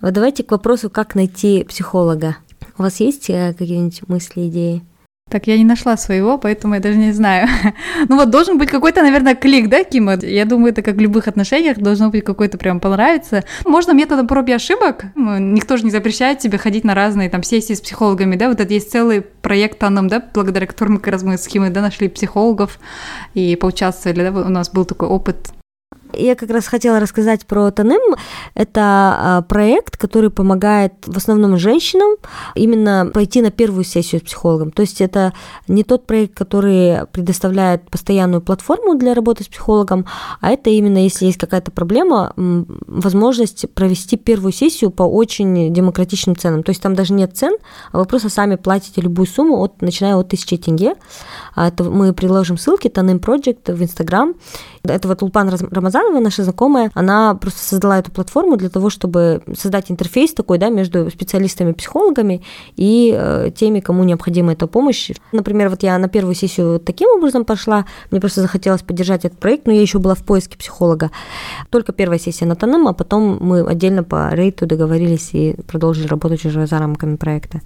Вот 0.00 0.12
давайте 0.12 0.44
к 0.44 0.50
вопросу, 0.50 0.88
как 0.88 1.14
найти 1.14 1.64
психолога. 1.64 2.36
У 2.78 2.82
вас 2.82 3.00
есть 3.00 3.28
э, 3.28 3.54
какие-нибудь 3.56 4.08
мысли, 4.08 4.48
идеи? 4.48 4.82
Так, 5.30 5.46
я 5.46 5.56
не 5.56 5.64
нашла 5.64 5.96
своего, 5.96 6.38
поэтому 6.38 6.74
я 6.74 6.80
даже 6.80 6.98
не 6.98 7.12
знаю. 7.12 7.48
ну 8.08 8.16
вот 8.16 8.30
должен 8.30 8.58
быть 8.58 8.68
какой-то, 8.68 9.02
наверное, 9.02 9.36
клик, 9.36 9.68
да, 9.68 9.84
Кима? 9.84 10.16
Я 10.20 10.44
думаю, 10.44 10.72
это 10.72 10.82
как 10.82 10.96
в 10.96 11.00
любых 11.00 11.28
отношениях, 11.28 11.78
должно 11.78 12.10
быть 12.10 12.24
какой-то 12.24 12.58
прям 12.58 12.80
понравится. 12.80 13.44
Можно 13.64 13.92
методом 13.92 14.26
проб 14.26 14.48
и 14.48 14.52
ошибок. 14.52 15.04
Ну, 15.14 15.38
никто 15.38 15.76
же 15.76 15.84
не 15.84 15.92
запрещает 15.92 16.40
тебе 16.40 16.58
ходить 16.58 16.82
на 16.82 16.96
разные 16.96 17.30
там 17.30 17.44
сессии 17.44 17.74
с 17.74 17.80
психологами, 17.80 18.34
да? 18.34 18.48
Вот 18.48 18.60
это 18.60 18.74
есть 18.74 18.90
целый 18.90 19.20
проект 19.20 19.78
Таном, 19.78 20.08
да, 20.08 20.20
благодаря 20.34 20.66
которому 20.66 20.98
как 20.98 21.12
раз 21.12 21.22
мы 21.22 21.38
с 21.38 21.46
Кимой, 21.46 21.70
да, 21.70 21.80
нашли 21.80 22.08
психологов 22.08 22.80
и 23.34 23.54
поучаствовали, 23.54 24.28
да, 24.28 24.40
у 24.40 24.48
нас 24.48 24.68
был 24.68 24.84
такой 24.84 25.06
опыт 25.06 25.52
я 26.14 26.34
как 26.34 26.50
раз 26.50 26.66
хотела 26.66 27.00
рассказать 27.00 27.46
про 27.46 27.70
Таным. 27.70 28.16
Это 28.54 28.80
а, 28.80 29.42
проект, 29.42 29.96
который 29.96 30.30
помогает 30.30 30.92
в 31.06 31.16
основном 31.16 31.56
женщинам 31.56 32.16
именно 32.54 33.10
пойти 33.12 33.42
на 33.42 33.50
первую 33.50 33.84
сессию 33.84 34.20
с 34.20 34.24
психологом. 34.24 34.70
То 34.70 34.82
есть 34.82 35.00
это 35.00 35.32
не 35.68 35.84
тот 35.84 36.06
проект, 36.06 36.34
который 36.34 37.06
предоставляет 37.12 37.88
постоянную 37.90 38.40
платформу 38.40 38.94
для 38.94 39.14
работы 39.14 39.44
с 39.44 39.48
психологом, 39.48 40.06
а 40.40 40.50
это 40.50 40.70
именно, 40.70 40.98
если 40.98 41.26
есть 41.26 41.38
какая-то 41.38 41.70
проблема, 41.70 42.32
возможность 42.36 43.70
провести 43.74 44.16
первую 44.16 44.52
сессию 44.52 44.90
по 44.90 45.02
очень 45.02 45.72
демократичным 45.72 46.36
ценам. 46.36 46.62
То 46.62 46.70
есть 46.70 46.82
там 46.82 46.94
даже 46.94 47.12
нет 47.12 47.36
цен, 47.36 47.56
а 47.92 47.98
вы 47.98 48.04
просто 48.04 48.28
сами 48.28 48.56
платите 48.56 49.00
любую 49.00 49.26
сумму, 49.26 49.58
от, 49.60 49.82
начиная 49.82 50.16
от 50.16 50.26
1000 50.26 50.58
тенге. 50.58 50.94
А 51.54 51.68
это 51.68 51.84
мы 51.84 52.12
приложим 52.12 52.58
ссылки, 52.58 52.88
Таным 52.88 53.18
Project 53.18 53.72
в 53.72 53.82
Инстаграм. 53.82 54.34
Это 54.82 55.08
вот 55.08 55.22
Улпан 55.22 55.48
Рамазан 55.48 55.99
Романова, 56.00 56.20
наша 56.20 56.44
знакомая, 56.44 56.90
она 56.94 57.34
просто 57.34 57.60
создала 57.60 57.98
эту 57.98 58.10
платформу 58.10 58.56
для 58.56 58.68
того, 58.68 58.90
чтобы 58.90 59.42
создать 59.54 59.90
интерфейс 59.90 60.32
такой, 60.32 60.58
да, 60.58 60.68
между 60.68 61.10
специалистами-психологами 61.10 62.42
и 62.76 63.14
э, 63.16 63.50
теми, 63.54 63.80
кому 63.80 64.04
необходима 64.04 64.52
эта 64.52 64.66
помощь. 64.66 65.10
Например, 65.32 65.68
вот 65.68 65.82
я 65.82 65.98
на 65.98 66.08
первую 66.08 66.34
сессию 66.34 66.80
таким 66.80 67.10
образом 67.10 67.44
пошла, 67.44 67.84
мне 68.10 68.20
просто 68.20 68.40
захотелось 68.40 68.82
поддержать 68.82 69.24
этот 69.24 69.38
проект, 69.38 69.66
но 69.66 69.72
я 69.72 69.80
еще 69.82 69.98
была 69.98 70.14
в 70.14 70.24
поиске 70.24 70.56
психолога. 70.56 71.10
Только 71.70 71.92
первая 71.92 72.18
сессия 72.18 72.46
на 72.46 72.56
Таным, 72.56 72.88
а 72.88 72.92
потом 72.92 73.38
мы 73.40 73.60
отдельно 73.60 74.02
по 74.02 74.30
рейту 74.30 74.66
договорились 74.66 75.30
и 75.32 75.56
продолжили 75.66 76.06
работать 76.06 76.44
уже 76.44 76.66
за 76.66 76.78
рамками 76.78 77.16
проекта. 77.16 77.60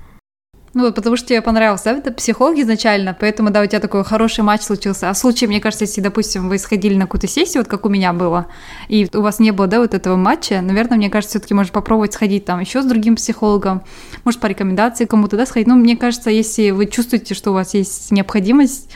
Ну 0.75 0.83
вот, 0.83 0.97
потому 0.97 1.17
что 1.17 1.29
тебе 1.29 1.41
понравился, 1.41 1.85
да, 1.85 1.93
это 1.93 2.11
психолог 2.11 2.59
изначально, 2.59 3.17
поэтому, 3.19 3.51
да, 3.51 3.63
у 3.63 3.67
тебя 3.67 3.79
такой 3.79 4.05
хороший 4.05 4.43
матч 4.43 4.63
случился. 4.63 5.09
А 5.09 5.13
в 5.13 5.19
случае, 5.19 5.47
мне 5.47 5.61
кажется, 5.61 5.85
если, 5.85 6.01
допустим, 6.01 6.49
вы 6.49 6.59
сходили 6.59 6.97
на 6.97 7.03
какую-то 7.03 7.29
сессию, 7.29 7.63
вот 7.63 7.71
как 7.71 7.87
у 7.87 7.89
меня 7.89 8.13
было, 8.13 8.49
и 8.89 9.09
у 9.15 9.21
вас 9.21 9.39
не 9.39 9.53
было, 9.53 9.69
да, 9.69 9.79
вот 9.79 9.95
этого 9.95 10.17
матча, 10.17 10.61
наверное, 10.61 10.99
мне 10.99 11.11
кажется, 11.11 11.39
все 11.39 11.43
таки 11.43 11.55
можно 11.55 11.73
попробовать 11.73 12.13
сходить 12.13 12.45
там 12.45 12.59
еще 12.59 12.83
с 12.83 12.87
другим 12.87 13.15
психологом, 13.15 13.83
может, 14.25 14.41
по 14.41 14.47
рекомендации 14.47 15.05
кому-то, 15.05 15.37
да, 15.37 15.47
сходить. 15.47 15.69
Ну, 15.69 15.77
мне 15.77 15.97
кажется, 15.97 16.29
если 16.29 16.71
вы 16.71 16.87
чувствуете, 16.87 17.35
что 17.35 17.53
у 17.53 17.55
вас 17.55 17.75
есть 17.75 18.11
необходимость 18.11 18.91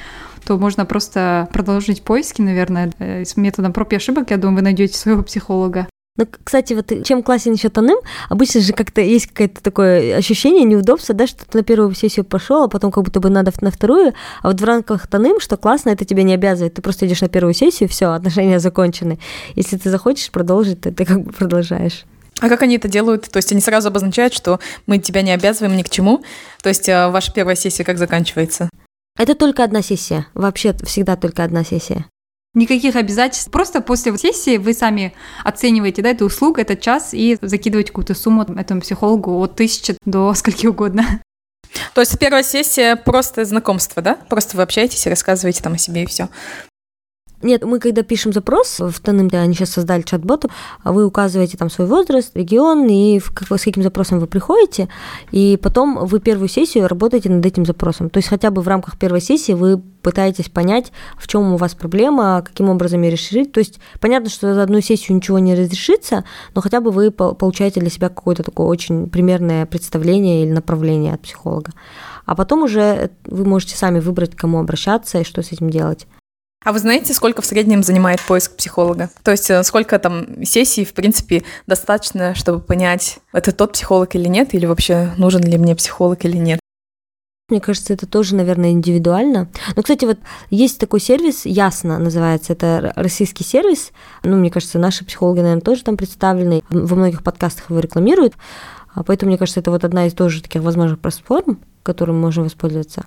то 0.45 0.57
можно 0.57 0.87
просто 0.87 1.47
продолжить 1.53 2.03
поиски, 2.03 2.41
наверное, 2.41 2.91
э, 2.99 3.27
с 3.27 3.37
методом 3.37 3.75
проб 3.75 3.93
и 3.93 3.97
ошибок. 3.97 4.31
Я 4.31 4.38
думаю, 4.38 4.57
вы 4.57 4.62
найдете 4.62 4.97
своего 4.97 5.23
психолога. 5.23 5.88
Ну, 6.18 6.26
кстати, 6.44 6.74
вот 6.74 6.92
чем 7.04 7.22
классен 7.22 7.52
еще 7.52 7.68
тоным, 7.68 7.96
обычно 8.28 8.61
же 8.61 8.72
как-то 8.72 9.00
есть 9.00 9.28
какое-то 9.28 9.62
такое 9.62 10.16
ощущение 10.16 10.64
неудобства, 10.64 11.14
да, 11.14 11.28
что 11.28 11.46
ты 11.46 11.59
на 11.59 11.64
первую 11.64 11.94
сессию 11.94 12.24
пошел, 12.24 12.64
а 12.64 12.68
потом 12.68 12.90
как 12.90 13.04
будто 13.04 13.20
бы 13.20 13.31
надо 13.31 13.52
на 13.61 13.70
вторую, 13.70 14.14
а 14.42 14.48
вот 14.48 14.61
в 14.61 14.64
рамках 14.64 15.07
тоным, 15.07 15.38
что 15.38 15.57
классно, 15.57 15.90
это 15.90 16.04
тебя 16.04 16.24
не 16.24 16.35
обязывает, 16.35 16.74
ты 16.74 16.83
просто 16.83 17.07
идешь 17.07 17.20
на 17.20 17.28
первую 17.28 17.54
сессию, 17.54 17.88
все, 17.88 18.11
отношения 18.11 18.59
закончены. 18.59 19.20
Если 19.54 19.76
ты 19.76 19.90
захочешь 19.90 20.33
продолжить, 20.33 20.81
то 20.81 20.92
ты 20.92 21.04
как 21.04 21.22
бы 21.22 21.33
продолжаешь. 21.33 22.04
А 22.40 22.48
как 22.48 22.62
они 22.62 22.76
это 22.76 22.88
делают? 22.88 23.28
То 23.31 23.37
есть 23.37 23.52
они 23.52 23.61
сразу 23.61 23.88
обозначают, 23.88 24.35
что 24.35 24.59
мы 24.87 24.98
тебя 24.98 25.22
не 25.22 25.31
обязываем 25.31 25.76
ни 25.76 25.83
к 25.83 25.88
чему? 25.88 26.24
То 26.62 26.68
есть 26.68 26.88
э, 26.88 27.09
ваша 27.09 27.33
первая 27.33 27.57
сессия 27.57 27.85
как 27.85 27.98
заканчивается? 27.98 28.68
Это 29.16 29.35
только 29.35 29.62
одна 29.64 29.83
сессия. 29.83 30.26
Вообще 30.35 30.74
всегда 30.85 31.16
только 31.16 31.44
одна 31.44 31.64
сессия. 31.64 32.07
Никаких 32.54 32.96
обязательств. 32.96 33.50
Просто 33.50 33.80
после 33.80 34.16
сессии 34.16 34.56
вы 34.56 34.72
сами 34.72 35.14
оцениваете 35.44 36.02
да, 36.02 36.11
эту 36.11 36.26
услугу, 36.26 36.61
этот 36.61 36.80
час 36.80 37.11
и 37.12 37.38
закидываете 37.40 37.88
какую-то 37.88 38.14
сумму 38.14 38.42
этому 38.42 38.80
психологу 38.80 39.38
от 39.38 39.56
тысячи 39.56 39.96
до 40.04 40.32
скольки 40.34 40.66
угодно. 40.66 41.22
То 41.94 42.00
есть 42.00 42.18
первая 42.18 42.42
сессия 42.42 42.96
просто 42.96 43.44
знакомство, 43.44 44.02
да? 44.02 44.14
Просто 44.28 44.56
вы 44.56 44.62
общаетесь 44.62 45.06
и 45.06 45.11
рассказываете 45.11 45.62
там 45.62 45.74
о 45.74 45.78
себе 45.78 46.04
и 46.04 46.06
все. 46.06 46.28
Нет, 47.40 47.64
мы 47.64 47.79
когда 47.79 48.03
пишем 48.03 48.33
запрос 48.33 48.81
в 48.81 48.98
Таным, 49.01 49.29
они 49.33 49.55
сейчас 49.55 49.70
создали 49.70 50.03
чат-бот, 50.03 50.46
вы 50.83 51.07
указываете 51.07 51.57
там 51.57 51.70
свой 51.70 51.87
возраст, 51.87 52.37
регион 52.37 52.87
и 52.88 53.20
как, 53.20 53.57
с 53.57 53.62
каким 53.62 53.85
запросом 53.85 54.18
вы 54.18 54.27
приходите, 54.27 54.88
и 55.31 55.57
потом 55.62 56.05
вы 56.05 56.18
первую 56.18 56.48
сессию 56.48 56.88
работаете 56.88 57.31
над 57.31 57.46
этим 57.46 57.64
запросом. 57.64 58.11
То 58.11 58.18
есть 58.18 58.29
хотя 58.29 58.51
бы 58.51 58.61
в 58.61 58.66
рамках 58.66 58.98
первой 58.98 59.20
сессии 59.20 59.53
вы 59.53 59.79
пытаетесь 59.79 60.48
понять, 60.48 60.90
в 61.16 61.29
чем 61.29 61.53
у 61.53 61.57
вас 61.57 61.77
проблема, 61.77 62.42
каким 62.44 62.70
образом 62.70 63.03
ее 63.03 63.12
решить. 63.12 63.53
То 63.53 63.61
есть 63.61 63.79
понятно, 64.01 64.31
что 64.31 64.55
за 64.55 64.62
одну 64.62 64.81
сессию 64.81 65.16
ничего 65.16 65.38
не 65.38 65.55
разрешится, 65.55 66.24
но 66.57 66.61
хотя 66.61 66.81
бы 66.81 66.90
вы 66.90 67.12
получаете 67.12 67.79
для 67.79 67.90
себя 67.90 68.09
какое-то 68.09 68.42
такое 68.42 68.66
очень 68.66 69.09
примерное 69.09 69.64
представление 69.64 70.42
или 70.42 70.51
направление 70.51 71.14
от 71.14 71.20
психолога. 71.20 71.72
А 72.27 72.35
потом 72.35 72.64
уже 72.64 73.11
вы 73.27 73.44
можете 73.44 73.77
сами 73.77 74.01
выбрать, 74.01 74.35
к 74.35 74.38
кому 74.38 74.59
обращаться 74.59 75.20
и 75.20 75.24
что 75.24 75.40
с 75.42 75.53
этим 75.53 75.70
делать. 75.70 76.09
А 76.64 76.73
вы 76.73 76.81
знаете, 76.81 77.14
сколько 77.14 77.40
в 77.40 77.47
среднем 77.47 77.83
занимает 77.83 78.21
поиск 78.21 78.57
психолога? 78.57 79.11
То 79.23 79.31
есть 79.31 79.49
э, 79.49 79.62
сколько 79.62 79.99
там 79.99 80.44
сессий, 80.44 80.85
в 80.85 80.92
принципе, 80.92 81.44
достаточно, 81.66 82.35
чтобы 82.35 82.61
понять, 82.61 83.21
это 83.33 83.53
тот 83.53 83.75
психолог 83.75 84.14
или 84.16 84.27
нет, 84.27 84.55
или 84.55 84.66
вообще 84.66 85.12
нужен 85.16 85.42
ли 85.42 85.57
мне 85.57 85.77
психолог 85.77 86.25
или 86.25 86.37
нет? 86.37 86.61
Мне 87.49 87.61
кажется, 87.62 87.94
это 87.94 88.07
тоже, 88.07 88.35
наверное, 88.35 88.73
индивидуально. 88.73 89.49
Но, 89.75 89.83
кстати, 89.83 90.05
вот 90.05 90.18
есть 90.51 90.79
такой 90.79 91.01
сервис, 91.01 91.47
Ясно 91.47 91.99
называется, 91.99 92.53
это 92.53 92.92
российский 92.94 93.44
сервис. 93.44 93.92
Ну, 94.23 94.37
мне 94.37 94.51
кажется, 94.51 94.79
наши 94.79 95.05
психологи, 95.05 95.40
наверное, 95.40 95.62
тоже 95.62 95.83
там 95.83 95.97
представлены. 95.97 96.62
Во 96.68 96.94
многих 96.94 97.23
подкастах 97.23 97.71
его 97.71 97.81
рекламируют. 97.81 98.35
А 98.94 99.03
поэтому, 99.03 99.31
мне 99.31 99.38
кажется, 99.38 99.61
это 99.61 99.71
вот 99.71 99.85
одна 99.85 100.07
из 100.07 100.12
тоже 100.12 100.42
таких 100.42 100.62
возможных 100.62 100.99
платформ, 100.99 101.59
которым 101.83 102.21
можно 102.21 102.43
воспользоваться. 102.43 103.05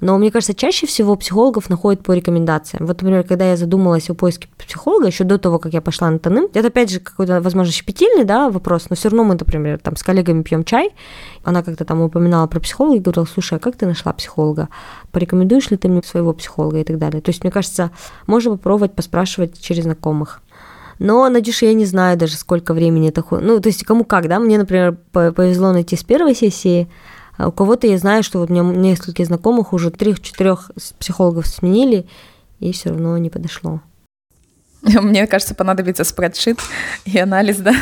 Но 0.00 0.18
мне 0.18 0.30
кажется, 0.30 0.54
чаще 0.54 0.86
всего 0.86 1.16
психологов 1.16 1.68
находят 1.70 2.02
по 2.02 2.12
рекомендациям. 2.12 2.86
Вот, 2.86 3.00
например, 3.00 3.24
когда 3.24 3.50
я 3.50 3.56
задумалась 3.56 4.08
о 4.10 4.14
поиске 4.14 4.48
психолога, 4.58 5.06
еще 5.06 5.24
до 5.24 5.38
того, 5.38 5.58
как 5.58 5.72
я 5.72 5.80
пошла 5.80 6.10
на 6.10 6.18
Таным, 6.18 6.48
это 6.54 6.68
опять 6.68 6.90
же 6.90 7.00
какой-то, 7.00 7.40
возможно, 7.40 7.72
щепетильный 7.72 8.24
да, 8.24 8.50
вопрос, 8.50 8.86
но 8.90 8.96
все 8.96 9.08
равно 9.08 9.24
мы, 9.24 9.34
например, 9.34 9.78
там 9.78 9.96
с 9.96 10.02
коллегами 10.02 10.42
пьем 10.42 10.64
чай, 10.64 10.90
она 11.44 11.62
как-то 11.62 11.84
там 11.84 12.00
упоминала 12.00 12.46
про 12.46 12.60
психолога 12.60 12.96
и 12.96 13.00
говорила, 13.00 13.24
слушай, 13.24 13.58
а 13.58 13.60
как 13.60 13.76
ты 13.76 13.86
нашла 13.86 14.12
психолога? 14.12 14.68
Порекомендуешь 15.10 15.70
ли 15.70 15.76
ты 15.76 15.88
мне 15.88 16.02
своего 16.02 16.32
психолога 16.32 16.78
и 16.78 16.84
так 16.84 16.98
далее? 16.98 17.20
То 17.20 17.30
есть, 17.30 17.42
мне 17.44 17.50
кажется, 17.50 17.90
можно 18.26 18.52
попробовать 18.52 18.94
поспрашивать 18.94 19.60
через 19.60 19.84
знакомых. 19.84 20.40
Но, 20.98 21.28
Надюша, 21.28 21.66
я 21.66 21.74
не 21.74 21.84
знаю 21.84 22.16
даже, 22.16 22.36
сколько 22.36 22.74
времени 22.74 23.08
это... 23.08 23.24
Ну, 23.30 23.60
то 23.60 23.68
есть, 23.68 23.84
кому 23.84 24.04
как, 24.04 24.28
да? 24.28 24.38
Мне, 24.38 24.58
например, 24.58 24.96
повезло 25.12 25.72
найти 25.72 25.96
с 25.96 26.04
первой 26.04 26.34
сессии, 26.34 26.88
у 27.38 27.50
кого-то 27.52 27.86
я 27.86 27.98
знаю, 27.98 28.22
что 28.22 28.38
вот 28.38 28.50
у 28.50 28.52
меня 28.52 28.62
несколько 28.62 29.24
знакомых 29.24 29.72
уже 29.72 29.90
трех-четырех 29.90 30.70
психологов 30.98 31.46
сменили, 31.46 32.06
и 32.60 32.72
все 32.72 32.90
равно 32.90 33.16
не 33.18 33.30
подошло. 33.30 33.80
Мне 34.82 35.26
кажется, 35.26 35.54
понадобится 35.54 36.04
спредшит 36.04 36.58
и 37.04 37.18
анализ, 37.18 37.58
да. 37.58 37.74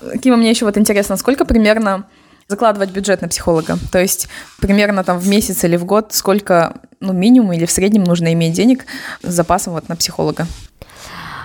Кима, 0.22 0.36
мне 0.36 0.50
еще 0.50 0.64
вот 0.64 0.76
интересно, 0.76 1.16
сколько 1.16 1.44
примерно 1.44 2.06
закладывать 2.48 2.90
бюджет 2.90 3.22
на 3.22 3.28
психолога? 3.28 3.78
То 3.90 4.00
есть 4.00 4.28
примерно 4.60 5.04
там 5.04 5.18
в 5.18 5.28
месяц 5.28 5.62
или 5.64 5.76
в 5.76 5.84
год 5.84 6.12
сколько, 6.12 6.80
ну, 7.00 7.12
минимум 7.12 7.52
или 7.52 7.66
в 7.66 7.70
среднем 7.70 8.04
нужно 8.04 8.32
иметь 8.32 8.52
денег 8.52 8.84
с 9.22 9.32
запасом 9.32 9.74
вот 9.74 9.88
на 9.88 9.96
психолога? 9.96 10.46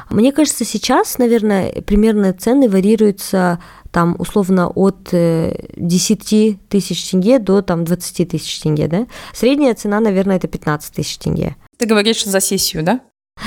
Мне 0.09 0.31
кажется, 0.31 0.65
сейчас, 0.65 1.17
наверное, 1.17 1.71
примерно 1.81 2.33
цены 2.33 2.69
варьируются 2.69 3.59
там 3.91 4.15
условно 4.19 4.69
от 4.69 5.09
10 5.11 6.33
э, 6.33 6.55
тысяч 6.69 7.09
тенге 7.09 7.39
до 7.39 7.61
там 7.61 7.83
20 7.83 8.29
тысяч 8.29 8.59
тенге, 8.59 8.87
да? 8.87 9.07
Средняя 9.33 9.75
цена, 9.75 9.99
наверное, 9.99 10.37
это 10.37 10.47
15 10.47 10.93
тысяч 10.93 11.17
тенге. 11.17 11.55
Ты 11.77 11.85
говоришь 11.85 12.23
за 12.23 12.39
сессию, 12.39 12.83
да? 12.83 13.01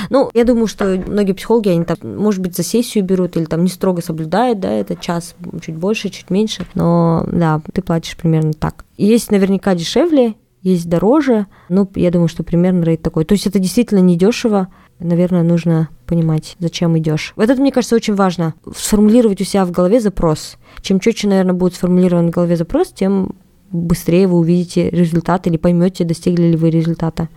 Ну, 0.09 0.29
я 0.33 0.43
думаю, 0.43 0.67
что 0.67 0.85
многие 0.85 1.33
психологи, 1.33 1.69
они 1.69 1.83
там, 1.83 1.97
может 2.03 2.41
быть, 2.41 2.55
за 2.55 2.63
сессию 2.63 3.03
берут 3.03 3.35
или 3.35 3.45
там 3.45 3.63
не 3.63 3.69
строго 3.69 4.01
соблюдают, 4.01 4.59
да, 4.59 4.71
этот 4.71 5.01
час, 5.01 5.35
чуть 5.61 5.75
больше, 5.75 6.09
чуть 6.09 6.29
меньше, 6.29 6.65
но, 6.75 7.25
да, 7.31 7.61
ты 7.73 7.81
платишь 7.81 8.15
примерно 8.15 8.53
так. 8.53 8.85
Есть 8.97 9.31
наверняка 9.31 9.75
дешевле, 9.75 10.35
есть 10.61 10.87
дороже, 10.87 11.47
ну, 11.69 11.89
я 11.95 12.11
думаю, 12.11 12.27
что 12.27 12.43
примерно 12.43 12.83
рейд 12.83 13.01
такой. 13.01 13.25
То 13.25 13.33
есть 13.33 13.47
это 13.47 13.59
действительно 13.59 13.99
недешево, 13.99 14.67
наверное, 14.99 15.43
нужно 15.43 15.89
понимать, 16.05 16.55
зачем 16.59 16.97
идешь. 16.97 17.33
Вот 17.35 17.49
это, 17.49 17.59
мне 17.59 17.71
кажется, 17.71 17.95
очень 17.95 18.15
важно. 18.15 18.53
Сформулировать 18.75 19.41
у 19.41 19.43
себя 19.43 19.65
в 19.65 19.71
голове 19.71 19.99
запрос. 19.99 20.57
Чем 20.81 20.99
четче, 20.99 21.27
наверное, 21.27 21.53
будет 21.53 21.75
сформулирован 21.75 22.27
в 22.27 22.31
голове 22.31 22.55
запрос, 22.57 22.91
тем 22.91 23.35
быстрее 23.71 24.27
вы 24.27 24.37
увидите 24.37 24.89
результат 24.89 25.47
или 25.47 25.57
поймете, 25.57 26.03
достигли 26.03 26.49
ли 26.49 26.57
вы 26.57 26.69
результата. 26.69 27.29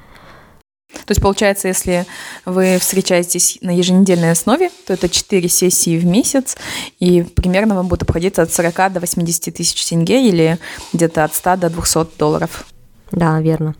То 0.92 1.10
есть, 1.10 1.20
получается, 1.20 1.68
если 1.68 2.06
вы 2.44 2.78
встречаетесь 2.78 3.58
на 3.62 3.76
еженедельной 3.76 4.30
основе, 4.30 4.70
то 4.86 4.92
это 4.92 5.08
4 5.08 5.48
сессии 5.48 5.98
в 5.98 6.04
месяц, 6.04 6.56
и 7.00 7.22
примерно 7.22 7.74
вам 7.74 7.88
будет 7.88 8.02
обходиться 8.02 8.42
от 8.42 8.52
40 8.52 8.92
до 8.92 9.00
80 9.00 9.54
тысяч 9.54 9.84
тенге 9.86 10.28
или 10.28 10.58
где-то 10.92 11.24
от 11.24 11.34
100 11.34 11.56
до 11.56 11.70
200 11.70 12.18
долларов. 12.18 12.66
Да, 13.14 13.40
верно. 13.40 13.74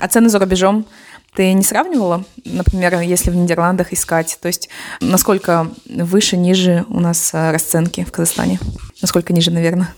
А 0.00 0.08
цены 0.08 0.28
за 0.28 0.38
рубежом 0.38 0.86
ты 1.34 1.52
не 1.52 1.62
сравнивала, 1.62 2.24
например, 2.44 2.98
если 3.00 3.30
в 3.30 3.36
Нидерландах 3.36 3.92
искать? 3.92 4.38
То 4.40 4.48
есть 4.48 4.70
насколько 5.00 5.68
выше, 5.86 6.36
ниже 6.36 6.86
у 6.88 6.98
нас 6.98 7.34
э, 7.34 7.50
расценки 7.50 8.04
в 8.04 8.12
Казахстане? 8.12 8.58
Насколько 9.02 9.34
ниже, 9.34 9.50
наверное? 9.50 9.94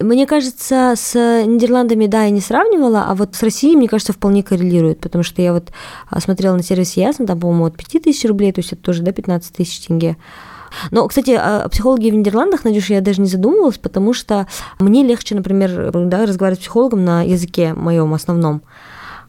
Мне 0.00 0.26
кажется, 0.26 0.94
с 0.96 1.14
Нидерландами, 1.44 2.06
да, 2.06 2.24
я 2.24 2.30
не 2.30 2.40
сравнивала, 2.40 3.06
а 3.08 3.16
вот 3.16 3.34
с 3.34 3.42
Россией, 3.42 3.76
мне 3.76 3.88
кажется, 3.88 4.12
вполне 4.12 4.44
коррелирует, 4.44 5.00
потому 5.00 5.24
что 5.24 5.42
я 5.42 5.52
вот 5.52 5.72
а, 6.08 6.20
смотрела 6.20 6.54
на 6.54 6.62
сервис 6.62 6.92
Ясно, 6.92 7.26
там, 7.26 7.40
по-моему, 7.40 7.66
от 7.66 7.76
5 7.76 8.04
тысяч 8.04 8.24
рублей, 8.24 8.52
то 8.52 8.60
есть 8.60 8.72
это 8.72 8.80
тоже, 8.80 9.02
да, 9.02 9.10
15 9.10 9.52
тысяч 9.52 9.86
тенге. 9.86 10.16
Но, 10.90 11.06
кстати, 11.08 11.30
о 11.30 11.68
психологии 11.68 12.10
в 12.10 12.14
Нидерландах, 12.14 12.64
Надюша, 12.64 12.94
я 12.94 13.00
даже 13.00 13.20
не 13.20 13.28
задумывалась, 13.28 13.78
потому 13.78 14.12
что 14.12 14.46
мне 14.78 15.02
легче, 15.04 15.34
например, 15.34 15.90
да, 15.92 16.26
разговаривать 16.26 16.60
с 16.60 16.62
психологом 16.62 17.04
на 17.04 17.22
языке 17.22 17.74
моем 17.74 18.14
основном. 18.14 18.62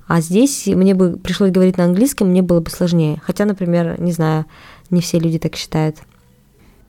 А 0.07 0.21
здесь 0.21 0.65
мне 0.65 0.95
бы 0.95 1.17
пришлось 1.17 1.51
говорить 1.51 1.77
на 1.77 1.83
английском, 1.83 2.29
мне 2.29 2.41
было 2.41 2.61
бы 2.61 2.71
сложнее. 2.71 3.21
Хотя, 3.23 3.45
например, 3.45 4.01
не 4.01 4.11
знаю, 4.11 4.45
не 4.89 5.01
все 5.01 5.19
люди 5.19 5.37
так 5.37 5.55
считают. 5.55 5.97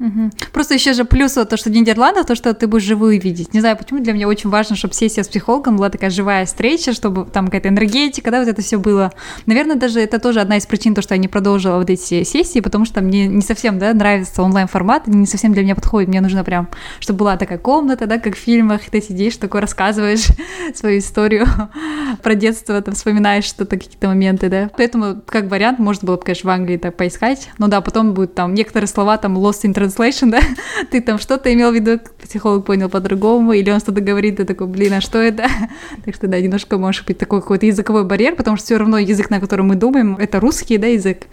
Угу. 0.01 0.31
Просто 0.53 0.75
еще 0.75 0.95
же 0.95 1.05
плюс 1.05 1.33
то, 1.33 1.57
что 1.57 1.69
в 1.69 1.73
Нидерландах, 1.73 2.27
то, 2.27 2.35
что 2.35 2.55
ты 2.55 2.67
будешь 2.67 2.85
живую 2.85 3.21
видеть. 3.21 3.53
Не 3.53 3.61
знаю, 3.61 3.77
почему 3.77 4.01
для 4.01 4.15
меня 4.15 4.29
очень 4.29 4.49
важно, 4.49 4.75
чтобы 4.75 4.95
сессия 4.95 5.23
с 5.23 5.29
психологом 5.29 5.77
была 5.77 5.91
такая 5.91 6.09
живая 6.09 6.47
встреча, 6.47 6.95
чтобы 6.95 7.27
там 7.27 7.47
какая-то 7.47 7.69
энергетика, 7.69 8.31
да, 8.31 8.41
вот 8.41 8.49
это 8.49 8.63
все 8.63 8.79
было. 8.79 9.13
Наверное, 9.45 9.77
даже 9.77 10.01
это 10.01 10.19
тоже 10.19 10.41
одна 10.41 10.57
из 10.57 10.65
причин, 10.65 10.95
то, 10.95 11.03
что 11.03 11.15
я 11.15 11.19
не 11.19 11.29
продолжила 11.29 11.77
вот 11.77 11.91
эти 11.91 12.25
сессии, 12.25 12.61
потому 12.61 12.87
что 12.87 13.03
мне 13.03 13.27
не 13.27 13.43
совсем, 13.43 13.79
да, 13.79 13.93
нравится 13.93 14.43
онлайн-формат, 14.43 15.07
не 15.07 15.27
совсем 15.27 15.53
для 15.53 15.63
меня 15.63 15.75
подходит. 15.75 16.09
Мне 16.09 16.23
нужно 16.23 16.45
прям, 16.45 16.69
чтобы 16.99 17.19
была 17.19 17.37
такая 17.37 17.59
комната, 17.59 18.07
да, 18.07 18.19
как 18.19 18.37
в 18.37 18.39
фильмах, 18.39 18.81
ты 18.91 19.03
сидишь, 19.03 19.37
такой 19.37 19.61
рассказываешь 19.61 20.29
свою 20.75 21.01
историю 21.01 21.47
про 22.23 22.35
детство, 22.35 22.81
там 22.81 22.95
вспоминаешь 22.95 23.45
что-то, 23.45 23.77
какие-то 23.77 24.09
моменты, 24.09 24.49
да. 24.49 24.71
Поэтому, 24.79 25.21
как 25.27 25.51
вариант, 25.51 25.79
можно 25.79 26.07
было 26.07 26.17
бы, 26.17 26.23
конечно, 26.23 26.49
в 26.49 26.53
Англии 26.55 26.79
так 26.79 26.97
поискать. 26.97 27.51
Но 27.59 27.69
да, 27.69 27.83
потом 27.83 28.15
будет 28.15 28.35
там 28.35 28.55
некоторые 28.55 28.89
слова, 28.89 29.19
там, 29.19 29.37
lost 29.37 29.65
in 29.65 29.75
translation, 29.91 30.31
да, 30.31 30.41
ты 30.91 31.01
там 31.01 31.19
что-то 31.19 31.53
имел 31.53 31.71
в 31.71 31.75
виду, 31.75 32.01
психолог 32.23 32.65
понял 32.65 32.89
по-другому, 32.89 33.53
или 33.53 33.71
он 33.71 33.81
что-то 33.81 34.01
говорит, 34.01 34.37
ты 34.37 34.45
такой, 34.45 34.67
блин, 34.67 34.95
а 34.95 35.01
что 35.01 35.19
это? 35.19 35.47
Так 36.05 36.15
что, 36.15 36.29
да, 36.29 36.41
немножко 36.41 36.79
может 36.79 37.07
быть 37.07 37.19
такой 37.19 37.41
какой-то 37.41 37.67
языковой 37.67 38.05
барьер, 38.05 38.37
потому 38.37 38.57
что 38.57 38.67
все 38.67 38.77
равно 38.77 38.99
язык, 38.99 39.31
на 39.31 39.41
котором 39.41 39.69
мы 39.69 39.77
думаем, 39.77 40.17
это 40.17 40.41
русский, 40.41 40.79
да, 40.79 40.87
язык, 40.87 41.27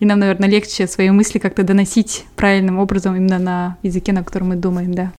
и 0.00 0.06
нам, 0.06 0.18
наверное, 0.18 0.48
легче 0.48 0.86
свои 0.86 1.10
мысли 1.10 1.38
как-то 1.38 1.62
доносить 1.62 2.24
правильным 2.36 2.78
образом 2.78 3.16
именно 3.16 3.38
на 3.38 3.76
языке, 3.82 4.12
на 4.12 4.24
котором 4.24 4.48
мы 4.48 4.56
думаем, 4.56 4.94
да. 4.94 5.12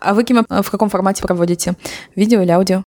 А 0.00 0.12
вы, 0.12 0.24
Кима, 0.24 0.44
в 0.48 0.70
каком 0.70 0.88
формате 0.88 1.22
проводите? 1.22 1.74
Видео 2.16 2.42
или 2.42 2.50
аудио? 2.50 2.82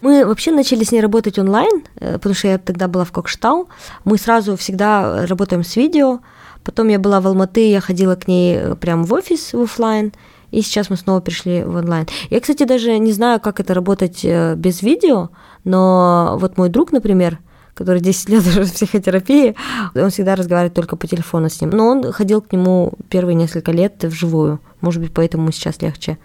Мы 0.00 0.24
вообще 0.24 0.50
начали 0.52 0.84
с 0.84 0.92
ней 0.92 1.00
работать 1.00 1.38
онлайн, 1.38 1.82
э, 1.96 2.14
потому 2.14 2.34
что 2.34 2.48
я 2.48 2.58
тогда 2.58 2.88
была 2.88 3.04
в 3.04 3.12
Кокштау. 3.12 3.68
Мы 4.04 4.16
сразу 4.16 4.56
всегда 4.56 5.26
работаем 5.26 5.62
с 5.62 5.76
видео, 5.76 6.20
Потом 6.64 6.88
я 6.88 6.98
была 6.98 7.20
в 7.20 7.26
Алматы, 7.26 7.70
я 7.70 7.80
ходила 7.80 8.16
к 8.16 8.28
ней 8.28 8.56
э, 8.56 8.74
прям 8.74 9.04
в 9.04 9.12
офис 9.12 9.52
в 9.52 9.62
офлайн, 9.62 10.12
и 10.50 10.62
сейчас 10.62 10.90
мы 10.90 10.96
снова 10.96 11.20
пришли 11.20 11.62
в 11.62 11.76
онлайн. 11.76 12.06
Я, 12.28 12.40
кстати, 12.40 12.64
даже 12.64 12.98
не 12.98 13.12
знаю, 13.12 13.40
как 13.40 13.60
это 13.60 13.74
работать 13.74 14.24
э, 14.24 14.54
без 14.56 14.82
видео, 14.82 15.30
но 15.64 16.36
вот 16.40 16.58
мой 16.58 16.68
друг, 16.68 16.92
например, 16.92 17.38
который 17.74 18.02
10 18.02 18.28
лет 18.28 18.46
уже 18.46 18.64
в 18.64 18.72
психотерапии, 18.72 19.54
он 19.94 20.10
всегда 20.10 20.34
разговаривает 20.34 20.74
только 20.74 20.96
по 20.96 21.06
телефону 21.06 21.48
с 21.48 21.60
ним. 21.62 21.70
Но 21.70 21.86
он 21.86 22.12
ходил 22.12 22.42
к 22.42 22.52
нему 22.52 22.92
первые 23.08 23.34
несколько 23.34 23.72
лет 23.72 24.04
вживую. 24.04 24.60
Может 24.82 25.00
быть, 25.00 25.14
поэтому 25.14 25.50
сейчас 25.50 25.80
легче. 25.80 26.18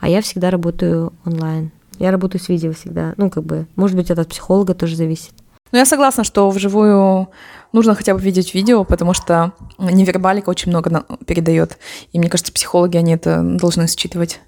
А 0.00 0.08
я 0.08 0.22
всегда 0.22 0.50
работаю 0.50 1.12
онлайн. 1.26 1.70
Я 1.98 2.12
работаю 2.12 2.40
с 2.40 2.48
видео 2.48 2.72
всегда. 2.72 3.12
Ну, 3.18 3.28
как 3.28 3.44
бы, 3.44 3.66
может 3.76 3.96
быть, 3.96 4.10
это 4.10 4.22
от 4.22 4.28
психолога 4.28 4.74
тоже 4.74 4.96
зависит. 4.96 5.34
Ну, 5.72 5.78
я 5.78 5.86
согласна, 5.86 6.22
что 6.22 6.48
вживую 6.50 7.28
нужно 7.72 7.94
хотя 7.94 8.14
бы 8.14 8.20
видеть 8.20 8.54
видео, 8.54 8.84
потому 8.84 9.14
что 9.14 9.52
невербалика 9.78 10.50
очень 10.50 10.70
много 10.70 11.04
передает. 11.26 11.78
И 12.12 12.18
мне 12.18 12.28
кажется, 12.28 12.52
психологи, 12.52 12.98
они 12.98 13.14
это 13.14 13.40
должны 13.42 13.86
считывать. 13.88 14.40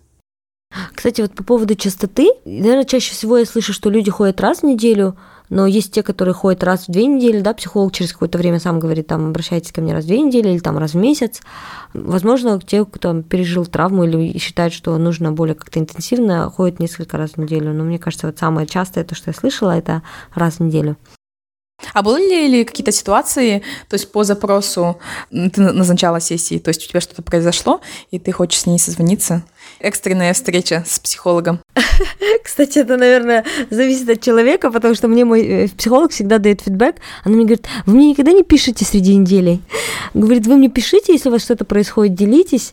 Кстати, 0.93 1.21
вот 1.21 1.35
по 1.35 1.45
поводу 1.45 1.75
частоты, 1.77 2.29
наверное, 2.45 2.85
чаще 2.85 3.13
всего 3.13 3.39
я 3.39 3.47
слышу, 3.47 3.73
что 3.73 3.91
люди 3.91 4.11
ходят 4.11 4.41
раз 4.41 4.61
в 4.61 4.63
неделю, 4.65 5.17
но 5.49 5.67
есть 5.67 5.93
те, 5.93 6.03
которые 6.03 6.35
ходят 6.35 6.65
раз 6.65 6.89
в 6.89 6.91
две 6.91 7.07
недели, 7.07 7.41
да, 7.41 7.55
психолог 7.55 7.93
через 7.93 8.13
какое-то 8.13 8.39
время 8.39 8.59
сам 8.59 8.81
говорит, 8.81 9.07
там, 9.07 9.29
обращайтесь 9.29 9.73
ко 9.73 9.81
мне 9.81 9.93
раз 9.93 10.05
в 10.05 10.09
две 10.09 10.21
недели 10.21 10.49
или 10.49 10.59
там 10.59 10.79
раз 10.79 10.95
в 10.95 10.97
месяц. 10.97 11.43
Возможно, 11.93 12.61
те, 12.61 12.85
кто 12.85 13.23
пережил 13.23 13.67
травму 13.67 14.05
или 14.05 14.37
считают, 14.39 14.75
что 14.75 14.97
нужно 14.99 15.33
более 15.33 15.55
как-то 15.55 15.79
интенсивно, 15.79 16.51
ходят 16.51 16.81
несколько 16.81 17.19
раз 17.19 17.33
в 17.33 17.37
неделю. 17.37 17.73
Но 17.73 17.85
мне 17.85 17.99
кажется, 17.99 18.27
вот 18.27 18.39
самое 18.39 18.67
частое, 18.67 19.05
то, 19.05 19.15
что 19.15 19.31
я 19.31 19.35
слышала, 19.35 19.77
это 19.77 20.03
раз 20.35 20.55
в 20.55 20.61
неделю. 20.61 20.97
А 21.93 22.03
были 22.03 22.49
ли 22.49 22.65
какие-то 22.65 22.93
ситуации, 22.93 23.63
то 23.89 23.95
есть 23.95 24.11
по 24.11 24.25
запросу 24.25 24.99
ты 25.31 25.61
назначала 25.61 26.21
сессии, 26.21 26.59
то 26.59 26.69
есть 26.69 26.85
у 26.85 26.89
тебя 26.89 27.01
что-то 27.01 27.23
произошло, 27.23 27.81
и 28.11 28.19
ты 28.19 28.33
хочешь 28.33 28.61
с 28.61 28.67
ней 28.67 28.79
созвониться? 28.79 29.43
Экстренная 29.85 30.33
встреча 30.33 30.83
с 30.87 30.99
психологом. 30.99 31.61
Кстати, 32.43 32.79
это, 32.79 32.97
наверное, 32.97 33.45
зависит 33.69 34.09
от 34.09 34.21
человека, 34.23 34.71
потому 34.71 34.95
что 34.95 35.09
мне 35.09 35.27
мой 35.27 35.43
э, 35.43 35.69
психолог 35.69 36.11
всегда 36.11 36.39
дает 36.39 36.63
фидбэк. 36.63 36.97
Она 37.23 37.35
мне 37.35 37.45
говорит, 37.45 37.67
вы 37.85 37.95
мне 37.95 38.11
никогда 38.11 38.33
не 38.33 38.43
пишете 38.43 38.87
среди 38.87 39.15
недели. 39.15 39.61
Говорит, 40.15 40.47
вы 40.47 40.57
мне 40.57 40.71
пишите, 40.71 41.13
если 41.13 41.29
у 41.29 41.33
вас 41.33 41.43
что-то 41.43 41.67
происходит, 41.67 42.15
делитесь. 42.15 42.73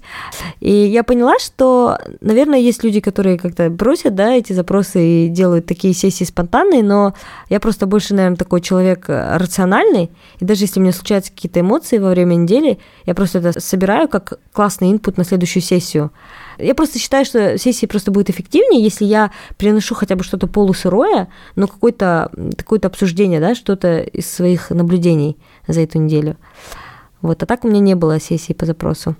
И 0.61 0.71
я 0.71 1.03
поняла, 1.03 1.37
что, 1.39 1.97
наверное, 2.21 2.59
есть 2.59 2.83
люди, 2.83 3.01
которые 3.01 3.37
как-то 3.37 3.69
бросят, 3.69 4.15
да, 4.15 4.33
эти 4.33 4.53
запросы 4.53 5.25
и 5.25 5.27
делают 5.27 5.65
такие 5.65 5.93
сессии 5.93 6.23
спонтанные, 6.23 6.81
но 6.81 7.13
я 7.49 7.59
просто 7.59 7.87
больше, 7.87 8.13
наверное, 8.13 8.37
такой 8.37 8.61
человек 8.61 9.09
э, 9.09 9.37
рациональный, 9.37 10.11
и 10.39 10.45
даже 10.45 10.63
если 10.63 10.79
у 10.79 10.83
меня 10.83 10.93
случаются 10.93 11.31
какие-то 11.31 11.59
эмоции 11.59 11.97
во 11.97 12.11
время 12.11 12.35
недели, 12.35 12.79
я 13.05 13.13
просто 13.15 13.39
это 13.39 13.59
собираю 13.59 14.07
как 14.07 14.39
классный 14.53 14.91
инпут 14.91 15.17
на 15.17 15.25
следующую 15.25 15.63
сессию. 15.63 16.11
Я 16.61 16.75
просто 16.75 16.99
считаю, 16.99 17.25
что 17.25 17.57
сессии 17.57 17.85
просто 17.85 18.11
будет 18.11 18.29
эффективнее, 18.29 18.83
если 18.83 19.05
я 19.05 19.31
приношу 19.57 19.95
хотя 19.95 20.15
бы 20.15 20.23
что-то 20.23 20.47
полусырое, 20.47 21.27
но 21.55 21.67
какое-то 21.67 22.31
какое 22.57 22.79
обсуждение, 22.79 23.39
да, 23.39 23.55
что-то 23.55 23.99
из 23.99 24.31
своих 24.31 24.69
наблюдений 24.69 25.37
за 25.67 25.81
эту 25.81 25.99
неделю. 25.99 26.37
Вот, 27.21 27.43
а 27.43 27.45
так 27.45 27.63
у 27.63 27.67
меня 27.67 27.79
не 27.79 27.95
было 27.95 28.19
сессии 28.19 28.53
по 28.53 28.65
запросу. 28.65 29.15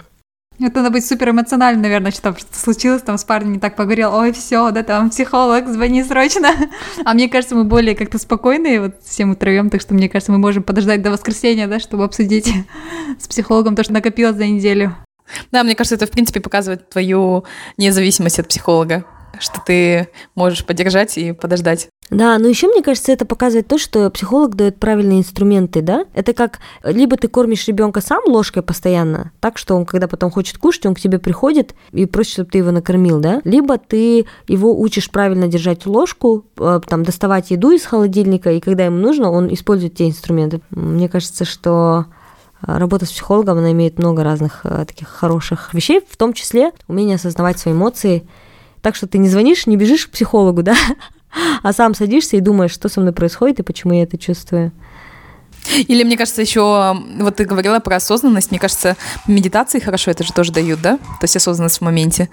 Это 0.60 0.82
надо 0.82 0.92
быть 0.92 1.06
супер 1.06 1.32
эмоциональным, 1.32 1.82
наверное, 1.82 2.12
что 2.12 2.38
что 2.38 2.54
случилось, 2.54 3.02
там 3.02 3.18
с 3.18 3.24
парнем 3.24 3.54
не 3.54 3.60
так 3.60 3.76
поговорил, 3.76 4.14
ой, 4.14 4.32
все, 4.32 4.70
да, 4.70 4.84
там 4.84 5.10
психолог, 5.10 5.68
звони 5.68 6.04
срочно. 6.04 6.50
А 7.06 7.14
мне 7.14 7.30
кажется, 7.30 7.56
мы 7.56 7.64
более 7.64 7.96
как-то 7.96 8.20
спокойные, 8.20 8.82
вот 8.82 8.96
все 9.04 9.26
мы 9.26 9.36
так 9.36 9.82
что 9.82 9.94
мне 9.96 10.08
кажется, 10.08 10.32
мы 10.32 10.38
можем 10.38 10.62
подождать 10.62 11.02
до 11.02 11.10
воскресенья, 11.10 11.68
да, 11.68 11.80
чтобы 11.80 12.04
обсудить 12.04 12.54
с 13.20 13.28
психологом 13.28 13.76
то, 13.76 13.84
что 13.84 13.94
накопилось 13.94 14.36
за 14.36 14.46
неделю. 14.46 14.96
Да, 15.52 15.64
мне 15.64 15.76
кажется, 15.76 15.96
это, 15.96 16.08
в 16.08 16.12
принципе, 16.12 16.40
показывает 16.40 16.90
твою 16.90 17.46
независимость 17.78 18.40
от 18.40 18.48
психолога, 18.48 19.06
что 19.40 19.62
ты 19.66 20.10
можешь 20.36 20.66
поддержать 20.66 21.18
и 21.18 21.32
подождать. 21.32 21.88
Да, 22.12 22.38
но 22.40 22.50
еще 22.50 22.68
мне 22.68 22.84
кажется, 22.84 23.14
это 23.14 23.26
показывает 23.26 23.68
то, 23.68 23.78
что 23.78 24.10
психолог 24.10 24.56
дает 24.56 24.78
правильные 24.78 25.20
инструменты, 25.20 25.82
да? 25.82 26.06
Это 26.14 26.34
как 26.34 26.60
либо 26.84 27.16
ты 27.16 27.30
кормишь 27.30 27.66
ребенка 27.70 28.02
сам 28.02 28.24
ложкой 28.28 28.64
постоянно, 28.64 29.32
так 29.40 29.58
что 29.58 29.76
он, 29.76 29.86
когда 29.86 30.10
потом 30.10 30.30
хочет 30.30 30.58
кушать, 30.58 30.86
он 30.86 30.94
к 30.94 31.00
тебе 31.00 31.20
приходит 31.20 31.74
и 31.94 32.06
просит, 32.06 32.34
чтобы 32.34 32.50
ты 32.50 32.58
его 32.58 32.72
накормил, 32.72 33.22
да? 33.22 33.40
Либо 33.46 33.78
ты 33.78 34.26
его 34.50 34.78
учишь 34.78 35.10
правильно 35.10 35.48
держать 35.48 35.86
ложку, 35.86 36.46
э, 36.60 36.82
там, 36.86 37.04
доставать 37.04 37.50
еду 37.50 37.72
из 37.72 37.86
холодильника, 37.86 38.52
и 38.52 38.60
когда 38.60 38.84
ему 38.84 38.98
нужно, 38.98 39.32
он 39.32 39.52
использует 39.54 39.96
те 39.96 40.10
инструменты. 40.10 40.60
Мне 40.70 41.08
кажется, 41.08 41.46
что 41.46 42.08
работа 42.62 43.06
с 43.06 43.12
психологом, 43.12 43.58
она 43.58 43.72
имеет 43.72 43.98
много 43.98 44.24
разных 44.24 44.62
э, 44.64 44.86
таких 44.88 45.08
хороших 45.08 45.74
вещей, 45.74 46.02
в 46.08 46.18
том 46.18 46.34
числе 46.34 46.72
умение 46.88 47.16
осознавать 47.16 47.60
свои 47.60 47.74
эмоции. 47.74 48.28
Так 48.82 48.96
что 48.96 49.08
ты 49.08 49.18
не 49.18 49.30
звонишь, 49.30 49.68
не 49.68 49.78
бежишь 49.78 50.08
к 50.08 50.12
психологу, 50.12 50.64
да, 50.64 50.76
а 51.64 51.74
сам 51.74 51.94
садишься 51.94 52.38
и 52.38 52.42
думаешь, 52.42 52.72
что 52.72 52.90
со 52.90 53.02
мной 53.02 53.14
происходит 53.14 53.60
и 53.60 53.64
почему 53.64 53.94
я 53.94 54.04
это 54.04 54.18
чувствую. 54.18 54.72
Или, 55.76 56.04
мне 56.04 56.18
кажется, 56.18 56.42
еще, 56.42 56.98
вот 57.20 57.36
ты 57.36 57.46
говорила 57.46 57.80
про 57.80 57.98
осознанность, 57.98 58.50
мне 58.50 58.60
кажется, 58.60 58.98
медитации 59.28 59.80
хорошо 59.80 60.10
это 60.10 60.24
же 60.24 60.34
тоже 60.34 60.52
дают, 60.52 60.82
да? 60.82 60.98
То 60.98 61.24
есть 61.24 61.36
осознанность 61.36 61.78
в 61.78 61.82
моменте. 61.82 62.30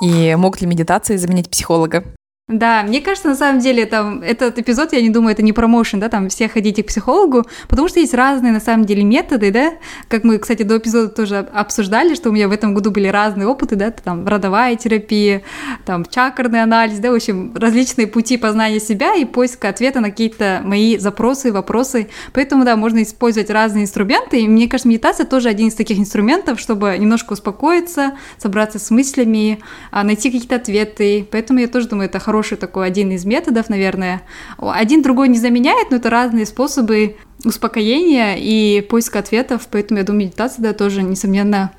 И 0.00 0.34
могут 0.36 0.60
ли 0.60 0.66
медитации 0.66 1.16
заменить 1.16 1.50
психолога? 1.50 2.04
Да, 2.50 2.82
мне 2.82 3.00
кажется, 3.00 3.28
на 3.28 3.36
самом 3.36 3.60
деле, 3.60 3.86
там, 3.86 4.22
этот 4.22 4.58
эпизод, 4.58 4.92
я 4.92 5.00
не 5.00 5.10
думаю, 5.10 5.34
это 5.34 5.42
не 5.42 5.52
промоушен, 5.52 6.00
да, 6.00 6.08
там, 6.08 6.28
все 6.28 6.48
ходите 6.48 6.82
к 6.82 6.88
психологу, 6.88 7.46
потому 7.68 7.86
что 7.86 8.00
есть 8.00 8.12
разные, 8.12 8.52
на 8.52 8.58
самом 8.58 8.86
деле, 8.86 9.04
методы, 9.04 9.52
да, 9.52 9.74
как 10.08 10.24
мы, 10.24 10.36
кстати, 10.38 10.64
до 10.64 10.78
эпизода 10.78 11.10
тоже 11.10 11.38
обсуждали, 11.38 12.16
что 12.16 12.30
у 12.30 12.32
меня 12.32 12.48
в 12.48 12.52
этом 12.52 12.74
году 12.74 12.90
были 12.90 13.06
разные 13.06 13.46
опыты, 13.46 13.76
да, 13.76 13.92
там, 13.92 14.26
родовая 14.26 14.74
терапия, 14.74 15.42
там, 15.86 16.04
чакрный 16.04 16.60
анализ, 16.60 16.98
да, 16.98 17.12
в 17.12 17.14
общем, 17.14 17.54
различные 17.54 18.08
пути 18.08 18.36
познания 18.36 18.80
себя 18.80 19.14
и 19.14 19.24
поиска 19.24 19.68
ответа 19.68 20.00
на 20.00 20.10
какие-то 20.10 20.60
мои 20.64 20.98
запросы, 20.98 21.52
вопросы, 21.52 22.08
поэтому, 22.32 22.64
да, 22.64 22.74
можно 22.74 23.00
использовать 23.04 23.50
разные 23.50 23.84
инструменты, 23.84 24.40
и 24.40 24.48
мне 24.48 24.66
кажется, 24.66 24.88
медитация 24.88 25.24
тоже 25.24 25.48
один 25.48 25.68
из 25.68 25.74
таких 25.74 26.00
инструментов, 26.00 26.58
чтобы 26.58 26.98
немножко 26.98 27.34
успокоиться, 27.34 28.18
собраться 28.38 28.80
с 28.80 28.90
мыслями, 28.90 29.60
а, 29.92 30.02
найти 30.02 30.32
какие-то 30.32 30.56
ответы, 30.56 31.28
поэтому 31.30 31.60
я 31.60 31.68
тоже 31.68 31.86
думаю, 31.86 32.08
это 32.08 32.18
хороший 32.18 32.39
хороший 32.40 32.56
такой 32.56 32.86
один 32.86 33.10
из 33.12 33.26
методов, 33.26 33.68
наверное. 33.68 34.22
Один 34.56 35.02
другой 35.02 35.28
не 35.28 35.38
заменяет, 35.38 35.90
но 35.90 35.98
это 35.98 36.08
разные 36.08 36.46
способы 36.46 37.16
успокоения 37.44 38.36
и 38.38 38.80
поиска 38.80 39.18
ответов, 39.18 39.68
поэтому 39.70 40.00
я 40.00 40.06
думаю, 40.06 40.26
медитация, 40.26 40.62
да, 40.62 40.72
тоже, 40.72 41.02
несомненно, 41.02 41.70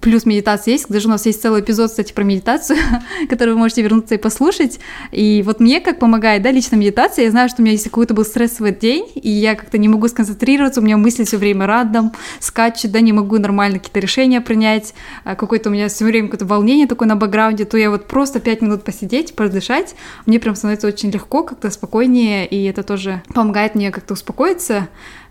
плюс 0.00 0.26
медитация 0.26 0.72
есть. 0.72 0.88
Даже 0.88 1.08
у 1.08 1.10
нас 1.10 1.26
есть 1.26 1.42
целый 1.42 1.60
эпизод, 1.60 1.90
кстати, 1.90 2.12
про 2.12 2.24
медитацию, 2.24 2.78
который 3.28 3.54
вы 3.54 3.60
можете 3.60 3.82
вернуться 3.82 4.14
и 4.14 4.18
послушать. 4.18 4.80
И 5.10 5.42
вот 5.44 5.60
мне 5.60 5.80
как 5.80 5.98
помогает, 5.98 6.42
да, 6.42 6.50
лично 6.50 6.76
медитация. 6.76 7.24
Я 7.24 7.30
знаю, 7.30 7.48
что 7.48 7.60
у 7.60 7.64
меня 7.64 7.72
есть 7.72 7.84
какой-то 7.84 8.14
был 8.14 8.24
стрессовый 8.24 8.74
день, 8.74 9.06
и 9.14 9.30
я 9.30 9.54
как-то 9.54 9.78
не 9.78 9.88
могу 9.88 10.08
сконцентрироваться, 10.08 10.80
у 10.80 10.84
меня 10.84 10.96
мысли 10.96 11.24
все 11.24 11.36
время 11.36 11.66
рядом, 11.66 12.12
скачут, 12.40 12.92
да, 12.92 13.00
не 13.00 13.12
могу 13.12 13.38
нормально 13.38 13.78
какие-то 13.78 14.00
решения 14.00 14.40
принять, 14.40 14.94
а 15.24 15.34
какое-то 15.36 15.70
у 15.70 15.72
меня 15.72 15.88
все 15.88 16.04
время 16.04 16.28
какое-то 16.28 16.46
волнение 16.46 16.86
такое 16.86 17.08
на 17.08 17.16
бэкграунде, 17.16 17.64
то 17.64 17.76
я 17.76 17.90
вот 17.90 18.06
просто 18.06 18.40
пять 18.40 18.62
минут 18.62 18.84
посидеть, 18.84 19.34
продышать, 19.34 19.94
мне 20.26 20.38
прям 20.40 20.54
становится 20.54 20.86
очень 20.86 21.10
легко, 21.10 21.42
как-то 21.42 21.70
спокойнее, 21.70 22.46
и 22.46 22.64
это 22.64 22.82
тоже 22.82 23.22
помогает 23.34 23.74
мне 23.74 23.90
как-то 23.90 24.14
успокоиться, 24.14 24.88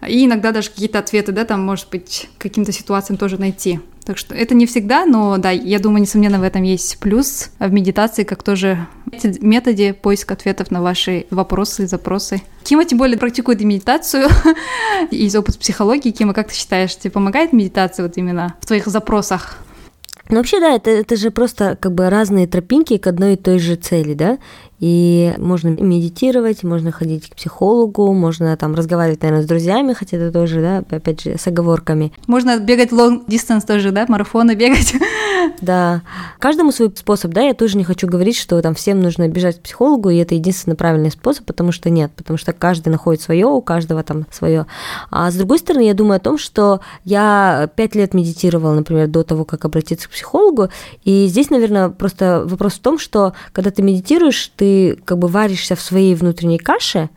и 0.08 0.26
иногда 0.26 0.52
даже 0.52 0.70
какие-то 0.70 1.00
ответы, 1.00 1.32
да, 1.32 1.46
там, 1.46 1.62
может 1.62 1.90
быть, 1.90 2.30
каким-то 2.38 2.72
ситуациям 2.72 3.18
тоже 3.18 3.40
найти. 3.40 3.80
Так 4.12 4.18
что 4.18 4.36
это 4.36 4.54
не 4.56 4.66
всегда, 4.66 5.06
но 5.06 5.38
да, 5.38 5.52
я 5.52 5.80
думаю, 5.80 6.02
несомненно, 6.02 6.38
в 6.38 6.44
этом 6.44 6.64
есть 6.64 6.98
плюс 7.00 7.50
в 7.60 7.72
медитации, 7.72 8.26
как 8.26 8.44
тоже 8.44 8.86
методе 9.40 9.94
поиска 9.94 10.34
ответов 10.34 10.70
на 10.70 10.82
ваши 10.82 11.28
вопросы 11.30 11.84
и 11.84 11.86
запросы. 11.86 12.42
Кима 12.66 12.84
тем 12.84 12.98
более 12.98 13.18
практикует 13.18 13.62
медитацию 13.62 14.28
из 15.12 15.34
опыта 15.34 15.58
психологии. 15.58 16.12
Кима, 16.12 16.34
как 16.34 16.50
ты 16.50 16.56
считаешь, 16.56 16.94
тебе 16.98 17.10
помогает 17.10 17.54
медитация 17.54 18.06
вот 18.06 18.18
именно 18.18 18.54
в 18.60 18.66
твоих 18.66 18.86
запросах? 18.88 19.60
Ну, 20.28 20.36
вообще, 20.36 20.60
да, 20.60 20.76
это, 20.76 20.90
это 20.90 21.16
же 21.16 21.32
просто 21.32 21.78
как 21.80 21.94
бы 21.94 22.10
разные 22.10 22.48
тропинки 22.48 22.98
к 22.98 23.08
одной 23.08 23.36
и 23.36 23.38
той 23.38 23.60
же 23.60 23.78
цели, 23.78 24.14
да, 24.14 24.40
и 24.82 25.34
можно 25.38 25.68
медитировать, 25.70 26.64
можно 26.64 26.92
ходить 26.92 27.30
к 27.30 27.36
психологу, 27.36 28.12
можно 28.14 28.58
там 28.58 28.74
разговаривать, 28.74 29.22
наверное, 29.22 29.44
с 29.44 29.48
друзьями, 29.48 29.94
хотя 29.94 30.18
это 30.18 30.32
тоже, 30.34 30.60
да, 30.60 30.84
опять 30.96 31.22
же, 31.22 31.38
с 31.38 31.46
оговорками. 31.46 32.12
Можно 32.26 32.58
бегать 32.58 32.92
long 32.92 33.24
distance 33.28 33.66
тоже, 33.66 33.92
да, 33.92 34.06
марафоны 34.10 34.56
бегать. 34.56 34.94
Да, 35.60 36.02
каждому 36.40 36.72
свой 36.72 36.92
способ, 36.96 37.32
да, 37.32 37.42
я 37.42 37.56
тоже 37.56 37.76
не 37.76 37.84
хочу 37.84 38.08
говорить, 38.08 38.38
что 38.38 38.62
там 38.62 38.76
всем 38.76 39.00
нужно 39.00 39.28
бежать 39.28 39.58
к 39.60 39.64
психологу, 39.64 40.10
и 40.10 40.18
это 40.18 40.36
единственный 40.36 40.76
правильный 40.76 41.10
способ, 41.10 41.46
потому 41.46 41.72
что 41.72 41.90
нет, 41.90 42.12
потому 42.16 42.38
что 42.38 42.54
каждый 42.54 42.90
находит 42.90 43.22
свое, 43.22 43.48
у 43.48 43.62
каждого 43.62 44.04
там 44.04 44.26
свое. 44.32 44.68
А 45.10 45.32
с 45.32 45.36
другой 45.36 45.58
стороны, 45.58 45.84
я 45.84 45.96
думаю 45.96 46.18
о 46.18 46.20
том, 46.20 46.38
что 46.38 46.82
я 47.06 47.70
пять 47.76 47.96
лет 47.96 48.14
медитировала, 48.14 48.76
например, 48.76 49.08
до 49.08 49.24
того, 49.24 49.46
как 49.46 49.66
обратиться 49.66 50.08
к 50.08 50.12
психологу, 50.12 50.70
и 51.04 51.26
здесь, 51.28 51.50
наверное, 51.50 51.90
просто 51.90 52.44
вопрос 52.46 52.74
в 52.74 52.80
том, 52.80 53.00
что 53.00 53.34
когда 53.52 53.72
ты 53.72 53.82
медитируешь, 53.82 54.52
ты 54.56 54.71
как 55.06 55.18
бы 55.18 55.28
варишься 55.28 55.76
в 55.76 55.82
своей 55.82 56.16
внутренней 56.16 56.58
каше, 56.58 57.10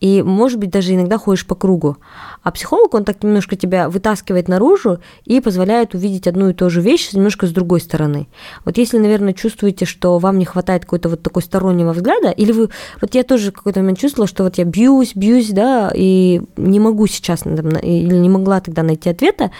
и, 0.00 0.22
может 0.22 0.58
быть, 0.58 0.70
даже 0.70 0.94
иногда 0.94 1.18
ходишь 1.18 1.46
по 1.46 1.54
кругу. 1.54 1.98
А 2.42 2.50
психолог, 2.50 2.94
он 2.94 3.04
так 3.04 3.22
немножко 3.22 3.54
тебя 3.54 3.90
вытаскивает 3.90 4.48
наружу 4.48 5.00
и 5.26 5.40
позволяет 5.40 5.94
увидеть 5.94 6.26
одну 6.26 6.48
и 6.48 6.54
ту 6.54 6.70
же 6.70 6.80
вещь 6.80 7.12
немножко 7.12 7.46
с 7.46 7.50
другой 7.50 7.82
стороны. 7.82 8.26
Вот 8.64 8.78
если, 8.78 8.96
наверное, 8.96 9.34
чувствуете, 9.34 9.84
что 9.84 10.18
вам 10.18 10.38
не 10.38 10.46
хватает 10.46 10.84
какой-то 10.84 11.10
вот 11.10 11.22
такой 11.22 11.42
стороннего 11.42 11.92
взгляда, 11.92 12.30
или 12.30 12.50
вы... 12.52 12.70
Вот 13.02 13.14
я 13.14 13.24
тоже 13.24 13.50
в 13.50 13.54
какой-то 13.54 13.80
момент 13.80 13.98
чувствовала, 13.98 14.26
что 14.26 14.44
вот 14.44 14.56
я 14.56 14.64
бьюсь, 14.64 15.14
бьюсь, 15.14 15.50
да, 15.50 15.92
и 15.94 16.40
не 16.56 16.80
могу 16.80 17.06
сейчас, 17.06 17.44
или 17.44 18.14
не 18.14 18.28
могла 18.30 18.60
тогда 18.60 18.82
найти 18.82 19.10
ответа, 19.10 19.50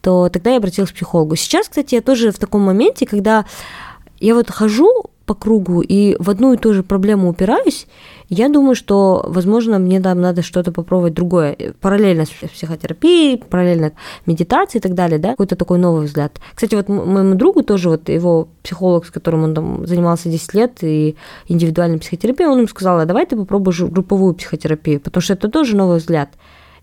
то 0.00 0.28
тогда 0.28 0.50
я 0.50 0.56
обратилась 0.56 0.90
к 0.90 0.94
психологу. 0.94 1.36
Сейчас, 1.36 1.68
кстати, 1.68 1.94
я 1.94 2.00
тоже 2.00 2.32
в 2.32 2.38
таком 2.40 2.62
моменте, 2.62 3.06
когда 3.06 3.44
я 4.18 4.34
вот 4.34 4.50
хожу 4.50 5.13
по 5.26 5.34
кругу 5.34 5.80
и 5.80 6.16
в 6.18 6.30
одну 6.30 6.52
и 6.52 6.56
ту 6.56 6.74
же 6.74 6.82
проблему 6.82 7.28
упираюсь, 7.28 7.86
я 8.28 8.48
думаю, 8.48 8.74
что, 8.74 9.24
возможно, 9.28 9.78
мне 9.78 10.00
там 10.00 10.20
надо 10.20 10.42
что-то 10.42 10.72
попробовать 10.72 11.14
другое, 11.14 11.56
параллельно 11.80 12.24
с 12.24 12.30
психотерапией, 12.30 13.38
параллельно 13.38 13.92
медитацией 14.26 14.80
и 14.80 14.82
так 14.82 14.94
далее, 14.94 15.18
да, 15.18 15.30
какой-то 15.30 15.56
такой 15.56 15.78
новый 15.78 16.06
взгляд. 16.06 16.40
Кстати, 16.54 16.74
вот 16.74 16.88
моему 16.88 17.34
другу 17.34 17.62
тоже, 17.62 17.90
вот 17.90 18.08
его 18.08 18.48
психолог, 18.62 19.06
с 19.06 19.10
которым 19.10 19.44
он 19.44 19.54
там 19.54 19.86
занимался 19.86 20.28
10 20.28 20.54
лет, 20.54 20.78
и 20.82 21.16
индивидуальной 21.48 21.98
психотерапией, 21.98 22.48
он 22.48 22.58
ему 22.58 22.68
сказал, 22.68 22.98
а 22.98 23.04
давай 23.04 23.26
ты 23.26 23.36
попробуешь 23.36 23.80
групповую 23.82 24.34
психотерапию, 24.34 25.00
потому 25.00 25.22
что 25.22 25.34
это 25.34 25.48
тоже 25.48 25.76
новый 25.76 25.98
взгляд. 25.98 26.30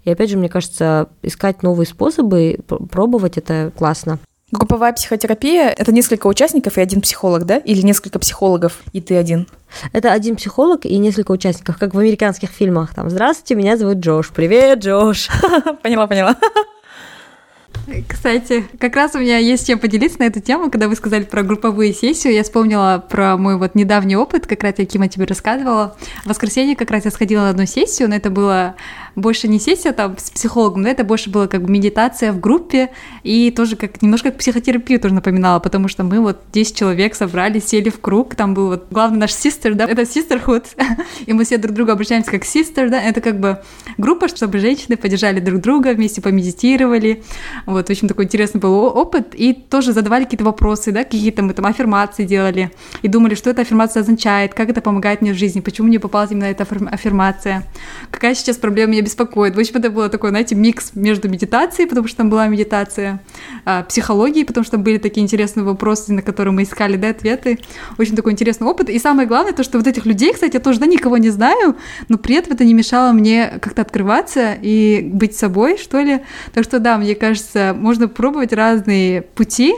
И 0.04 0.10
опять 0.10 0.30
же, 0.30 0.38
мне 0.38 0.50
кажется, 0.50 1.10
искать 1.22 1.64
новые 1.64 1.86
способы, 1.86 2.60
пробовать 2.68 3.38
это 3.38 3.72
классно. 3.78 4.20
Групповая 4.52 4.91
психотерапия— 4.91 5.70
это 5.78 5.93
несколько 5.93 6.28
участников 6.28 6.78
и 6.78 6.82
один 6.82 6.99
психолог, 6.99 7.45
да? 7.45 7.58
Или 7.58 7.82
несколько 7.82 8.20
психологов, 8.20 8.80
и 8.91 8.99
ты 8.99 9.16
один? 9.16 9.47
Это 9.93 10.12
один 10.12 10.36
психолог 10.36 10.86
и 10.86 10.97
несколько 10.97 11.32
участников, 11.32 11.78
как 11.78 11.93
в 11.93 11.99
американских 11.99 12.49
фильмах. 12.49 12.93
Там 12.93 13.10
«Здравствуйте, 13.10 13.56
меня 13.56 13.78
зовут 13.78 13.99
Джош». 13.99 14.30
«Привет, 14.30 14.80
Джош!» 14.80 15.30
Поняла, 15.84 16.06
поняла. 16.08 16.36
Кстати, 18.08 18.66
как 18.80 18.95
раз 18.95 19.16
у 19.16 19.20
меня 19.20 19.38
есть 19.38 19.68
чем 19.68 19.80
поделиться 19.80 20.20
на 20.20 20.26
эту 20.26 20.39
тему. 20.39 20.70
Когда 20.70 20.88
вы 20.88 20.95
сказали 20.95 21.24
про 21.24 21.43
групповые 21.43 21.93
сессии, 21.93 22.32
я 22.32 22.43
вспомнила 22.43 23.04
про 23.10 23.38
мой 23.38 23.58
вот 23.58 23.76
недавний 23.76 24.16
опыт, 24.16 24.47
как 24.47 24.64
раз 24.64 24.76
я 24.78 24.86
Кима 24.86 25.08
тебе 25.08 25.26
рассказывала. 25.26 25.95
В 26.24 26.30
воскресенье 26.30 26.76
как 26.76 26.91
раз 26.91 27.06
я 27.06 27.12
сходила 27.12 27.41
на 27.41 27.49
одну 27.49 27.66
сессию, 27.66 28.10
но 28.10 28.16
это 28.16 28.30
было 28.30 28.76
больше 29.16 29.47
не 29.47 29.59
сессия 29.59 29.91
там 29.91 30.18
с 30.18 30.30
психологом, 30.30 30.84
да, 30.84 30.89
это 30.89 31.03
больше 31.03 31.30
было 31.30 31.47
как 31.47 31.64
бы 31.64 31.72
медитация 31.72 32.32
в 32.32 32.39
группе, 32.39 32.91
и 33.24 33.51
тоже 33.51 33.76
как 33.76 34.01
немножко 34.01 34.30
как 34.30 34.39
психотерапию 34.39 34.99
тоже 34.99 35.14
напоминала, 35.14 35.59
потому 35.59 35.88
что 35.88 36.03
мы 36.03 36.20
вот 36.20 36.41
10 36.53 36.76
человек 36.76 37.16
собрались, 37.16 37.66
сели 37.66 37.89
в 37.89 37.99
круг, 37.99 38.36
там 38.36 38.53
был 38.53 38.68
вот 38.68 38.88
главный 38.91 39.20
наш 39.20 39.32
sister, 39.32 39.74
да, 39.74 39.86
это 39.86 40.03
sisterhood, 40.03 40.66
и 41.26 41.34
мы 41.34 41.43
все 41.43 41.57
друг 41.57 41.74
к 41.74 41.76
другу 41.76 41.91
обращаемся 41.91 42.32
как 42.32 42.43
sister, 42.43 42.89
да, 42.89 43.01
это 43.01 43.22
как 43.22 43.39
бы 43.39 43.59
группа, 43.97 44.28
чтобы 44.28 44.59
женщины 44.59 44.97
поддержали 44.97 45.39
друг 45.39 45.62
друга, 45.62 45.93
вместе 45.93 46.22
помедитировали, 46.22 47.24
вот, 47.66 47.89
очень 47.89 48.07
такой 48.07 48.26
интересный 48.26 48.59
был 48.59 48.74
опыт. 48.74 49.34
И 49.34 49.53
тоже 49.53 49.93
задавали 49.93 50.24
какие-то 50.24 50.45
вопросы, 50.45 50.91
да, 50.91 51.03
какие-то 51.03 51.43
мы 51.43 51.53
там 51.53 51.66
аффирмации 51.66 52.26
делали. 52.26 52.72
И 53.01 53.07
думали, 53.07 53.36
что 53.36 53.49
эта 53.49 53.62
аффирмация 53.62 54.01
означает, 54.01 54.53
как 54.53 54.70
это 54.70 54.82
помогает 54.82 55.22
мне 55.22 55.34
в 55.34 55.38
жизни, 55.38 55.59
почему 55.59 55.88
мне 55.88 55.99
попалась 55.99 56.32
именно 56.32 56.45
эта 56.45 56.64
аффирмация, 56.64 57.64
какая 58.09 58.36
сейчас 58.36 58.57
проблема 58.57 58.93
меня 59.02 59.06
беспокоит. 59.06 59.56
В 59.56 59.60
общем, 59.60 59.78
это 59.78 59.89
было 59.89 60.10
такой, 60.10 60.30
знаете, 60.30 60.56
микс 60.56 60.91
между 60.95 61.28
медитацией, 61.30 61.88
потому 61.89 62.08
что 62.08 62.18
там 62.18 62.30
была 62.30 62.47
медитация, 62.47 63.22
а, 63.66 63.84
психологией, 63.84 64.45
потому 64.45 64.64
что 64.64 64.74
там 64.74 64.84
были 64.84 64.97
такие 64.97 65.24
интересные 65.24 65.64
вопросы, 65.64 66.14
на 66.14 66.22
которые 66.22 66.54
мы 66.54 66.64
искали, 66.64 66.95
да, 66.97 67.10
ответы. 67.10 67.60
Очень 67.97 68.16
такой 68.16 68.32
интересный 68.32 68.68
опыт. 68.68 68.89
И 68.89 68.99
самое 68.99 69.28
главное, 69.28 69.54
то, 69.54 69.64
что 69.64 69.78
вот 69.78 69.88
этих 69.88 70.06
людей, 70.06 70.34
кстати, 70.34 70.56
я 70.56 70.60
тоже, 70.60 70.80
да, 70.80 70.86
никого 70.86 71.18
не 71.18 71.30
знаю, 71.30 71.76
но 72.08 72.18
при 72.18 72.36
этом 72.36 72.54
это 72.54 72.64
не 72.64 72.74
мешало 72.74 73.12
мне 73.12 73.60
как-то 73.62 73.82
открываться 73.82 74.58
и 74.62 75.10
быть 75.12 75.36
собой, 75.36 75.78
что 75.78 75.99
ли. 75.99 76.22
Так 76.54 76.64
что, 76.64 76.80
да, 76.80 76.97
мне 76.97 77.16
кажется, 77.16 77.76
можно 77.78 78.08
пробовать 78.08 78.54
разные 78.54 79.22
пути 79.22 79.74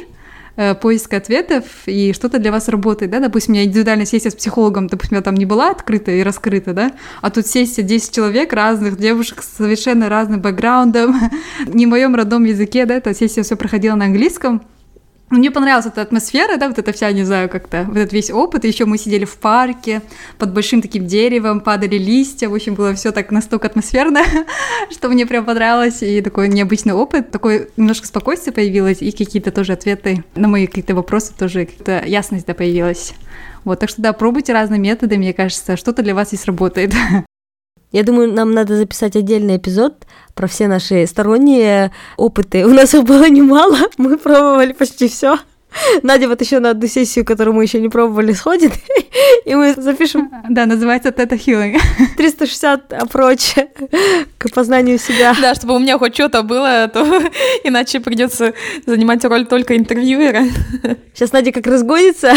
э, 0.55 0.75
поиска 0.75 1.17
ответов, 1.17 1.63
и 1.85 2.13
что-то 2.13 2.39
для 2.39 2.51
вас 2.51 2.69
работает, 2.69 3.11
да, 3.11 3.19
допустим, 3.19 3.53
у 3.53 3.55
меня 3.55 3.65
индивидуальная 3.65 4.05
сессия 4.05 4.31
с 4.31 4.35
психологом, 4.35 4.87
допустим, 4.87 5.17
я 5.17 5.21
там 5.21 5.35
не 5.35 5.45
была 5.45 5.71
открыта 5.71 6.11
и 6.11 6.23
раскрыта, 6.23 6.73
да, 6.73 6.91
а 7.21 7.29
тут 7.29 7.47
сессия 7.47 7.83
10 7.83 8.13
человек 8.13 8.53
разных, 8.53 8.97
девушек 8.97 9.41
с 9.41 9.57
совершенно 9.57 10.09
разным 10.09 10.41
бэкграундом, 10.41 11.15
не 11.67 11.85
в 11.85 11.89
моем 11.89 12.15
родном 12.15 12.43
языке, 12.43 12.85
да, 12.85 12.95
эта 12.95 13.13
сессия 13.13 13.43
все 13.43 13.55
проходила 13.55 13.95
на 13.95 14.05
английском, 14.05 14.61
мне 15.37 15.51
понравилась 15.51 15.85
эта 15.85 16.01
атмосфера, 16.01 16.57
да, 16.57 16.67
вот 16.67 16.77
эта 16.79 16.91
вся, 16.93 17.11
не 17.11 17.23
знаю, 17.23 17.49
как-то, 17.49 17.85
вот 17.87 17.97
этот 17.97 18.13
весь 18.13 18.31
опыт. 18.31 18.65
Еще 18.65 18.85
мы 18.85 18.97
сидели 18.97 19.25
в 19.25 19.37
парке 19.37 20.01
под 20.37 20.53
большим 20.53 20.81
таким 20.81 21.07
деревом, 21.07 21.61
падали 21.61 21.97
листья. 21.97 22.49
В 22.49 22.53
общем, 22.55 22.75
было 22.75 22.93
все 22.93 23.11
так 23.11 23.31
настолько 23.31 23.67
атмосферно, 23.67 24.21
что 24.91 25.09
мне 25.09 25.25
прям 25.25 25.45
понравилось. 25.45 26.01
И 26.01 26.21
такой 26.21 26.49
необычный 26.49 26.93
опыт, 26.93 27.31
такой 27.31 27.69
немножко 27.77 28.07
спокойствие 28.07 28.53
появилось, 28.53 29.01
и 29.01 29.11
какие-то 29.11 29.51
тоже 29.51 29.73
ответы 29.73 30.23
на 30.35 30.47
мои 30.47 30.67
какие-то 30.67 30.95
вопросы 30.95 31.33
тоже, 31.37 31.65
какая-то 31.65 32.07
ясность 32.07 32.45
да, 32.45 32.53
появилась. 32.53 33.13
Вот, 33.63 33.79
так 33.79 33.89
что 33.89 34.01
да, 34.01 34.13
пробуйте 34.13 34.53
разные 34.53 34.79
методы, 34.79 35.17
мне 35.17 35.33
кажется, 35.33 35.77
что-то 35.77 36.03
для 36.03 36.15
вас 36.15 36.29
здесь 36.29 36.45
работает. 36.45 36.93
Я 37.93 38.03
думаю, 38.03 38.33
нам 38.33 38.51
надо 38.51 38.75
записать 38.75 39.15
отдельный 39.15 39.57
эпизод 39.57 39.93
про 40.33 40.47
все 40.47 40.67
наши 40.67 41.05
сторонние 41.05 41.91
опыты. 42.17 42.65
У 42.65 42.69
нас 42.69 42.93
их 42.93 43.03
было 43.03 43.29
немало, 43.29 43.77
мы 43.97 44.17
пробовали 44.17 44.73
почти 44.73 45.07
все. 45.07 45.37
Надя 46.01 46.27
вот 46.27 46.41
еще 46.41 46.59
на 46.59 46.71
одну 46.71 46.87
сессию, 46.87 47.25
которую 47.25 47.55
мы 47.55 47.63
еще 47.63 47.79
не 47.79 47.89
пробовали, 47.89 48.33
сходит, 48.33 48.73
и 49.45 49.55
мы 49.55 49.73
запишем. 49.73 50.31
Да, 50.49 50.65
называется 50.65 51.11
Тета 51.11 51.35
Healing. 51.35 51.79
360 52.17 52.93
approach 52.93 53.67
к 54.37 54.51
познанию 54.51 54.97
себя. 54.97 55.35
Да, 55.39 55.53
чтобы 55.53 55.75
у 55.75 55.79
меня 55.79 55.97
хоть 55.99 56.15
что-то 56.15 56.41
было, 56.41 56.87
то 56.87 57.03
иначе 57.63 57.99
придется 57.99 58.53
занимать 58.85 59.23
роль 59.25 59.45
только 59.45 59.77
интервьюера. 59.77 60.43
Сейчас 61.13 61.31
Надя 61.31 61.51
как 61.51 61.67
разгонится, 61.67 62.33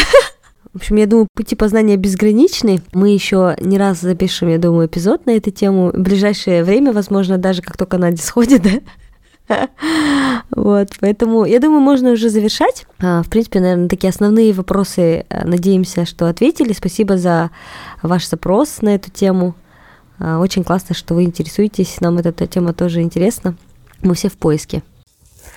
в 0.76 0.78
общем, 0.78 0.96
я 0.96 1.06
думаю, 1.06 1.26
пути 1.32 1.56
познания 1.56 1.96
безграничны. 1.96 2.82
Мы 2.92 3.08
еще 3.08 3.56
не 3.60 3.78
раз 3.78 4.02
запишем, 4.02 4.48
я 4.50 4.58
думаю, 4.58 4.88
эпизод 4.88 5.24
на 5.24 5.30
эту 5.30 5.50
тему. 5.50 5.90
В 5.90 6.02
ближайшее 6.02 6.64
время, 6.64 6.92
возможно, 6.92 7.38
даже 7.38 7.62
как 7.62 7.78
только 7.78 7.96
Надя 7.96 8.22
сходит, 8.22 8.62
да? 9.48 9.68
Вот, 10.50 10.88
поэтому 11.00 11.46
я 11.46 11.60
думаю, 11.60 11.80
можно 11.80 12.10
уже 12.10 12.28
завершать. 12.28 12.84
А, 13.00 13.22
в 13.22 13.30
принципе, 13.30 13.60
наверное, 13.60 13.88
такие 13.88 14.10
основные 14.10 14.52
вопросы, 14.52 15.24
э, 15.26 15.46
надеемся, 15.46 16.04
что 16.04 16.28
ответили. 16.28 16.74
Спасибо 16.74 17.16
за 17.16 17.50
ваш 18.02 18.28
запрос 18.28 18.82
на 18.82 18.94
эту 18.96 19.10
тему. 19.10 19.54
А, 20.18 20.40
очень 20.40 20.62
классно, 20.62 20.94
что 20.94 21.14
вы 21.14 21.24
интересуетесь. 21.24 22.02
Нам 22.02 22.18
эта 22.18 22.46
тема 22.46 22.74
тоже 22.74 23.00
интересна. 23.00 23.56
Мы 24.02 24.14
все 24.14 24.28
в 24.28 24.36
поиске. 24.36 24.82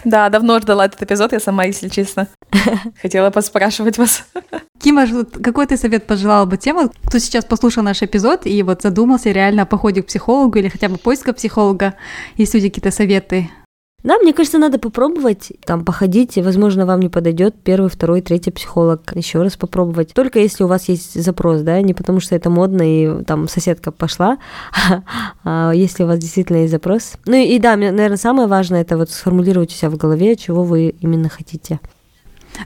Да, 0.03 0.29
давно 0.29 0.59
ждала 0.59 0.85
этот 0.85 1.01
эпизод, 1.01 1.33
я 1.33 1.39
сама, 1.39 1.65
если 1.65 1.89
честно. 1.89 2.27
Хотела 3.01 3.29
поспрашивать 3.31 3.97
вас. 3.97 4.25
Кима, 4.81 5.05
какой 5.43 5.67
ты 5.67 5.77
совет 5.77 6.07
пожелала 6.07 6.45
бы 6.45 6.57
тем, 6.57 6.89
кто 7.05 7.19
сейчас 7.19 7.45
послушал 7.45 7.83
наш 7.83 8.01
эпизод 8.01 8.45
и 8.45 8.63
вот 8.63 8.81
задумался 8.81 9.31
реально 9.31 9.63
о 9.63 9.65
походе 9.65 10.01
к 10.01 10.07
психологу 10.07 10.57
или 10.57 10.69
хотя 10.69 10.87
бы 10.87 10.97
поиска 10.97 11.33
психолога? 11.33 11.95
Есть 12.35 12.53
ли 12.53 12.61
какие-то 12.61 12.91
советы? 12.91 13.49
Да, 14.03 14.17
мне 14.17 14.33
кажется, 14.33 14.57
надо 14.57 14.79
попробовать, 14.79 15.51
там, 15.65 15.83
походить, 15.83 16.37
возможно, 16.37 16.85
вам 16.85 17.01
не 17.01 17.09
подойдет 17.09 17.55
первый, 17.63 17.89
второй, 17.89 18.21
третий 18.21 18.51
психолог. 18.51 19.15
Еще 19.15 19.41
раз 19.41 19.57
попробовать. 19.57 20.13
Только 20.13 20.39
если 20.39 20.63
у 20.63 20.67
вас 20.67 20.87
есть 20.87 21.21
запрос, 21.21 21.61
да, 21.61 21.81
не 21.81 21.93
потому 21.93 22.19
что 22.19 22.35
это 22.35 22.49
модно, 22.49 22.81
и 22.83 23.23
там 23.23 23.47
соседка 23.47 23.91
пошла, 23.91 24.37
а 25.43 25.71
если 25.71 26.03
у 26.03 26.07
вас 26.07 26.19
действительно 26.19 26.57
есть 26.57 26.71
запрос. 26.71 27.13
Ну 27.25 27.35
и 27.35 27.59
да, 27.59 27.75
наверное, 27.75 28.17
самое 28.17 28.47
важное 28.47 28.81
это 28.81 28.97
вот 28.97 29.09
сформулировать 29.09 29.71
у 29.71 29.75
себя 29.75 29.89
в 29.89 29.97
голове, 29.97 30.35
чего 30.35 30.63
вы 30.63 30.95
именно 31.01 31.27
хотите. 31.29 31.79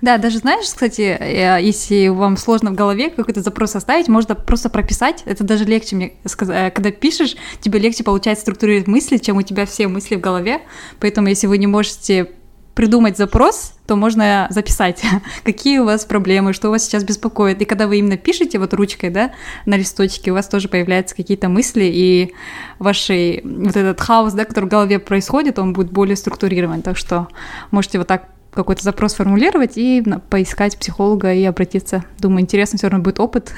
Да, 0.02 0.18
даже 0.18 0.40
знаешь, 0.40 0.66
кстати, 0.66 1.02
э, 1.02 1.60
если 1.62 2.08
вам 2.08 2.38
сложно 2.38 2.72
в 2.72 2.76
голове 2.76 3.10
какой-то 3.10 3.42
запрос 3.42 3.76
оставить, 3.76 4.08
можно 4.08 4.36
просто 4.36 4.70
прописать. 4.70 5.24
Это 5.26 5.44
даже 5.44 5.66
легче, 5.66 5.96
мне 5.96 6.14
сказать. 6.26 6.72
Э, 6.72 6.72
когда 6.72 6.92
пишешь, 6.92 7.36
тебе 7.62 7.80
легче 7.80 8.04
получается 8.04 8.44
структурировать 8.44 8.88
мысли, 8.88 9.18
чем 9.18 9.38
у 9.38 9.42
тебя 9.42 9.66
все 9.66 9.88
мысли 9.88 10.16
в 10.16 10.22
голове. 10.22 10.62
Поэтому, 11.00 11.28
если 11.28 11.48
вы 11.48 11.58
не 11.58 11.68
можете 11.68 12.32
придумать 12.74 13.18
запрос, 13.18 13.74
то 13.86 13.96
можно 13.96 14.48
записать, 14.50 15.04
какие 15.44 15.78
у 15.78 15.86
вас 15.86 16.06
проблемы, 16.06 16.54
что 16.54 16.70
вас 16.70 16.84
сейчас 16.84 17.04
беспокоит. 17.04 17.62
И 17.62 17.66
когда 17.66 17.88
вы 17.88 18.00
именно 18.00 18.18
пишете 18.18 18.58
вот 18.58 18.74
ручкой, 18.74 19.10
да, 19.10 19.32
на 19.66 19.76
листочке, 19.76 20.32
у 20.32 20.34
вас 20.34 20.48
тоже 20.48 20.70
появляются 20.70 21.16
какие-то 21.16 21.50
мысли, 21.50 21.84
и 21.84 22.34
ваш 22.80 23.10
вот 23.10 23.78
этот 23.78 24.02
хаос, 24.02 24.34
да, 24.34 24.46
который 24.46 24.66
в 24.66 24.70
голове 24.70 25.00
происходит, 25.00 25.60
он 25.60 25.74
будет 25.74 25.92
более 25.92 26.16
структурирован. 26.16 26.82
Так 26.82 26.98
что 26.98 27.28
можете 27.70 28.00
вот 28.00 28.08
так 28.08 28.30
какой-то 28.54 28.84
запрос 28.84 29.14
формулировать 29.16 29.78
и 29.78 30.04
поискать 30.30 30.78
психолога 30.78 31.34
и 31.34 31.43
обратиться. 31.43 32.06
Думаю, 32.20 32.41
интересно 32.41 32.78
все 32.78 32.88
равно 32.88 33.04
будет 33.04 33.20
опыт. 33.20 33.54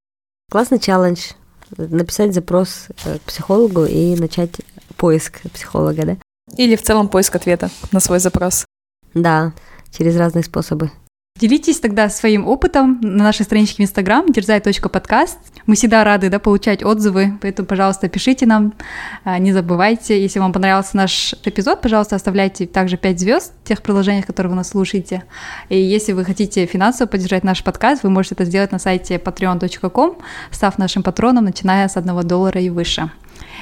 Классный 0.50 0.78
челлендж. 0.78 1.32
Написать 1.76 2.32
запрос 2.32 2.88
э, 3.04 3.18
к 3.18 3.22
психологу 3.22 3.84
и 3.84 4.16
начать 4.16 4.56
поиск 4.96 5.42
психолога, 5.52 6.06
да? 6.06 6.16
Или 6.56 6.76
в 6.76 6.82
целом 6.82 7.08
поиск 7.08 7.36
ответа 7.36 7.70
на 7.92 8.00
свой 8.00 8.20
запрос. 8.20 8.64
Да, 9.12 9.52
через 9.90 10.16
разные 10.16 10.44
способы. 10.44 10.90
Делитесь 11.38 11.78
тогда 11.78 12.08
своим 12.08 12.48
опытом 12.48 12.98
на 13.00 13.22
нашей 13.22 13.44
страничке 13.44 13.76
в 13.76 13.86
Инстаграм 13.86 14.26
дерзай.подкаст. 14.32 15.38
Мы 15.66 15.76
всегда 15.76 16.02
рады 16.02 16.30
да, 16.30 16.40
получать 16.40 16.82
отзывы, 16.82 17.38
поэтому, 17.40 17.68
пожалуйста, 17.68 18.08
пишите 18.08 18.44
нам, 18.44 18.74
а, 19.22 19.38
не 19.38 19.52
забывайте. 19.52 20.20
Если 20.20 20.40
вам 20.40 20.52
понравился 20.52 20.96
наш 20.96 21.36
эпизод, 21.44 21.80
пожалуйста, 21.80 22.16
оставляйте 22.16 22.66
также 22.66 22.96
5 22.96 23.20
звезд 23.20 23.52
в 23.62 23.68
тех 23.68 23.82
приложениях, 23.82 24.26
которые 24.26 24.50
вы 24.50 24.56
нас 24.56 24.70
слушаете. 24.70 25.22
И 25.68 25.80
если 25.80 26.12
вы 26.12 26.24
хотите 26.24 26.66
финансово 26.66 27.06
поддержать 27.06 27.44
наш 27.44 27.62
подкаст, 27.62 28.02
вы 28.02 28.10
можете 28.10 28.34
это 28.34 28.44
сделать 28.44 28.72
на 28.72 28.80
сайте 28.80 29.14
patreon.com, 29.14 30.18
став 30.50 30.76
нашим 30.76 31.04
патроном, 31.04 31.44
начиная 31.44 31.86
с 31.86 31.96
1 31.96 32.20
доллара 32.26 32.60
и 32.60 32.68
выше. 32.68 33.12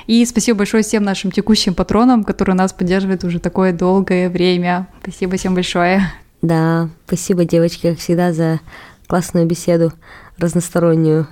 И 0.06 0.24
спасибо 0.24 0.58
большое 0.58 0.82
всем 0.82 1.02
нашим 1.02 1.30
текущим 1.30 1.74
патронам, 1.74 2.24
которые 2.24 2.56
нас 2.56 2.72
поддерживают 2.72 3.22
уже 3.24 3.38
такое 3.38 3.74
долгое 3.74 4.30
время. 4.30 4.88
Спасибо 5.02 5.36
всем 5.36 5.54
большое. 5.54 6.10
Да, 6.42 6.88
спасибо, 7.06 7.44
девочки, 7.44 7.90
как 7.90 7.98
всегда, 7.98 8.32
за 8.32 8.60
классную 9.06 9.46
беседу, 9.46 9.92
разностороннюю. 10.38 11.26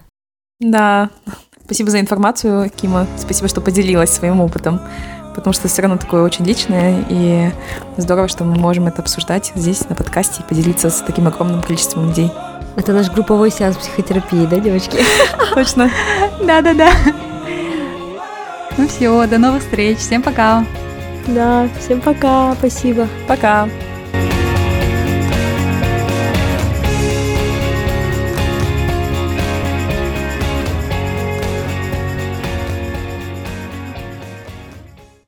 Да, 0.60 1.10
спасибо 1.64 1.90
за 1.90 2.00
информацию, 2.00 2.70
Кима. 2.70 3.06
Спасибо, 3.16 3.48
что 3.48 3.60
поделилась 3.60 4.10
своим 4.10 4.40
опытом, 4.40 4.80
потому 5.34 5.52
что 5.52 5.68
все 5.68 5.82
равно 5.82 5.98
такое 5.98 6.22
очень 6.22 6.44
личное, 6.44 7.04
и 7.08 7.50
здорово, 7.96 8.28
что 8.28 8.44
мы 8.44 8.54
можем 8.56 8.86
это 8.86 9.02
обсуждать 9.02 9.52
здесь, 9.54 9.88
на 9.88 9.94
подкасте, 9.94 10.42
и 10.42 10.48
поделиться 10.48 10.90
с 10.90 11.00
таким 11.00 11.26
огромным 11.26 11.62
количеством 11.62 12.08
людей. 12.08 12.30
Это 12.76 12.92
наш 12.92 13.10
групповой 13.10 13.50
сеанс 13.50 13.76
психотерапии, 13.76 14.46
да, 14.46 14.58
девочки? 14.58 14.98
Точно. 15.54 15.90
Да-да-да. 16.42 16.90
Ну 18.76 18.88
все, 18.88 19.26
до 19.28 19.38
новых 19.38 19.62
встреч. 19.62 19.98
Всем 19.98 20.22
пока. 20.22 20.66
Да, 21.28 21.68
всем 21.78 22.00
пока. 22.00 22.54
Спасибо. 22.56 23.06
Пока. 23.28 23.68